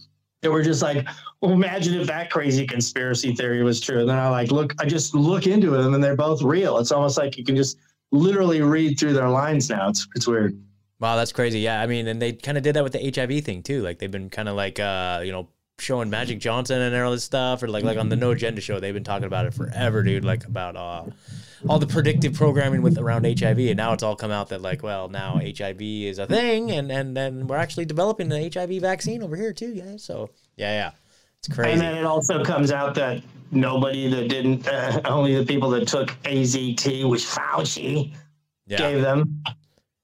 [0.41, 1.07] that were just like,
[1.41, 4.01] well, imagine if that crazy conspiracy theory was true.
[4.01, 6.77] And then I like look, I just look into them, and then they're both real.
[6.77, 7.77] It's almost like you can just
[8.11, 9.89] literally read through their lines now.
[9.89, 10.61] It's it's weird.
[10.99, 11.59] Wow, that's crazy.
[11.59, 13.81] Yeah, I mean, and they kind of did that with the HIV thing too.
[13.81, 15.47] Like they've been kind of like, uh, you know,
[15.79, 18.79] showing Magic Johnson and all this stuff, or like like on the No Agenda show,
[18.79, 20.25] they've been talking about it forever, dude.
[20.25, 21.05] Like about uh,
[21.69, 24.83] all the predictive programming with around HIV, and now it's all come out that like,
[24.83, 29.21] well, now HIV is a thing, and and then we're actually developing an HIV vaccine
[29.23, 30.03] over here too, guys.
[30.03, 30.91] So yeah, yeah,
[31.39, 31.71] it's crazy.
[31.73, 33.21] And then it also comes out that
[33.51, 38.13] nobody that didn't, uh, only the people that took AZT, which Fauci
[38.65, 38.77] yeah.
[38.77, 39.43] gave them,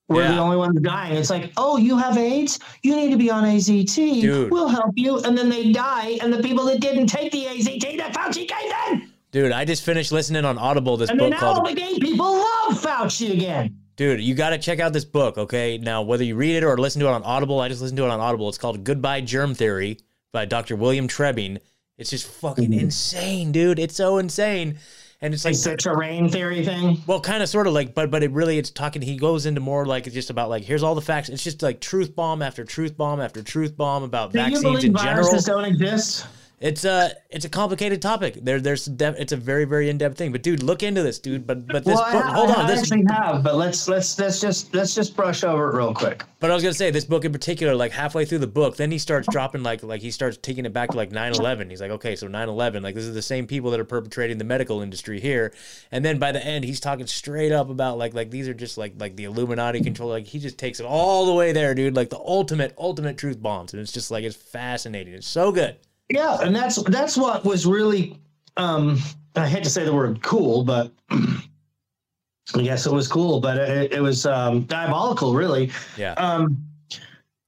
[0.10, 0.34] we're yeah.
[0.34, 1.16] the only ones dying.
[1.16, 2.60] It's like, oh, you have AIDS?
[2.82, 4.22] You need to be on AZT.
[4.22, 4.52] Dude.
[4.52, 5.20] We'll help you.
[5.20, 6.18] And then they die.
[6.22, 9.14] And the people that didn't take the AZT that Fauci gave them.
[9.32, 11.60] Dude, I just finished listening on Audible this and book now called.
[11.60, 13.78] all the gay people love Fauci again.
[13.96, 15.78] Dude, you got to check out this book, okay?
[15.78, 18.04] Now, whether you read it or listen to it on Audible, I just listened to
[18.04, 18.50] it on Audible.
[18.50, 20.00] It's called Goodbye Germ Theory
[20.32, 20.76] by Dr.
[20.76, 21.60] William Trebing.
[21.98, 22.80] It's just fucking mm-hmm.
[22.80, 23.80] insane, dude.
[23.80, 24.80] It's so insane
[25.24, 27.02] and it's like it's a terrain theory thing.
[27.08, 29.02] Well, kind of, sort of like, but but it really it's talking.
[29.02, 31.30] He goes into more like it's just about like here's all the facts.
[31.30, 34.70] It's just like truth bomb after truth bomb after truth bomb about Do vaccines you
[34.70, 35.24] believe in general.
[35.24, 36.28] Viruses don't exist.
[36.64, 38.35] It's a it's a complicated topic.
[38.41, 40.31] There there's def, it's a very very in depth thing.
[40.31, 41.45] But dude, look into this, dude.
[41.45, 43.44] But but this well, book, I, hold on, I this actually have.
[43.44, 46.23] But let's let's let's just let's just brush over it real quick.
[46.40, 48.91] But I was gonna say this book in particular, like halfway through the book, then
[48.91, 51.69] he starts dropping like like he starts taking it back to like 9-11.
[51.69, 54.45] He's like, okay, so 9-11, like this is the same people that are perpetrating the
[54.45, 55.53] medical industry here.
[55.91, 58.77] And then by the end, he's talking straight up about like like these are just
[58.77, 60.11] like like the Illuminati control.
[60.11, 61.94] Like he just takes it all the way there, dude.
[61.94, 65.14] Like the ultimate ultimate truth bombs, and it's just like it's fascinating.
[65.14, 65.76] It's so good.
[66.10, 68.20] Yeah, and that's that's what was really
[68.58, 69.00] um
[69.36, 73.94] I hate to say the word cool, but I guess it was cool, but it,
[73.94, 75.72] it was um, diabolical, really.
[75.98, 76.14] Yeah.
[76.14, 76.64] Um,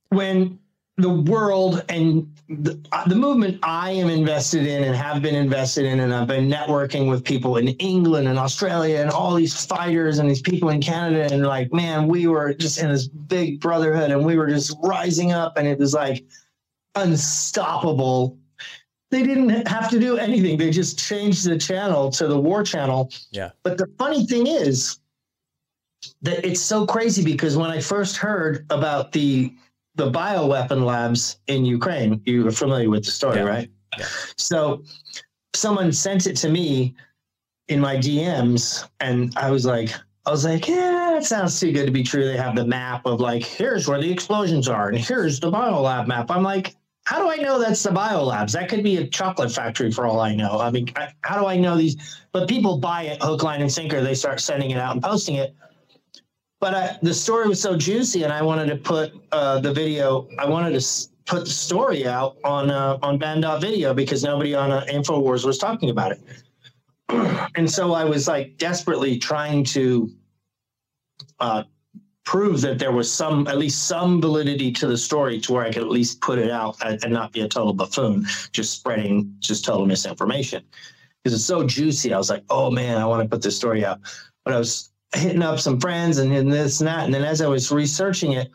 [0.09, 0.57] when
[0.97, 5.85] the world and the, uh, the movement I am invested in and have been invested
[5.85, 10.19] in, and I've been networking with people in England and Australia and all these fighters
[10.19, 14.11] and these people in Canada, and like, man, we were just in this big brotherhood,
[14.11, 16.23] and we were just rising up, and it was like
[16.95, 18.37] unstoppable
[19.11, 20.57] they didn't have to do anything.
[20.57, 23.11] They just changed the channel to the war channel.
[23.31, 23.51] Yeah.
[23.63, 24.99] But the funny thing is
[26.21, 29.53] that it's so crazy because when I first heard about the
[29.95, 33.43] the bioweapon labs in Ukraine, you are familiar with the story, yeah.
[33.43, 33.71] right?
[33.97, 34.05] Yeah.
[34.37, 34.83] So
[35.53, 36.93] someone sent it to me
[37.69, 39.95] in my DMs, and I was like,
[40.25, 42.25] I was like, yeah, it sounds too good to be true.
[42.25, 46.07] They have the map of like, here's where the explosions are, and here's the biolab
[46.07, 46.29] map.
[46.29, 46.75] I'm like,
[47.05, 48.51] how do I know that's the biolabs?
[48.53, 50.59] That could be a chocolate factory for all I know.
[50.59, 52.19] I mean, I, how do I know these?
[52.31, 54.01] But people buy it hook, line, and sinker.
[54.01, 55.55] They start sending it out and posting it.
[56.59, 60.27] But I, the story was so juicy, and I wanted to put uh, the video.
[60.39, 64.85] I wanted to put the story out on uh, on banned.video because nobody on uh,
[64.89, 66.21] Infowars was talking about it.
[67.55, 70.09] and so I was like desperately trying to
[71.39, 71.63] uh,
[72.25, 75.71] prove that there was some, at least some validity to the story, to where I
[75.71, 79.33] could at least put it out and, and not be a total buffoon, just spreading
[79.39, 80.63] just total misinformation.
[81.23, 83.85] Because it's so juicy, I was like, oh man, I want to put this story
[83.85, 83.99] out.
[84.43, 87.41] But I was hitting up some friends and, and this and that, and then as
[87.41, 88.49] I was researching it,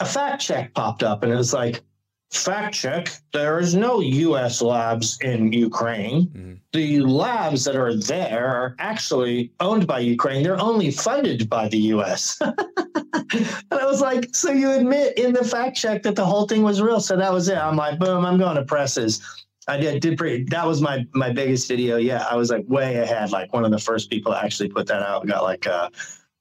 [0.00, 1.82] a fact check popped up, and it was like,
[2.30, 4.60] fact check, there is no U.S.
[4.60, 6.26] labs in Ukraine.
[6.28, 6.58] Mhm.
[6.72, 10.42] The labs that are there are actually owned by Ukraine.
[10.42, 12.38] They're only funded by the U.S.
[12.42, 12.56] and
[13.70, 16.82] I was like, so you admit in the fact check that the whole thing was
[16.82, 17.00] real.
[17.00, 17.56] So that was it.
[17.56, 19.22] I'm like, boom, I'm going to presses.
[19.66, 20.44] I did did pretty.
[20.44, 21.96] That was my my biggest video.
[21.96, 23.30] Yeah, I was like way ahead.
[23.30, 25.26] Like one of the first people to actually put that out.
[25.26, 25.90] Got like uh,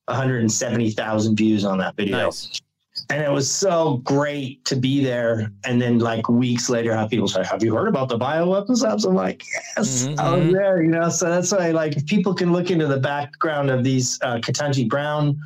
[0.08, 2.62] 170,000 views on that video Nice.
[3.10, 5.52] And it was so great to be there.
[5.66, 9.06] And then like weeks later, have people say, "Have you heard about the bioweapons labs?"
[9.06, 9.44] I'm like,
[9.78, 12.88] "Yes, Mhm, I was there." You know, so that's why like people can look into
[12.88, 15.40] the background of these uh, Ketanji Brown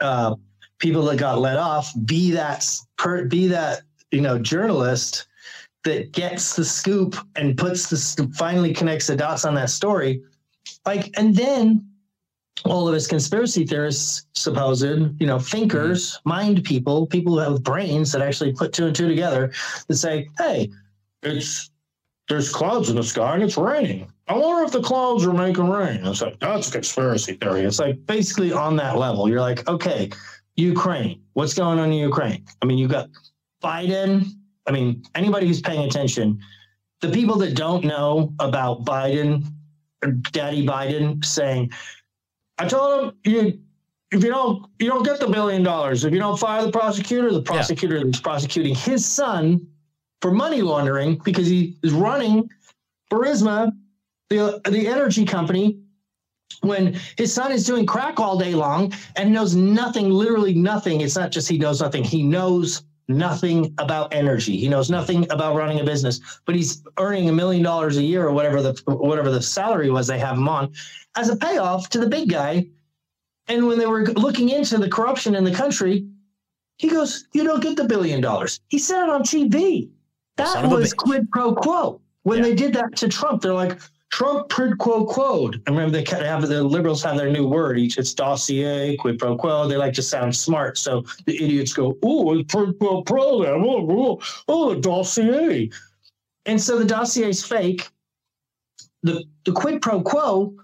[0.00, 0.34] uh,
[0.78, 1.92] people that got let off.
[2.04, 2.66] Be that
[2.96, 5.26] per, be that you know journalist
[5.84, 10.22] that gets the scoop and puts the finally connects the dots on that story.
[10.86, 11.86] Like, and then
[12.64, 16.28] all of us conspiracy theorists, supposed, you know, thinkers, mm-hmm.
[16.28, 19.52] mind people, people who have brains that actually put two and two together
[19.88, 20.70] that say, hey,
[21.22, 21.70] it's
[22.28, 24.10] there's clouds in the sky and it's raining.
[24.28, 26.06] I wonder if the clouds are making rain.
[26.06, 27.62] It's like, that's a conspiracy theory.
[27.62, 29.28] It's like basically on that level.
[29.28, 30.08] You're like, okay,
[30.56, 32.42] Ukraine, what's going on in Ukraine?
[32.62, 33.10] I mean, you got
[33.62, 34.26] Biden.
[34.66, 36.40] I mean, anybody who's paying attention,
[37.02, 39.44] the people that don't know about Biden,
[40.32, 41.70] Daddy Biden saying,
[42.58, 43.60] I told him you
[44.12, 46.04] if you don't you don't get the billion dollars.
[46.04, 49.66] If you don't fire the prosecutor, the prosecutor is prosecuting his son
[50.20, 52.48] for money laundering because he is running
[53.10, 53.72] Burisma,
[54.30, 55.78] the the energy company,
[56.60, 61.00] when his son is doing crack all day long and knows nothing, literally nothing.
[61.00, 64.56] It's not just he knows nothing, he knows nothing about energy.
[64.56, 68.26] He knows nothing about running a business, but he's earning a million dollars a year
[68.26, 70.72] or whatever the whatever the salary was they have him on
[71.16, 72.66] as a payoff to the big guy.
[73.48, 76.06] And when they were looking into the corruption in the country,
[76.78, 79.90] he goes, "You don't get the billion dollars." He said it on TV.
[80.36, 82.00] That Son of a was quid pro quo.
[82.22, 82.44] When Yeah.
[82.44, 83.78] they did that to Trump, they're like,
[84.10, 85.50] "Trump quid pro quo.
[85.66, 87.78] I remember they have the liberals have their new word.
[87.78, 89.68] Each it's dossier, quid pro quo.
[89.68, 93.44] They like to sound smart, so the idiots go, "Oh, it's quid pro pro.
[93.46, 95.70] Oh, oh, oh, the dossier."
[96.46, 97.88] And so the dossier is fake.
[99.02, 100.54] The the quid pro quo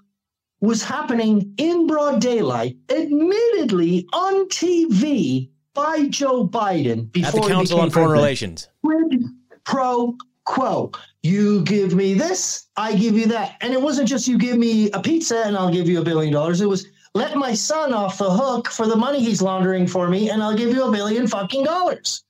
[0.60, 7.52] was happening in broad daylight, admittedly on TV by Joe Biden At before the he
[7.52, 8.10] Council on Foreign.
[8.10, 8.68] Relations.
[8.84, 9.24] Quid
[9.64, 10.90] pro quo.
[11.22, 13.56] You give me this, I give you that.
[13.60, 16.32] And it wasn't just you give me a pizza and I'll give you a billion
[16.32, 16.60] dollars.
[16.60, 20.30] It was let my son off the hook for the money he's laundering for me
[20.30, 22.24] and I'll give you a billion fucking dollars.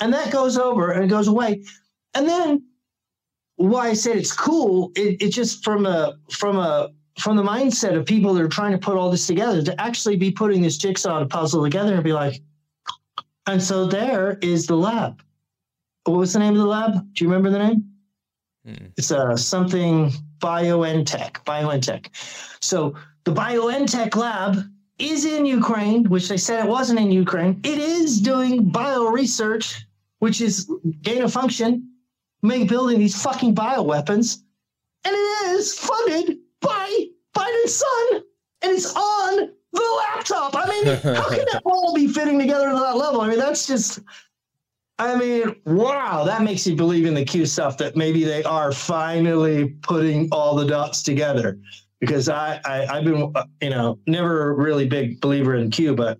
[0.00, 1.64] And that goes over and it goes away.
[2.14, 2.64] And then
[3.56, 7.96] why I said it's cool, it, it just from a from a from the mindset
[7.96, 10.76] of people that are trying to put all this together to actually be putting this
[10.76, 12.40] jigsaw puzzle together and be like,
[13.46, 15.22] and so there is the lab.
[16.04, 17.14] What was the name of the lab?
[17.14, 17.84] Do you remember the name?
[18.66, 18.92] Mm.
[18.96, 21.44] It's uh, something BioNTech.
[21.44, 22.08] BioNTech.
[22.60, 24.64] So the BioNTech lab
[24.98, 27.60] is in Ukraine, which they said it wasn't in Ukraine.
[27.64, 29.86] It is doing bio research,
[30.18, 30.70] which is
[31.02, 31.90] gain of function,
[32.42, 34.38] make building these fucking bioweapons,
[35.04, 38.22] and it is funded by Biden's son,
[38.62, 40.54] and it's on the laptop.
[40.54, 43.20] I mean, how can that all be fitting together to that level?
[43.20, 44.00] I mean, that's just.
[45.00, 48.72] I mean, wow, that makes you believe in the Q stuff that maybe they are
[48.72, 51.56] finally putting all the dots together.
[52.00, 55.94] Because I, I I've been, uh, you know, never a really big believer in Q,
[55.94, 56.18] but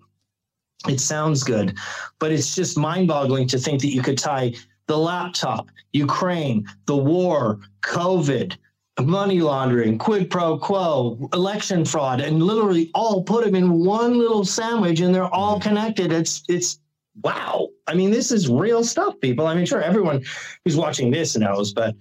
[0.89, 1.77] it sounds good.
[2.21, 4.55] But it's just mind-boggling to think that you could tie
[4.87, 8.57] the laptop, Ukraine, the war, COVID,
[9.03, 14.45] money laundering, quid pro quo, election fraud, and literally all put them in one little
[14.45, 16.13] sandwich, and they're all connected.
[16.13, 16.81] It's it's
[17.23, 17.69] wow.
[17.87, 19.47] I mean, this is real stuff, people.
[19.47, 20.25] I mean, sure, everyone
[20.65, 21.95] who's watching this knows, but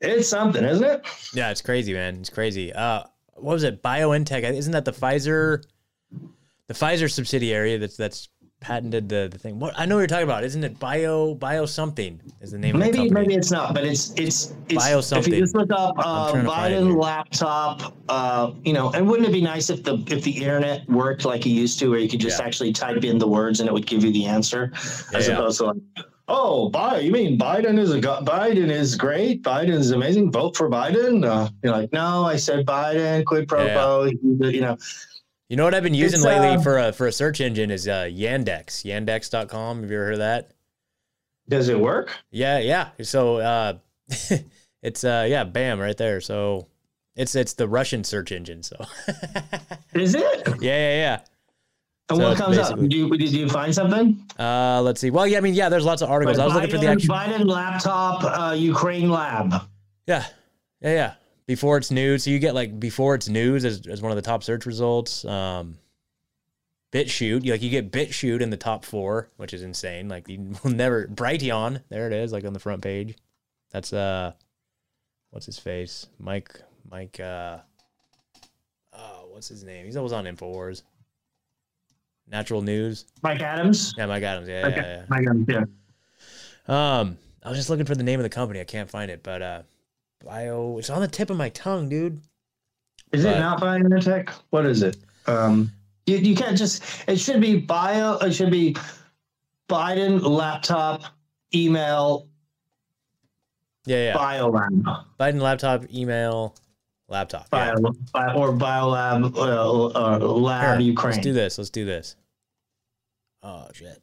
[0.00, 1.06] It's something, isn't it?
[1.32, 2.16] Yeah, it's crazy, man.
[2.16, 2.72] It's crazy.
[2.72, 3.82] Uh, what was it?
[3.82, 4.42] BioNTech.
[4.54, 5.64] Isn't that the Pfizer,
[6.68, 8.28] the Pfizer subsidiary that's that's
[8.60, 9.58] patented the, the thing?
[9.58, 10.44] What I know what you're talking about.
[10.44, 12.20] Isn't it Bio Bio something?
[12.40, 12.74] Is the name?
[12.74, 13.20] of the Maybe company.
[13.20, 15.32] maybe it's not, but it's it's it's Bio something.
[15.32, 18.90] If you just look up uh, trying to find it Biden laptop, uh, you know,
[18.92, 21.90] and wouldn't it be nice if the if the internet worked like it used to,
[21.90, 22.46] where you could just Yeah.
[22.46, 25.38] actually type in the words and it would give you the answer, as Yeah, yeah.
[25.38, 25.76] opposed to like,
[26.28, 30.68] oh, Biden, you mean Biden is a Biden is great, Biden is amazing, vote for
[30.70, 31.24] Biden.
[31.24, 33.74] Uh, you're like, no, I said Biden, quid pro Yeah.
[33.74, 34.04] quo,
[34.50, 34.76] you know.
[35.48, 37.70] You know what I've been using It's, lately uh, for a for a search engine
[37.70, 38.84] is uh, Yandex.
[38.84, 39.82] Yandex.com.
[39.82, 40.50] Have you ever heard of that?
[41.48, 42.10] Does it work?
[42.30, 42.88] Yeah, yeah.
[43.02, 43.74] So uh,
[44.82, 46.20] it's uh, yeah, bam, right there.
[46.20, 46.66] So
[47.14, 48.64] it's it's the Russian search engine.
[48.64, 48.76] So
[49.94, 50.42] Is it?
[50.60, 51.18] yeah, yeah, yeah.
[52.08, 52.78] And So what comes up?
[52.78, 54.20] Did you, did you find something?
[54.38, 55.10] Uh, let's see.
[55.10, 55.68] Well, yeah, I mean, yeah.
[55.68, 56.38] There's lots of articles.
[56.38, 57.14] I was looking for the Biden- actual.
[57.14, 59.52] Biden laptop, uh, Ukraine lab.
[60.06, 60.24] Yeah,
[60.80, 61.14] yeah, yeah.
[61.46, 64.22] Before it's news, so you get like before it's news as, as one of the
[64.22, 65.24] top search results.
[65.24, 65.78] Um,
[66.92, 70.08] BitChute, you like you get BitChute in the top four, which is insane.
[70.08, 73.16] Like you will never Brighteon, there it is, like on the front page.
[73.70, 74.32] That's uh,
[75.30, 76.06] what's his face?
[76.18, 76.60] Mike,
[76.90, 77.20] Mike.
[77.20, 77.58] uh
[78.98, 79.84] Oh, what's his name?
[79.84, 80.82] He's always on Infowars.
[82.28, 83.04] Natural News.
[83.22, 83.92] Mike Adams.
[83.96, 84.48] Yeah, Mike Adams.
[84.48, 84.76] Yeah, Okay.
[84.80, 85.46] yeah, Mike Adams.
[85.48, 85.64] Yeah.
[86.68, 86.98] yeah.
[87.00, 88.58] Um, I was just looking for the name of the company.
[88.60, 89.62] I can't find it, but uh,
[90.24, 90.78] Bio.
[90.78, 92.20] It's on the tip of my tongue, dude.
[93.12, 94.30] Is But- it not BioNTech?
[94.50, 94.96] What is it?
[95.26, 95.70] Um,
[96.06, 96.82] you, you can't just.
[97.08, 98.16] It should be bio.
[98.18, 98.76] It should be
[99.68, 101.02] Biden laptop
[101.54, 102.28] email
[103.86, 104.14] Yeah, yeah.
[104.16, 106.54] biolab Biden laptop, email,
[107.08, 107.46] laptop.
[107.52, 107.74] Yeah.
[107.74, 111.12] bio, bio or biolab uh, uh, lab Here, Ukraine.
[111.14, 111.58] Let's do this.
[111.58, 112.16] Let's do this.
[113.42, 114.00] Oh shit.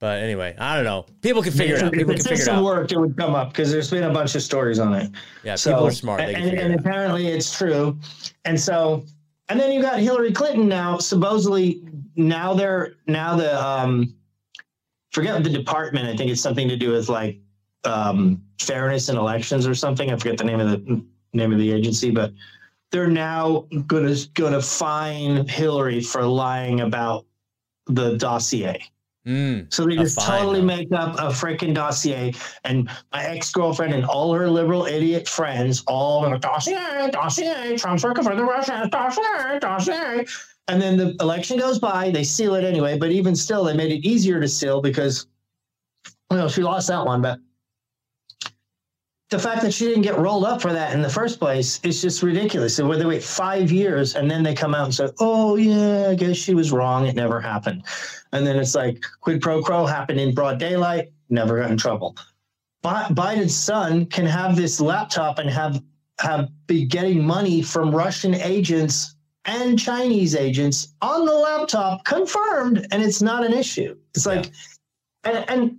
[0.00, 1.06] But anyway, I don't know.
[1.22, 1.92] People can figure it out.
[1.92, 2.64] If People figure it system out.
[2.64, 5.10] worked, it would come up because there's been a bunch of stories on it.
[5.42, 6.20] Yeah, So, people are smart.
[6.20, 6.80] They and, and it out.
[6.80, 7.98] apparently it's true.
[8.44, 9.04] And so,
[9.48, 10.98] and then you got Hillary Clinton now.
[10.98, 11.82] Supposedly,
[12.14, 14.14] now they're now the um,
[15.10, 16.06] forget the department.
[16.08, 17.38] I think it's something to do with like
[17.84, 20.12] um, fairness in elections or something.
[20.12, 22.32] I forget the name of the name of the agency, but
[22.92, 27.26] they're now gonna gonna fine Hillary for lying about
[27.86, 28.80] the dossier.
[29.28, 32.32] Mm, So they just totally make up a freaking dossier.
[32.64, 37.76] And my ex girlfriend and all her liberal idiot friends all are like, dossier, dossier,
[37.76, 40.24] Trump's working for the Russians, dossier, dossier.
[40.68, 42.98] And then the election goes by, they seal it anyway.
[42.98, 45.26] But even still, they made it easier to seal because,
[46.30, 47.20] you know, she lost that one.
[47.20, 47.38] But
[49.30, 52.00] the fact that she didn't get rolled up for that in the first place is
[52.00, 52.74] just ridiculous.
[52.76, 56.08] So where they wait five years and then they come out and say, oh, yeah,
[56.08, 57.06] I guess she was wrong.
[57.06, 57.84] It never happened.
[58.32, 62.16] And then it's like quid pro quo happened in broad daylight, never got in trouble.
[62.82, 65.82] Bi- Biden's son can have this laptop and have
[66.20, 69.14] have be getting money from Russian agents
[69.44, 73.96] and Chinese agents on the laptop, confirmed, and it's not an issue.
[74.14, 74.50] It's like,
[75.24, 75.77] and, and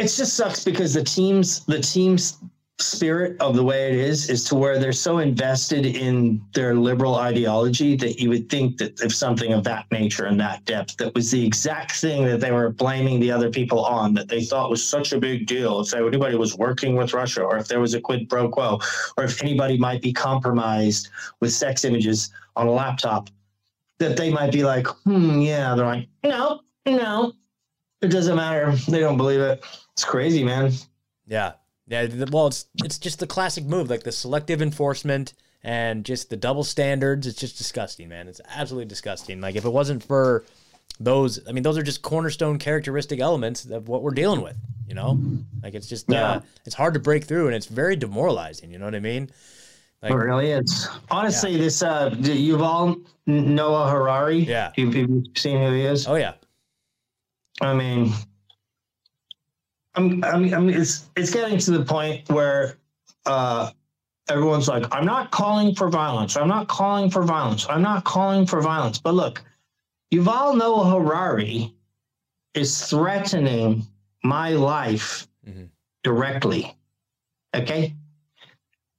[0.00, 2.38] it just sucks because the team's the team's
[2.78, 7.16] spirit of the way it is is to where they're so invested in their liberal
[7.16, 11.14] ideology that you would think that if something of that nature and that depth that
[11.14, 14.70] was the exact thing that they were blaming the other people on that they thought
[14.70, 15.80] was such a big deal.
[15.80, 18.80] If anybody was working with russia or if there was a quid pro quo
[19.18, 21.10] or if anybody might be compromised
[21.40, 23.28] with sex images on a laptop
[23.98, 27.34] that they might be like hmm yeah they're like no no
[28.02, 28.72] it doesn't matter.
[28.88, 29.64] They don't believe it
[30.00, 30.72] it's crazy man
[31.26, 31.52] yeah,
[31.86, 32.08] yeah.
[32.30, 35.32] Well, it's it's just the classic move, like the selective enforcement
[35.62, 37.26] and just the double standards.
[37.26, 38.26] It's just disgusting, man.
[38.26, 39.40] It's absolutely disgusting.
[39.40, 40.44] Like if it wasn't for
[40.98, 44.56] those, I mean, those are just cornerstone characteristic elements of what we're dealing with.
[44.88, 45.20] You know,
[45.62, 46.30] like it's just Yeah.
[46.30, 48.72] uh, it's hard to break through, and it's very demoralizing.
[48.72, 49.30] You know what I mean?
[50.02, 50.88] Like- it really is.
[51.12, 54.38] Honestly, this uh, Yuval Noah Harari.
[54.38, 54.72] Yeah.
[54.76, 56.08] You've, you've seen who he is.
[56.08, 56.32] Oh yeah,
[57.60, 58.12] I mean,
[59.94, 62.76] I'm, I mean, I mean, it's it's getting to the point where
[63.26, 63.70] uh,
[64.28, 66.36] everyone's like, "I'm not calling for violence.
[66.36, 67.66] I'm not calling for violence.
[67.68, 69.42] I'm not calling for violence." But look,
[70.12, 71.74] Yuval Noah Harari
[72.54, 73.86] is threatening
[74.22, 75.68] my life Mhm.
[76.04, 76.76] directly.
[77.54, 77.94] Okay,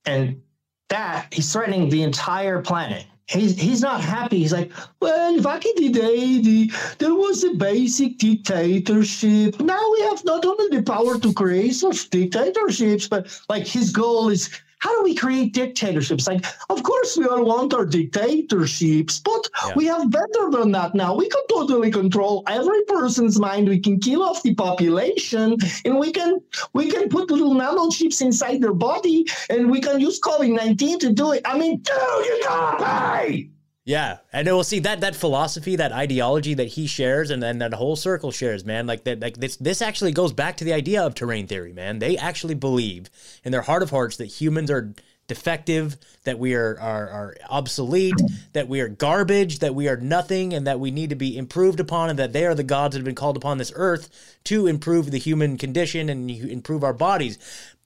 [0.06, 0.42] and
[0.90, 3.06] that he's threatening the entire planet.
[3.32, 4.40] He's he's not happy.
[4.40, 9.60] He's like, well, back in the day, the, there was a basic dictatorship.
[9.60, 14.30] Now we have not only the power to create such dictatorships, but like his goal
[14.30, 14.50] is
[14.82, 16.28] how do we create dictatorships?
[16.28, 19.74] Like, of course we all want our dictatorships, but Yeah.
[19.76, 21.16] We have better than that now.
[21.16, 23.70] We can totally control every person's mind.
[23.70, 26.42] We can kill off the population, and we can
[26.74, 31.12] we can put little nanochips inside their body, and we can use COVID nineteen to
[31.12, 31.42] do it.
[31.46, 33.50] I mean, dude, you gotta pay.
[33.84, 37.74] Yeah, and we'll see that that philosophy, that ideology that he shares, and then that
[37.74, 38.86] whole circle shares, man.
[38.86, 39.56] Like that, like this.
[39.58, 41.98] This actually goes back to the idea of terrain theory, man.
[41.98, 43.10] They actually believe
[43.44, 44.94] in their heart of hearts that humans are
[45.28, 48.14] defective, that we are, are, are obsolete,
[48.54, 51.80] that we are garbage, that we are nothing, and that we need to be improved
[51.80, 54.68] upon, and that they are the gods that have been called upon this earth to
[54.68, 57.40] improve the human condition and improve our bodies.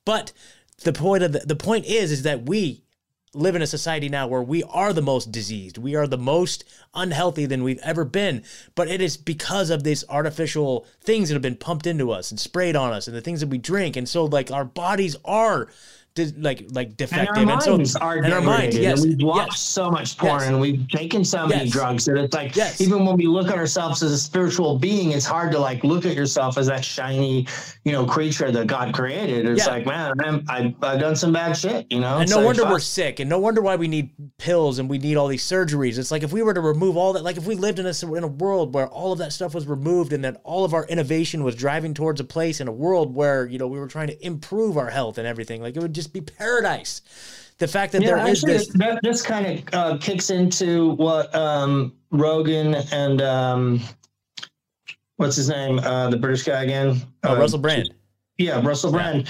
[0.06, 0.34] But
[0.84, 2.85] the point of the, the point is, is that we
[3.36, 5.78] live in a society now where we are the most diseased.
[5.78, 6.64] We are the most
[6.94, 8.44] unhealthy than we've ever been.
[8.74, 12.40] But it is because of these artificial things that have been pumped into us and
[12.40, 13.96] sprayed on us and the things that we drink.
[13.96, 15.68] And so, like, our bodies are
[16.38, 19.52] like like defective and, our minds so are and our minds yes and we've watched
[19.52, 19.60] yes.
[19.60, 20.48] so much porn yes.
[20.48, 21.74] and we've taken so many yes.
[21.74, 25.26] drugs that it's like even when we look at ourselves as a spiritual being it's
[25.26, 27.46] hard to like look at yourself as that shiny
[27.84, 29.74] you know creature that god created it's yeah.
[29.74, 32.46] like man I'm, I've, I've done some bad shit you know and it's no like,
[32.46, 32.72] wonder fuck.
[32.72, 35.98] we're sick and no wonder why we need pills and we need all these surgeries
[35.98, 38.16] it's like if we were to remove all that like if we lived in a,
[38.16, 40.86] in a world where all of that stuff was removed and that all of our
[40.86, 44.08] innovation was driving towards a place in a world where you know we were trying
[44.08, 47.02] to improve our health and everything like it would just be paradise
[47.58, 51.34] the fact that yeah, there is this that, this kind of uh, kicks into what
[51.34, 53.82] um, Rogan and um,
[55.18, 57.94] what's his name, uh, the British guy again, oh, uh, Russell Brand.
[58.38, 59.30] Yeah, Russell Brand.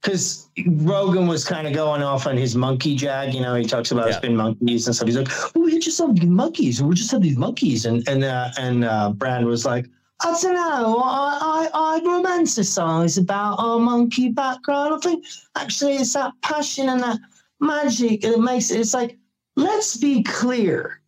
[0.00, 3.90] Because Rogan was kind of going off on his monkey jag, you know, he talks
[3.90, 4.18] about Yeah.
[4.18, 5.08] spin monkeys and stuff.
[5.08, 6.82] He's like, "Oh, we just have these monkeys.
[6.82, 9.86] We just have these monkeys," and and uh, and uh, Brand was like,
[10.24, 11.02] I don't know.
[11.04, 14.94] I, I, I romanticize about our monkey background.
[14.94, 15.24] I think
[15.54, 17.18] actually it's that passion and that
[17.60, 18.80] magic that makes it.
[18.80, 19.18] It's like,
[19.56, 21.00] let's be clear.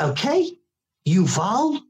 [0.00, 0.58] Okay?
[1.08, 1.80] Yuval,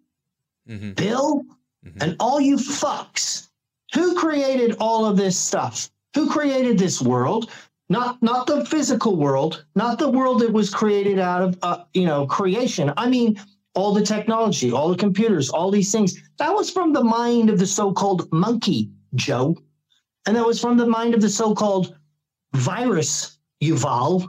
[0.68, 0.94] Mhm.
[0.96, 1.44] Bill,
[1.84, 2.02] Mhm.
[2.02, 3.48] and all you fucks.
[3.94, 5.90] Who created all of this stuff?
[6.14, 7.50] Who created this world?
[7.88, 12.04] Not not the physical world, not the world that was created out of uh, you
[12.04, 12.92] know creation.
[12.96, 13.38] I mean,
[13.76, 16.18] all the technology, all the computers, all these things.
[16.38, 19.56] That was from the mind of the so-called monkey, Joe.
[20.26, 21.96] And that was from the mind of the so-called
[22.54, 24.26] virus, Yuval.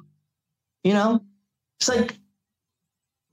[0.83, 1.21] You know?
[1.79, 2.17] It's like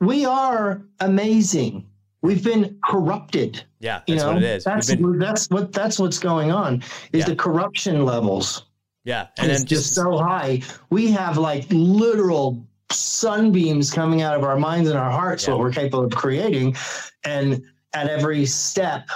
[0.00, 1.86] we are amazing.
[2.22, 3.64] We've been corrupted.
[3.80, 4.88] Yeah, You that's know, what it is.
[4.88, 6.82] We've been- that's what that's what's going on.
[7.12, 7.26] Is Yeah.
[7.26, 8.64] the corruption levels
[9.04, 10.62] yeah, and and it's just just so high.
[10.90, 15.54] We have like literal sunbeams coming out of our minds and our hearts, Yeah.
[15.54, 16.76] what we're capable of creating.
[17.24, 17.62] And
[17.94, 19.08] at every step,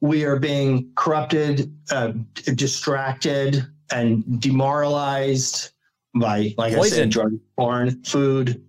[0.00, 2.12] we are being corrupted, uh,
[2.54, 5.70] distracted, and demoralized
[6.14, 8.62] by, like I said, drug, porn, food.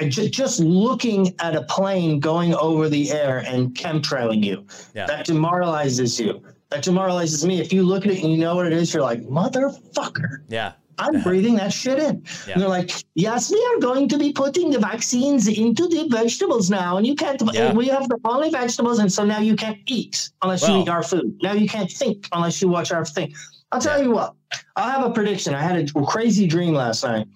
[0.00, 4.64] And ju- Just looking at a plane going over the air and chemtrailing you,
[4.94, 5.06] Yeah.
[5.06, 6.42] that demoralizes you.
[6.70, 7.60] That demoralizes me.
[7.60, 10.38] If you look at it and you know what it is, you're like, motherfucker.
[10.48, 12.24] yeah, I'm breathing that shit in.
[12.46, 12.52] Yeah.
[12.54, 16.70] And they're like, yes, we are going to be putting the vaccines into the vegetables
[16.70, 16.96] now.
[16.96, 17.72] And you can't, Yeah.
[17.72, 18.98] we have the only vegetables.
[18.98, 21.38] And so now you can't eat unless Well- you eat our food.
[21.42, 23.34] Now you can't think unless you watch our thing.
[23.72, 24.04] I'll tell Yeah.
[24.04, 24.34] you what,
[24.76, 25.54] I have a prediction.
[25.54, 27.26] I had a crazy dream last night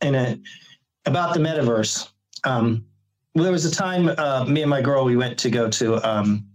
[0.00, 0.40] and
[1.06, 2.08] about the metaverse.
[2.44, 2.84] Um,
[3.34, 5.96] well, there was a time uh, me and my girl, we went to go to
[6.08, 6.46] um,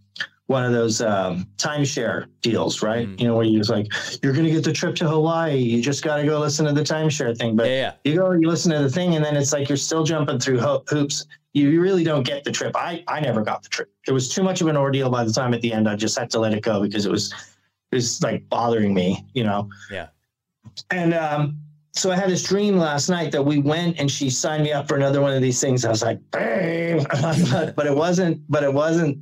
[0.47, 3.07] one of those um, timeshare deals, right?
[3.07, 3.19] Mm.
[3.19, 3.87] You know, where you was like,
[4.21, 5.55] you're going to get the trip to Hawaii.
[5.55, 7.55] You just got to go listen to the timeshare thing.
[7.55, 8.11] But yeah, yeah.
[8.11, 10.59] you go, you listen to the thing, and then it's like you're still jumping through
[10.59, 11.25] ho- hoops.
[11.53, 12.75] You, you really don't get the trip.
[12.75, 13.91] I, I never got the trip.
[14.07, 15.87] It was too much of an ordeal by the time at the end.
[15.87, 17.31] I just had to let it go because it was,
[17.91, 19.69] it was like bothering me, you know?
[19.91, 20.07] Yeah.
[20.89, 21.59] And um,
[21.91, 24.87] so I had this dream last night that we went and she signed me up
[24.87, 25.85] for another one of these things.
[25.85, 29.19] I was like, babe, but, but it wasn't, but it wasn't,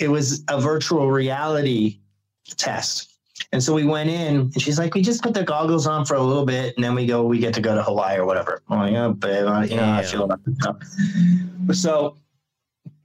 [0.00, 2.00] it was a virtual reality
[2.56, 3.18] test.
[3.52, 6.14] And so we went in and she's like, we just put the goggles on for
[6.14, 8.62] a little bit and then we go, we get to go to Hawaii or whatever.
[8.68, 10.76] I'm like, oh, babe, I, you know, I feel about this stuff.
[11.72, 12.16] So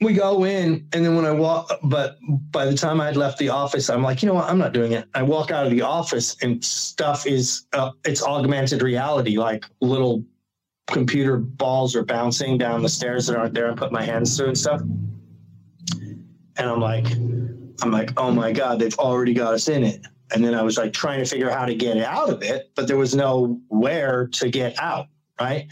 [0.01, 2.17] we go in and then when I walk, but
[2.51, 4.49] by the time I'd left the office, I'm like, you know what?
[4.49, 5.07] I'm not doing it.
[5.15, 10.23] I walk out of the office and stuff is, uh, it's augmented reality, like little
[10.87, 13.71] computer balls are bouncing down the stairs that aren't there.
[13.71, 14.81] I put my hands through and stuff.
[16.57, 17.07] And I'm like,
[17.81, 20.05] I'm like, oh my God, they've already got us in it.
[20.33, 22.71] And then I was like trying to figure out how to get out of it,
[22.75, 25.07] but there was no where to get out,
[25.39, 25.67] right?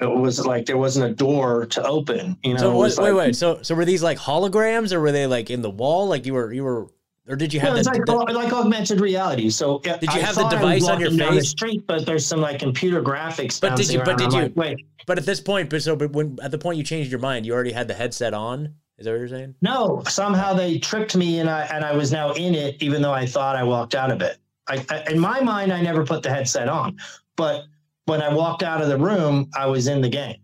[0.00, 2.58] It was like there wasn't a door to open, you know.
[2.60, 3.36] So it wait, was wait, like- wait.
[3.36, 6.08] So so were these like holograms or were they like in the wall?
[6.08, 6.88] Like you were you were
[7.26, 9.48] or did you have it's the, like, like augmented reality.
[9.48, 11.50] So Did you I have the thought I was device on your down the face?
[11.50, 13.58] street, but there's some like computer graphics.
[13.58, 15.96] But did you- but did I'm you- like, wait, but at this point, but so
[15.96, 18.74] but when at the point you changed your mind, you already had the headset on.
[18.98, 19.54] Is that what you're saying?
[19.60, 20.02] no.
[20.08, 23.26] Somehow they tricked me, and I and I was now in it, even though I
[23.26, 24.38] thought I walked out of it.
[24.68, 26.98] I, I in my mind, I never put the headset on,
[27.36, 27.64] but
[28.06, 30.36] when I walked out of the room, I was in the game.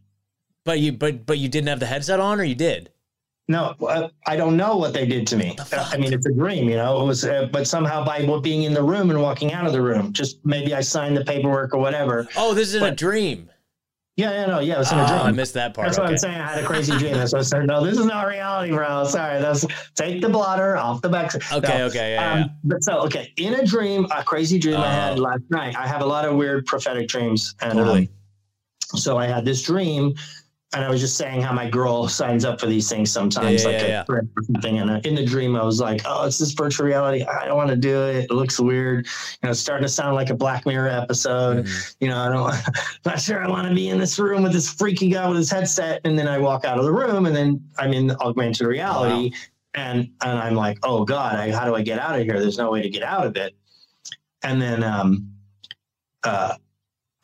[0.65, 2.91] But you but but you didn't have the headset on, or you did?
[3.49, 5.59] No, uh, I don't know what they did to me.
[5.73, 7.03] I mean, it's a dream, you know.
[7.03, 9.83] It was, uh, but somehow by being in the room and walking out of the
[9.83, 12.29] room, just maybe I signed the paperwork or whatever.
[12.37, 13.50] Oh, this is in a dream.
[14.21, 15.21] Yeah, yeah, no, yeah, it was in a dream.
[15.21, 15.87] I missed that part.
[15.87, 16.09] That's what.
[16.11, 16.39] I'm saying.
[16.39, 17.15] I had a crazy dream.
[17.15, 17.67] That's what I said.
[17.67, 19.05] No, this is not reality, bro.
[19.05, 19.41] Sorry.
[19.41, 19.65] That's
[19.95, 21.35] take the blotter off the back.
[21.51, 21.87] Okay, No.
[21.87, 22.45] okay, yeah, Um, yeah.
[22.65, 25.23] But so, okay, in a dream, a crazy dream I had Oh.
[25.23, 25.75] last night.
[25.77, 28.11] I have a lot of weird prophetic dreams, and Totally.
[28.93, 30.15] um, so I had this dream,
[30.73, 33.69] and I was just saying how my girl signs up for these things sometimes, Yeah,
[33.71, 34.21] like yeah, a yeah.
[34.47, 34.79] something.
[34.79, 37.25] And uh, in the dream, I was like, "Oh, it's this virtual reality.
[37.25, 38.25] I don't want to do it.
[38.25, 39.07] It looks weird.
[39.07, 41.67] You know, it's starting to sound like a Black Mirror episode.
[41.67, 41.97] Mhm.
[42.01, 42.73] You know, I don't, I'm
[43.05, 45.51] not sure I want to be in this room with this freaky guy with his
[45.51, 46.01] headset.
[46.05, 49.33] And then I walk out of the room, and then I'm in augmented reality,
[49.75, 52.39] and and I'm like, oh god, I, how do I get out of here?
[52.39, 53.57] There's no way to get out of it.
[54.45, 55.33] And then, um,
[56.23, 56.55] uh,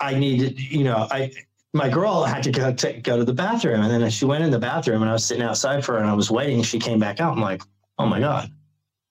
[0.01, 1.33] I needed, you know, I
[1.77, 4.51] my girl had to go to go to the bathroom, and then she went in
[4.51, 6.63] the bathroom, and I was sitting outside for her, and I was waiting.
[6.63, 7.33] She came back out.
[7.33, 7.63] I'm like,
[7.99, 8.51] oh my god,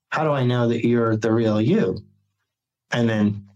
[0.09, 2.03] how do I know that you're the real you?
[2.91, 3.47] And then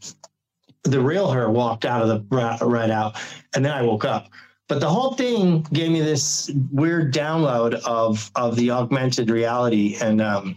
[0.84, 3.18] the real her walked out of the right, right out,
[3.56, 4.30] and then I woke up.
[4.68, 10.22] But the whole thing gave me this weird download of of the augmented reality and
[10.22, 10.56] um,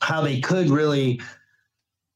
[0.00, 1.20] how they could really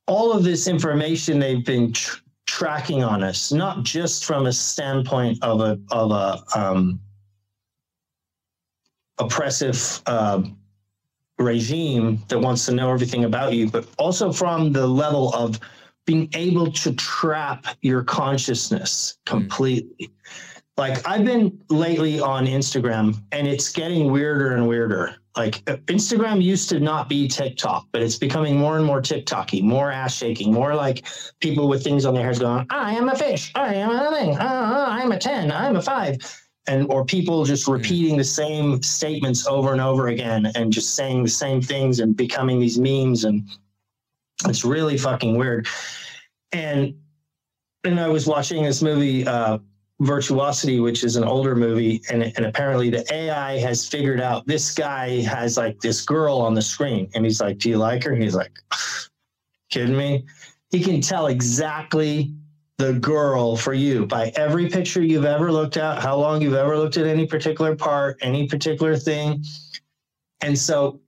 [0.06, 2.18] all of this information they've been tr-
[2.60, 7.00] tracking on us, not just from a standpoint of a of a um,
[9.16, 10.42] oppressive uh,
[11.38, 15.58] regime that wants to know everything about you, but also from the level of
[16.04, 20.10] being able to trap your consciousness completely.
[20.76, 25.16] Like I've been lately on Instagram and it's getting weirder and weirder.
[25.36, 29.62] Like uh, Instagram used to not be TikTok, but it's becoming more and more TikToky,
[29.62, 31.06] more ass shaking, more like
[31.40, 34.36] people with things on their heads going, I am a fish, I am a thing,
[34.36, 36.18] uh, I'm a 10, I'm a five.
[36.66, 41.22] And or people just repeating the same statements over and over again and just saying
[41.22, 43.48] the same things and becoming these memes and
[44.46, 45.68] it's really fucking weird.
[46.52, 46.94] And
[47.84, 49.58] and I was watching this movie, uh,
[50.00, 54.72] Virtuosity, which is an older movie, and, and apparently the AI has figured out this
[54.72, 58.12] guy has like this girl on the screen, and he's like, "Do you like her?"
[58.12, 58.52] And he's like,
[59.70, 60.24] "Kidding me?"
[60.70, 62.32] He can tell exactly
[62.78, 66.78] the girl for you by every picture you've ever looked at, how long you've ever
[66.78, 69.44] looked at any particular part, any particular thing,
[70.40, 71.00] and so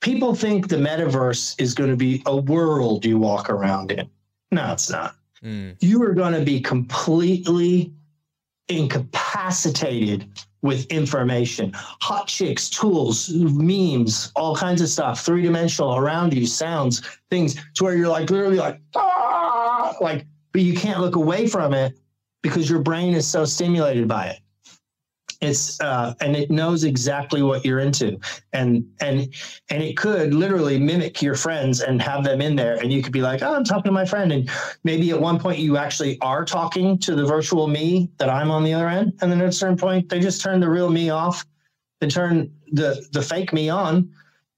[0.00, 4.10] people think the metaverse is going to be a world you walk around in.
[4.50, 5.16] No, it's not.
[5.42, 5.76] Mm.
[5.80, 7.92] You are going to be completely
[8.68, 10.28] incapacitated
[10.62, 17.02] with information, hot chicks, tools, memes, all kinds of stuff, three dimensional around you, sounds,
[17.30, 21.74] things to where you're like literally like, ah, like, but you can't look away from
[21.74, 21.98] it
[22.42, 24.38] because your brain is so stimulated by it
[25.44, 28.18] it's uh, and it knows exactly what you're into.
[28.52, 29.32] And and
[29.70, 32.76] and it could literally mimic your friends and have them in there.
[32.76, 34.32] And you could be like oh i'm talking to my friend.
[34.32, 34.50] And
[34.84, 38.64] maybe at one point you actually are talking to the virtual me that i'm on
[38.64, 39.12] the other end.
[39.20, 41.44] And then at a certain point they just turn the real me off.
[42.00, 44.10] And turn the the fake me on.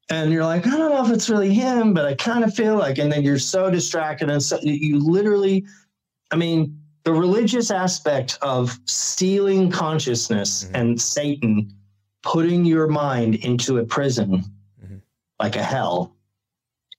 [0.09, 2.77] And you're like i don't know if it's really him but i kind of feel
[2.77, 5.67] like and then you're so distracted and so you literally
[6.31, 10.71] i mean the religious aspect of stealing consciousness Mhm.
[10.75, 11.73] and Satan
[12.25, 14.43] putting your mind into a prison
[14.85, 15.01] Mhm.
[15.41, 16.17] like a hell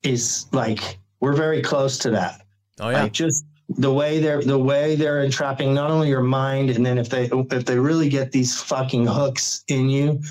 [0.03, 2.41] is like we're very close to that.
[2.79, 3.03] Oh yeah.
[3.03, 6.97] Like just the way they're the way they're entrapping not only your mind and then
[6.97, 10.21] if they if they really get these fucking hooks in you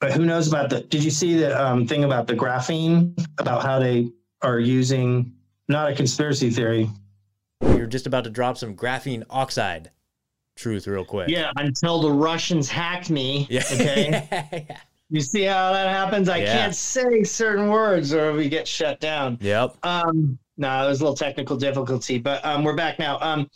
[0.00, 3.62] but who knows about the did you see the um, thing about the graphene about
[3.62, 4.12] how they
[4.42, 5.32] are using
[5.68, 6.90] not a conspiracy theory
[7.62, 9.90] You're just about to drop some graphene oxide
[10.56, 11.28] truth real quick.
[11.28, 13.46] Yeah, until the Russians hack me.
[13.50, 13.62] Yeah.
[13.72, 14.66] Okay.
[15.10, 16.28] you see how that happens?
[16.28, 16.52] I Yeah.
[16.52, 19.38] can't say certain words or we get shut down.
[19.40, 19.76] yep.
[19.82, 23.18] Um, no, was a little technical difficulty, but um, we're back now.
[23.20, 23.48] Um,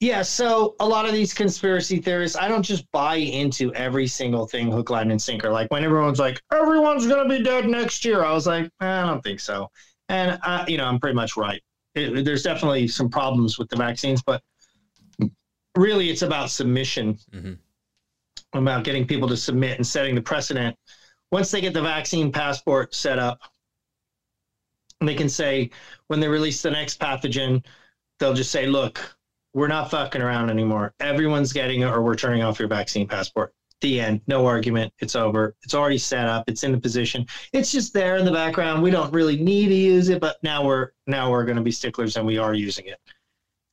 [0.00, 4.46] yeah, so a lot of these conspiracy theorists, I don't just buy into every single
[4.46, 5.50] thing hook, line, and sinker.
[5.52, 9.02] Like when everyone's like, everyone's going to be dead next year, I was like, I
[9.02, 9.70] don't think so.
[10.08, 11.62] And, uh, you know, I'm pretty much right.
[11.94, 14.42] It, there's definitely some problems with the vaccines, but
[15.76, 17.58] really it's about submission, Mhm.
[18.54, 20.76] about getting people to submit and setting the precedent.
[21.30, 23.40] Once they get the vaccine passport set up,
[25.00, 25.70] they can say
[26.08, 27.64] when they release the next pathogen,
[28.18, 29.16] they'll just say, look,
[29.54, 30.94] we're not fucking around anymore.
[31.00, 33.54] Everyone's getting it, or we're turning off your vaccine passport.
[33.82, 34.20] The end.
[34.28, 34.92] No argument.
[35.00, 35.56] It's over.
[35.64, 36.44] It's already set up.
[36.48, 37.26] It's in the position.
[37.52, 38.80] It's just there in the background.
[38.80, 41.72] We don't really need to use it, but now we're now we're going to be
[41.72, 43.00] sticklers and we are using it.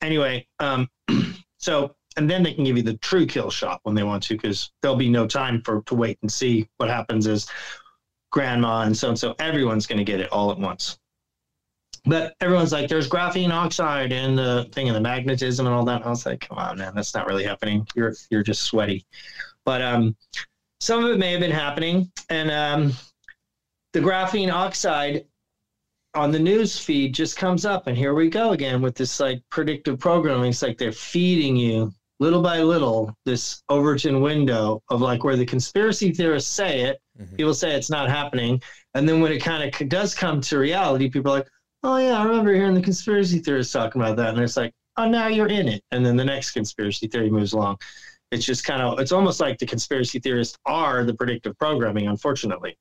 [0.02, 0.88] Anyway, um,
[1.58, 4.34] so and then they can give you the true kill shot when they want to,
[4.34, 7.48] because there'll be no time for to wait and see what happens as
[8.32, 9.36] grandma and so and so.
[9.38, 10.98] Everyone's going to get it all at once
[12.06, 15.96] but everyone's like, there's graphene oxide in the thing and the magnetism and all that.
[15.96, 17.86] And I was like, come on, man, that's not really happening.
[17.94, 19.06] You're you're just sweaty.
[19.70, 20.16] But um,
[20.80, 22.92] some of it may have been happening, and um,
[23.92, 25.26] the graphene oxide
[26.16, 29.40] on the news feed just comes up, and here we go again with this like
[29.48, 30.50] predictive programming.
[30.50, 35.46] It's like they're feeding you little by little this Overton window of like where the
[35.46, 37.36] conspiracy theorists say it, mm-hmm.
[37.36, 38.60] people say it's not happening,
[38.94, 41.48] and then when it kind of does come to reality, people are like
[41.84, 45.08] oh yeah, I remember hearing the conspiracy theorists talking about that, and it's like, oh,
[45.08, 47.78] now you're in it, and then the next conspiracy theory moves along.
[48.30, 52.76] It's just kind of, it's almost like the conspiracy theorists are the predictive programming, unfortunately.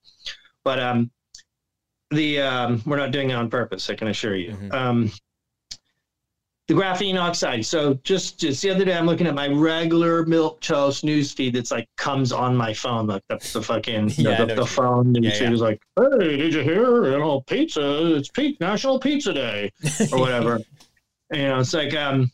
[0.63, 1.11] But um,
[2.11, 3.89] the um, we're not doing it on purpose.
[3.89, 4.51] I can assure you.
[4.51, 4.71] Mm-hmm.
[4.71, 5.11] Um,
[6.67, 7.65] the graphene oxide.
[7.65, 11.55] So just just the other day, I'm looking at my regular milk toast news feed
[11.55, 15.25] that's like comes on my phone, like the, the fucking yeah, the, the phone and
[15.25, 15.49] yeah, yeah.
[15.49, 17.05] like, "Hey, did you hear?
[17.05, 18.15] You know, pizza.
[18.15, 19.71] It's peak National Pizza Day
[20.11, 20.59] or whatever."
[21.31, 22.31] you know, it's like um,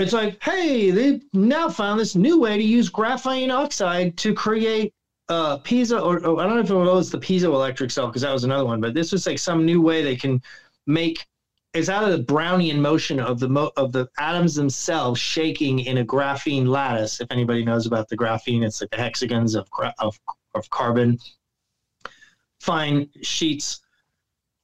[0.00, 4.92] it's like, hey, they now found this new way to use graphene oxide to create
[5.28, 8.32] uh, piezo, or, or I don't know if it was the piezoelectric cell because that
[8.32, 10.42] was another one, but this was like some new way they can
[10.86, 11.26] make
[11.72, 15.98] it's out of the Brownian motion of the mo- of the atoms themselves shaking in
[15.98, 17.20] a graphene lattice.
[17.20, 19.68] If anybody knows about the graphene, it's like the hexagons of
[20.00, 20.18] of,
[20.54, 21.18] of carbon,
[22.58, 23.82] fine sheets.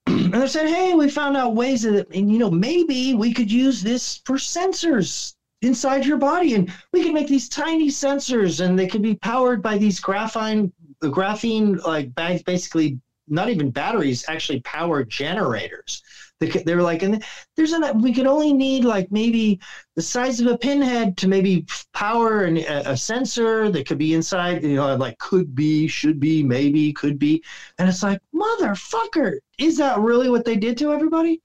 [0.33, 3.51] and they said, "Hey, we found out ways that, and you know, maybe we could
[3.51, 8.79] use this for sensors inside your body, and we could make these tiny sensors, and
[8.79, 10.71] they could be powered by these graphene,
[11.03, 16.03] graphene, like bags, basically not even batteries, actually power generators."
[16.39, 17.25] They, they were like, and
[17.57, 19.59] there's an we could only need like maybe
[19.95, 21.65] the size of a pinhead to maybe
[21.95, 24.63] power an, a, sensor that could be inside.
[24.63, 27.43] You know, like could be, should be, maybe, could be,
[27.79, 31.41] and it's like motherfucker, is that really what they did to everybody?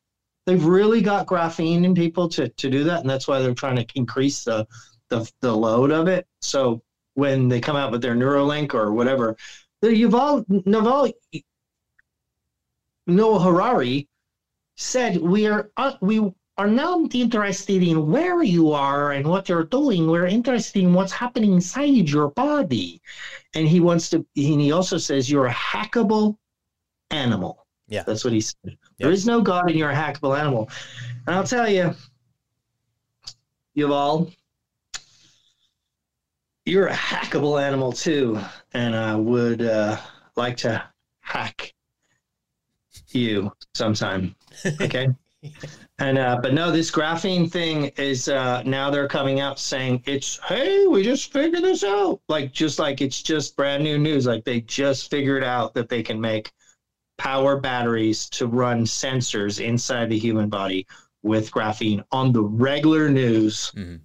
[0.45, 3.77] They've really got graphene in people to to do that, and that's why they're trying
[3.77, 4.67] to increase the
[5.09, 6.27] the, the load of it.
[6.41, 6.81] So
[7.13, 9.37] when they come out with their Neuralink or whatever,
[9.83, 11.11] Yuval Naval
[13.07, 14.07] Noah Harari
[14.81, 19.63] said we are uh, we are not interested in where you are and what you're
[19.63, 20.07] doing.
[20.07, 23.01] We're interested in what's happening inside your body.
[23.53, 24.17] And he wants to.
[24.17, 26.37] And he also says you're a hackable
[27.09, 27.65] animal.
[27.87, 28.55] Yeah, that's what he said.
[28.63, 28.77] Yep.
[28.99, 30.69] There is no God, and you're a hackable animal.
[31.27, 31.93] And I'll tell you,
[33.75, 34.33] Yuval,
[36.65, 38.39] you're a hackable animal too,
[38.73, 39.97] and I would uh,
[40.37, 40.83] like to
[41.19, 41.73] hack
[43.09, 44.35] you sometime.
[44.81, 45.07] Okay.
[45.99, 50.39] and uh, but no, this graphene thing is uh, now they're coming out saying it's
[50.45, 52.21] hey, we just figured this out.
[52.29, 54.25] Like just like it's just brand new news.
[54.27, 56.51] Like they just figured out that they can make
[57.17, 60.87] power batteries to run sensors inside the human body
[61.23, 63.71] with graphene on the regular news.
[63.75, 63.97] Mm-hmm.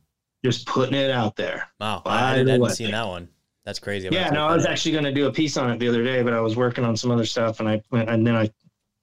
[0.45, 1.69] Just putting it out there.
[1.81, 3.29] Wow, I, I hadn't seen that one.
[3.65, 4.09] That's crazy.
[4.13, 6.23] Yeah, no, I was actually going to do a piece on it the other day,
[6.23, 8.49] but I was working on some other stuff, and I and then I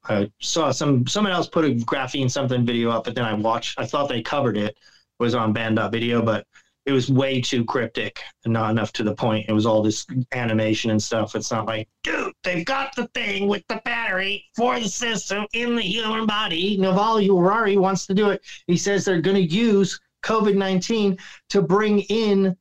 [0.05, 3.79] I saw some someone else put a graphene something video up, but then I watched.
[3.79, 4.77] I thought they covered it
[5.19, 6.45] was on Banned Video, but
[6.85, 9.45] it was way too cryptic and not enough to the point.
[9.47, 11.33] It was all this animation and stuff.
[11.35, 15.75] It's not like, dude, they've got the thing with the battery for the system in
[15.75, 16.77] the human body.
[16.77, 18.41] Naval Urari wants to do it.
[18.67, 21.17] He says they're going to use COVID 19
[21.49, 22.55] to bring in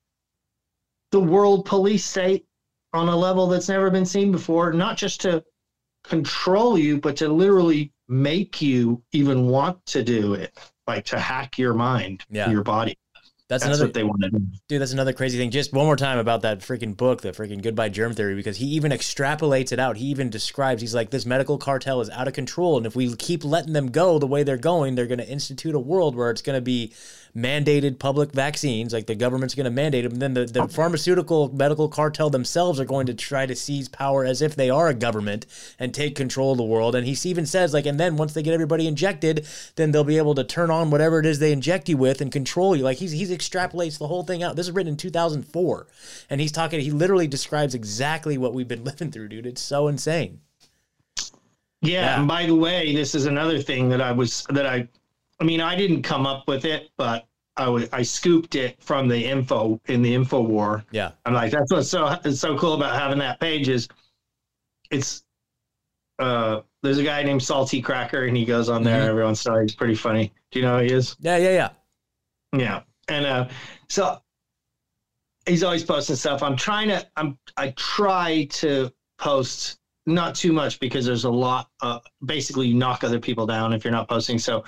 [1.10, 2.46] the world police state
[2.92, 5.42] on a level that's never been seen before, not just to
[6.04, 10.56] control you, but to literally make you even want to do it,
[10.86, 12.50] like to hack your mind, yeah.
[12.50, 12.98] your body.
[13.48, 14.40] That's, that's another, what they want to do.
[14.68, 15.50] Dude, that's another crazy thing.
[15.50, 18.64] Just one more time about that freaking book, the freaking Goodbye Germ Theory, because he
[18.66, 19.98] even extrapolates it out.
[19.98, 22.78] He even describes, he's like, this medical cartel is out of control.
[22.78, 25.74] And if we keep letting them go the way they're going, they're going to institute
[25.74, 26.94] a world where it's going to be
[27.36, 30.12] mandated public vaccines, like the government's going to mandate them.
[30.12, 34.24] And then the, the pharmaceutical medical cartel themselves are going to try to seize power
[34.24, 35.46] as if they are a government
[35.78, 36.94] and take control of the world.
[36.94, 39.46] And he even says, like, and then once they get everybody injected,
[39.76, 42.30] then they'll be able to turn on whatever it is they inject you with and
[42.30, 42.82] control you.
[42.82, 44.56] Like he's he's extrapolates the whole thing out.
[44.56, 45.86] This is written in 2004,
[46.28, 46.80] and he's talking.
[46.80, 49.46] He literally describes exactly what we've been living through, dude.
[49.46, 50.40] It's so insane.
[51.80, 52.18] Yeah, Yeah.
[52.18, 54.88] And by the way, this is another thing that I was that I,
[55.42, 59.08] I mean, I didn't come up with it, but I wa- I scooped it from
[59.08, 60.84] the info in the info war.
[60.92, 61.10] Yeah.
[61.26, 63.88] I'm like, that's what's so so cool about having that page is,
[64.92, 65.24] it's,
[66.20, 69.08] uh, there's a guy named Salty Cracker and he goes on there Mhm.
[69.08, 69.62] every once in a while.
[69.62, 70.32] He's pretty funny.
[70.52, 71.16] Do you know who he is?
[71.18, 71.38] Yeah.
[71.38, 71.50] Yeah.
[71.50, 71.68] Yeah.
[72.56, 72.82] Yeah.
[73.08, 73.48] And uh
[73.88, 74.22] so
[75.44, 76.44] he's always posting stuff.
[76.44, 81.68] I'm trying to I'm I try to post not too much because there's a lot
[81.80, 84.38] uh basically you knock other people down if you're not posting.
[84.38, 84.62] So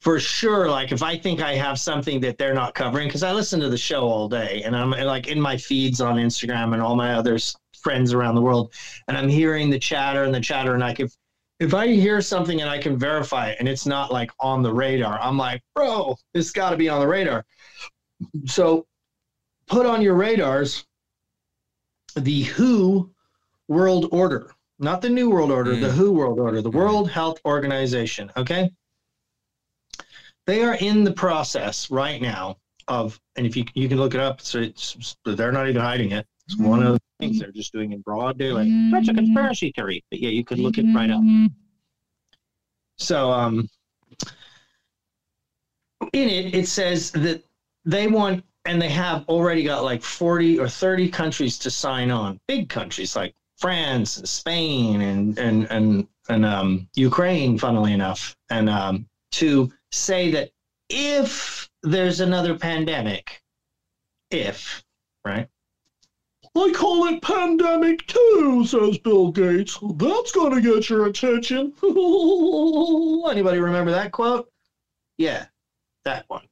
[0.00, 3.32] for sure, like if I think I have something that they're not covering, because I
[3.32, 6.80] listen to the show all day and I'm like in my feeds on Instagram and
[6.82, 7.38] all my other
[7.82, 8.72] friends around the world,
[9.08, 11.12] and I'm hearing the chatter and the chatter, and like if
[11.60, 14.72] if I hear something and I can verify it and it's not like on the
[14.72, 17.44] radar, I'm like, bro, it's got to be on the radar.
[18.46, 18.86] So
[19.66, 20.86] put on your radars
[22.14, 23.10] the WHO
[23.66, 25.96] World Order, not the New World Order, the Mm.
[25.96, 28.30] WHO World Order, the World Health Organization.
[28.36, 28.70] Okay.
[30.48, 32.56] They are in the process right now
[32.88, 36.12] of, and if you you can look it up, so it's, they're not even hiding
[36.12, 36.26] it.
[36.46, 38.66] It's one of the things they're just doing in broad daylight.
[38.90, 41.20] That's a conspiracy theory, but yeah, you could look it right up.
[42.96, 43.68] So, um,
[46.14, 47.44] in it, it says that
[47.84, 52.40] they want, and they have already got like 40 or 30 countries to sign on,
[52.48, 58.70] big countries like France and Spain and, and, and, and um, Ukraine, funnily enough, and
[58.70, 60.50] um, to say that
[60.88, 63.40] if there's another pandemic,
[64.30, 64.82] if,
[65.24, 65.48] right?
[66.56, 69.78] I call it pandemic two, says Bill Gates.
[69.96, 71.72] That's gonna get your attention.
[71.82, 74.50] Anybody remember that quote?
[75.18, 75.46] Yeah,
[76.04, 76.46] that one.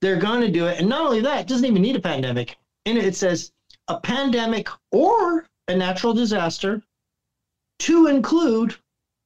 [0.00, 2.56] They're gonna do it, and not only that, it doesn't even need a pandemic.
[2.84, 3.52] In it, it says
[3.88, 6.82] a pandemic or a natural disaster
[7.80, 8.76] to include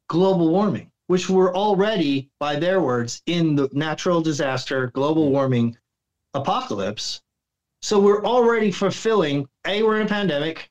[0.08, 5.76] global warming, which we're already, by their words, in the natural disaster, global warming
[6.34, 7.22] apocalypse.
[7.82, 10.68] So we're already fulfilling A, we're in a pandemic,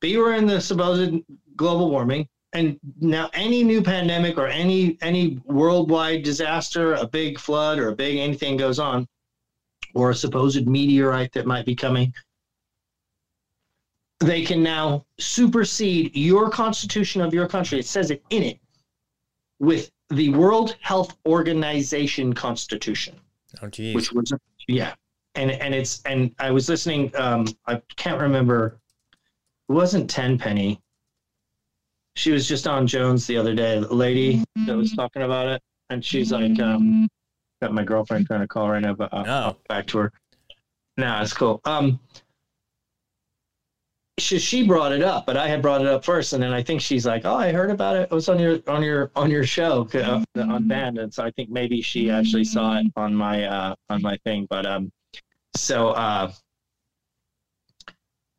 [0.00, 1.22] B, we're in the supposed
[1.56, 2.28] global warming.
[2.54, 7.94] And now any new pandemic or any any worldwide disaster, a big flood or a
[7.94, 9.06] big anything goes on,
[9.94, 12.12] or a supposed meteorite that might be coming,
[14.20, 17.78] they can now supersede your constitution of your country.
[17.78, 18.58] It says it in it
[19.60, 23.18] with the World Health Organization Constitution
[23.62, 23.94] Oh, geez.
[23.94, 24.32] which was
[24.68, 24.94] yeah.
[25.34, 28.78] And and it's and i was listening um i can't remember
[29.68, 30.80] it wasn't tenpenny.
[32.16, 35.62] She was just on jones the other day the lady that was talking about it
[35.90, 37.08] and she's like um
[37.62, 39.30] got my girlfriend trying to call right now but I'll, Oh.
[39.48, 40.12] I'll back to her.
[40.96, 41.60] No it's cool.
[41.64, 42.00] Um
[44.18, 46.62] she, she brought it up but i had brought it up first and then i
[46.62, 48.08] think she's like oh i heard about it.
[48.10, 51.30] It was on your on your on your show uh, on Banned and so i
[51.30, 54.90] think maybe she actually saw it on my uh on my thing but um
[55.54, 56.32] so uh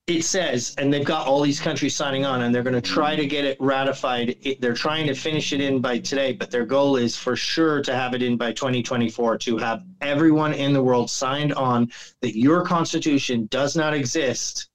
[0.08, 3.16] it says and they've got all these countries signing on and they're going to try
[3.16, 4.36] to get it ratified.
[4.42, 7.82] It, they're trying to finish it in by today but their goal is for sure
[7.84, 11.92] to have it in by 2024 to have everyone in the world signed on
[12.22, 14.69] that your constitution does not exist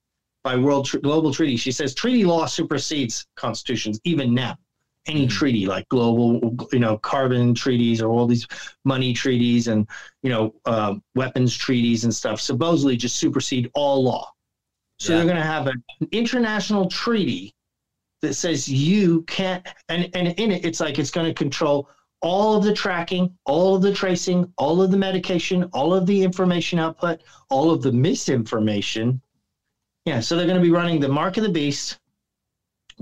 [0.45, 1.57] by world tr- global treaty.
[1.57, 4.57] She says treaty law supersedes constitutions even now.
[5.07, 5.31] Any Mhm.
[5.31, 8.47] treaty like global, you know, carbon treaties or all these
[8.85, 9.87] money treaties and
[10.23, 14.31] you know uh, weapons treaties and stuff supposedly just supersede all law.
[14.99, 15.17] So Yeah.
[15.19, 17.55] they're going to have an international treaty
[18.23, 21.89] that says you can't, and and in it it's like it's going to control
[22.23, 26.23] all of the tracking, all of the tracing, all of the medication, all of the
[26.23, 29.21] information output, all of the misinformation.
[30.05, 31.99] Yeah, so they're going to be running the mark of the beast,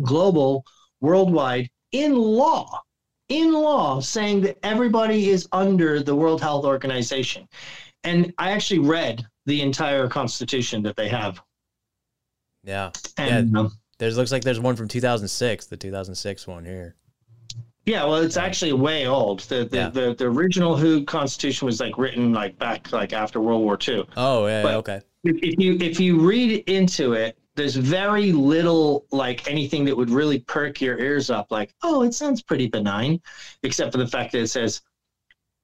[0.03, 0.65] global,
[1.01, 2.81] worldwide, in law,
[3.29, 7.49] in law, saying that everybody is under the World Health Organization.
[8.05, 11.41] And I actually read the entire constitution that they have.
[12.62, 12.91] yeah.
[13.19, 16.95] And um, There's looks like there's one from 2006, the 2006 one here.
[17.85, 19.41] yeah, well, it's actually way old.
[19.41, 19.89] The the, Yeah.
[19.89, 24.05] the the original WHO constitution was like written like back like after World War II.
[24.16, 24.62] Oh, yeah.
[24.62, 25.01] But- okay.
[25.24, 30.40] If you if you read into it there's very little like anything that would really
[30.40, 33.20] perk your ears up like oh it sounds pretty benign
[33.62, 34.82] except for the fact that it says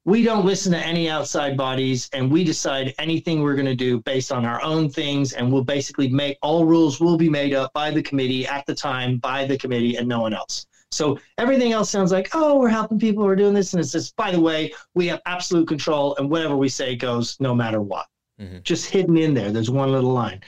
[0.04, 4.00] we don't listen to any outside bodies and we decide anything we're going to do
[4.02, 7.72] based on our own things and we'll basically make all rules will be made up
[7.74, 10.66] by the committee at the time by the committee and no one else.
[10.92, 14.12] So everything else sounds like oh we're helping people we're doing this and it says
[14.12, 18.06] by the way we have absolute control and whatever we say goes no matter what
[18.40, 18.62] Mhm.
[18.62, 20.40] just hidden in there there's one little line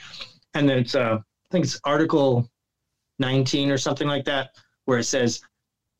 [0.53, 2.49] and then it's uh, i think it's article
[3.19, 4.55] 19 or something like that
[4.85, 5.41] where it says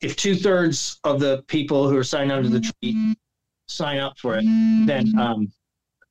[0.00, 3.16] if two thirds of the people who are signed under the treaty
[3.68, 4.44] sign up for it,
[4.86, 5.52] then um,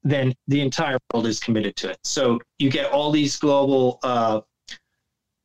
[0.04, 2.00] then the entire world is committed to it.
[2.04, 4.42] So you get all these global uh,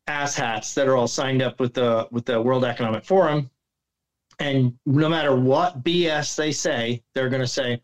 [0.09, 3.51] asshats that are all signed up with the with the World Economic Forum,
[4.39, 7.83] and no matter what BS they say, they're going to say,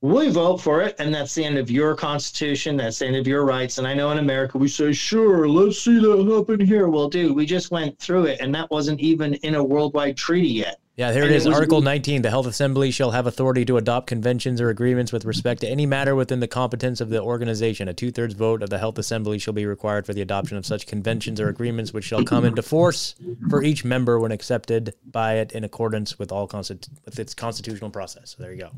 [0.00, 2.76] "We vote for it," and that's the end of your constitution.
[2.76, 3.78] That's the end of your rights.
[3.78, 7.34] And I know in America we say, "Sure, let's see that happen here." Well, dude,
[7.34, 10.78] we just went through it, and that wasn't even in a worldwide treaty yet.
[10.98, 11.46] Yeah, here And it is.
[11.46, 12.22] Article 19.
[12.22, 15.86] The Health Assembly shall have authority to adopt conventions or agreements with respect to any
[15.86, 17.86] matter within the competence of the organization.
[17.86, 20.66] A two thirds vote of the Health Assembly shall be required for the adoption of
[20.66, 23.14] such conventions or agreements, which shall come into force
[23.48, 27.90] for each member when accepted by it in accordance with all constit- with its constitutional
[27.90, 28.34] process.
[28.36, 28.70] So there you go.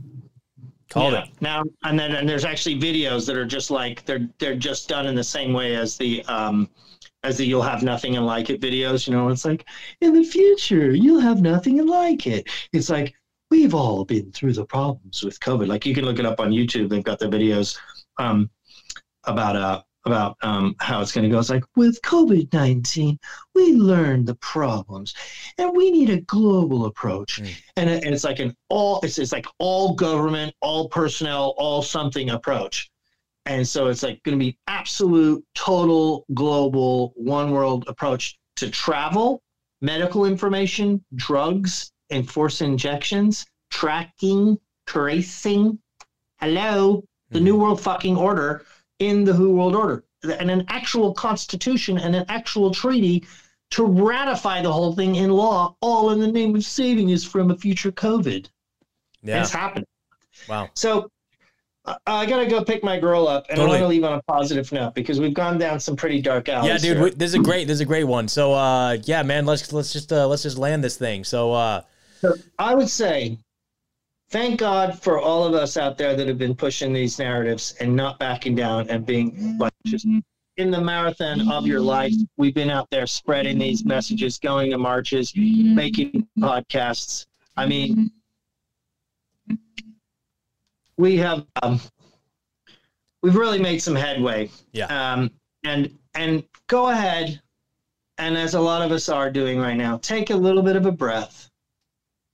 [0.90, 1.22] Called Yeah.
[1.24, 1.28] it.
[1.40, 5.06] Now and then and there's actually videos that are just like they're they're just done
[5.06, 6.68] in the same way as the um
[7.22, 9.66] as the you'll have nothing and like it videos, you know, it's like
[10.00, 12.48] in the future you'll have nothing and like it.
[12.72, 13.14] It's like
[13.50, 15.68] we've all been through the problems with COVID.
[15.68, 16.88] Like you can look it up on YouTube.
[16.88, 17.78] They've got the videos
[18.18, 18.50] um
[19.24, 21.38] about uh about um, how it's going to go.
[21.38, 23.18] It's like with COVID 19,
[23.54, 25.14] we learned the problems
[25.58, 27.40] and we need a global approach.
[27.42, 27.54] Mm.
[27.76, 32.30] And, and it's like an all, it's, it's like all government, all personnel, all something
[32.30, 32.90] approach.
[33.46, 39.42] And so it's like going to be absolute, total, global, one world approach to travel,
[39.80, 45.78] medical information, drugs, enforced injections, tracking, tracing.
[46.40, 48.64] Hello, the New World fucking order
[49.00, 53.26] in the WHO World Order, and an actual constitution and an actual treaty
[53.70, 57.50] to ratify the whole thing in law, all in the name of saving us from
[57.50, 58.48] a future COVID.
[59.22, 59.40] Yeah.
[59.40, 59.86] It's happening.
[60.48, 60.68] Wow.
[60.74, 61.10] So
[61.84, 63.78] uh, I gotta go pick my girl up, and Totally.
[63.78, 66.48] I want to leave on a positive note because we've gone down some pretty dark
[66.48, 66.68] alleys.
[66.68, 67.10] Yeah, dude, here.
[67.10, 68.28] this is a great, this is a great one.
[68.28, 71.24] So, uh, yeah, man, let's let's just uh, let's just land this thing.
[71.24, 71.82] So, uh,
[72.58, 73.38] I would say,
[74.30, 77.94] thank God for all of us out there that have been pushing these narratives and
[77.94, 80.06] not backing down and being like just
[80.56, 82.14] in the marathon of your life.
[82.36, 87.26] We've been out there spreading these messages, going to marches, making podcasts.
[87.56, 88.10] I mean,
[90.96, 91.80] we have um,
[93.22, 94.50] we've really made some headway.
[94.72, 94.86] Yeah.
[94.86, 95.30] Um,
[95.64, 97.40] and and go ahead,
[98.18, 100.86] and as a lot of us are doing right now, take a little bit of
[100.86, 101.49] a breath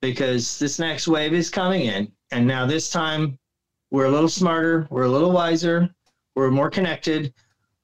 [0.01, 2.13] because this next wave is coming in.
[2.33, 3.39] And now this time
[3.91, 5.89] we're a little smarter, we're a little wiser,
[6.35, 7.33] we're more connected.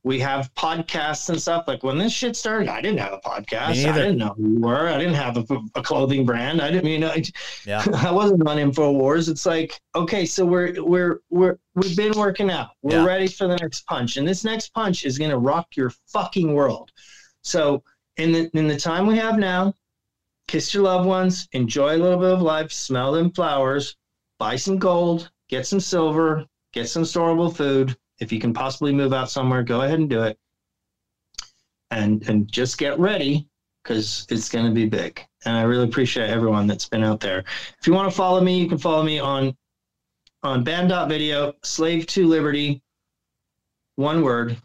[0.05, 1.69] We have podcasts and stuff.
[1.69, 3.87] Like when this shit started, I didn't have a podcast.
[3.87, 4.89] I didn't know who you were.
[4.89, 6.61] I didn't have a, a clothing brand.
[6.61, 7.23] I didn't, know, I,
[7.65, 9.29] yeah, I wasn't on Infowars.
[9.29, 12.71] It's like, okay, so we're we're we're we've been working out.
[12.83, 13.07] We're Yeah.
[13.07, 16.91] ready for the next punch, and this next punch is gonna rock your fucking world.
[17.43, 17.85] So
[18.17, 19.73] in the in the time we have now,
[20.53, 23.97] kiss your loved ones, enjoy a little bit of life, smell them flowers,
[24.39, 27.97] buy some gold, get some silver, get some storable food.
[28.21, 30.39] If you can possibly move out somewhere, go ahead and do it.
[31.91, 33.49] And and just get ready
[33.83, 35.27] because it's going to be big.
[35.47, 37.45] And I really appreciate everyone that's been out there.
[37.81, 39.57] If you want to follow me, you can follow me on
[40.43, 42.83] on banned.video, slave to liberty,
[43.95, 44.59] one word,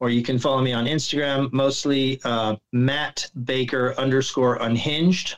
[0.00, 5.36] or you can follow me on Instagram, mostly uh, Matt Baker underscore unhinged.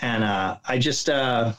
[0.00, 1.52] And uh, I just, uh,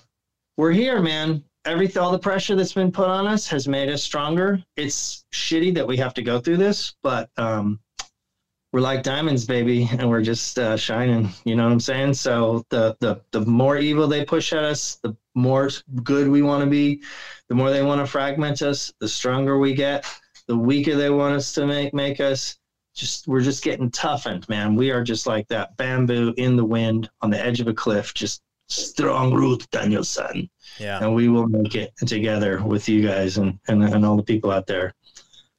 [0.58, 1.44] we're here, man.
[1.66, 4.64] Every all the pressure that's been put on us has made us stronger.
[4.78, 7.80] It's shitty that we have to go through this, but um,
[8.72, 11.30] we're like diamonds, baby, and we're just uh, shining.
[11.44, 12.14] You know what I'm saying?
[12.14, 15.70] So the the the more evil they push at us, the more
[16.04, 17.02] good we want to be.
[17.50, 20.06] The more they want to fragment us, the stronger we get.
[20.50, 22.58] The weaker they want us to make make us.
[22.94, 24.76] Just we're just getting toughened, man.
[24.76, 28.14] We are just like that bamboo in the wind on the edge of a cliff,
[28.14, 30.50] just strong root, Daniel-san
[30.80, 31.00] yeah.
[31.02, 34.52] and we will make it together with you guys and, and, and all the people
[34.52, 34.94] out there.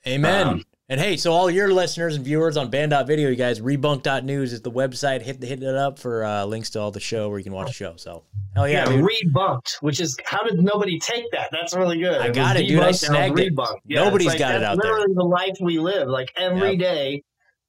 [0.07, 0.47] Amen.
[0.49, 4.61] Um, and hey, so all your listeners and viewers on banned.video, you guys, rebunked.news is
[4.61, 5.23] the website.
[5.23, 7.69] Hit, hit it up for uh, links to all the show where you can watch
[7.69, 7.95] the show.
[7.97, 8.25] So,
[8.57, 9.05] hell yeah, dude.
[9.05, 11.49] rebunked, which is how did nobody take that?
[11.53, 12.21] That's really good.
[12.21, 12.81] I got it, dude.
[12.81, 13.55] I snagged it.
[13.55, 13.77] rebunked.
[13.87, 14.91] Nobody's like, got it out there.
[14.93, 16.09] Literally the life we live.
[16.09, 16.79] Like every Yep.
[16.81, 17.23] day,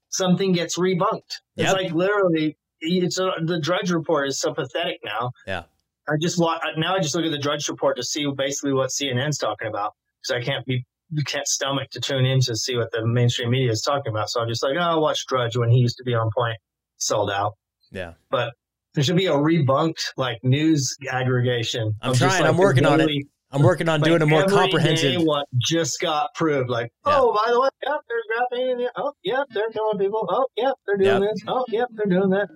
[0.09, 1.21] something gets rebunked.
[1.57, 1.73] It's Yep.
[1.73, 5.29] like literally, it's a, the Drudge Report is so pathetic now.
[5.45, 5.63] Yeah.
[6.09, 9.37] I just now I just look at the Drudge Report to see basically what CNN's
[9.37, 9.93] talking about
[10.23, 13.49] because I can't be you can't stomach to tune in to see what the mainstream
[13.51, 14.29] media is talking about.
[14.29, 16.57] So I'm just like, oh, I'll watch Drudge when he used to be on point,
[16.97, 17.53] sold out.
[17.91, 18.13] Yeah.
[18.29, 18.53] But
[18.93, 21.93] there should be a rebunked like news aggregation.
[22.01, 22.41] I'm of just, trying.
[22.43, 23.09] like, I'm working on it.
[23.53, 25.11] I'm working on like, doing a more comprehensive.
[25.11, 26.69] day what just got proved?
[26.69, 27.13] Like, Yeah.
[27.17, 28.23] oh, by the way, yep, there's
[28.63, 28.91] graphene in the.
[28.95, 30.25] Oh, yep, they're killing people.
[30.29, 31.31] Oh, yep, they're doing Yep.
[31.33, 31.43] this.
[31.47, 32.47] Oh, yep, they're doing that.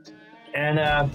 [0.53, 1.07] And uh,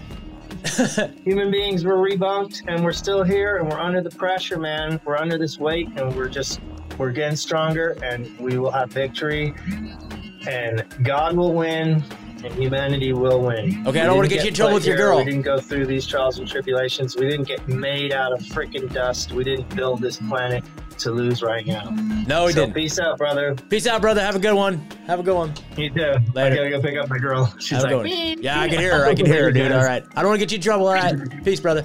[1.25, 5.01] human beings were rebunked, and we're still here, and we're under the pressure, man.
[5.05, 6.61] We're under this weight, and we're just
[6.99, 9.55] we're getting stronger, and we will have victory,
[10.47, 12.05] and God will win.
[12.43, 13.87] And humanity will win.
[13.87, 15.19] Okay, I don't wanna didn't get you in trouble with your girl.
[15.19, 17.15] We didn't go through these trials and tribulations.
[17.15, 19.33] We didn't get made out of freaking dust.
[19.33, 20.65] We didn't build this planet
[21.01, 21.91] to lose right now.
[22.27, 22.75] No, he so didn't.
[22.75, 23.55] peace out, brother.
[23.69, 24.21] Peace out, brother.
[24.21, 24.87] Have a good one.
[25.07, 25.53] Have a good one.
[25.77, 26.17] You too.
[26.35, 26.53] Later.
[26.53, 27.55] I gotta go pick up my girl.
[27.59, 28.39] She's Have like.
[28.41, 29.07] Yeah, I can hear her.
[29.07, 29.73] I can hear her, dude.
[29.73, 30.05] All right.
[30.15, 30.87] I don't want to get you in trouble.
[30.87, 31.45] All right.
[31.45, 31.85] Peace, brother.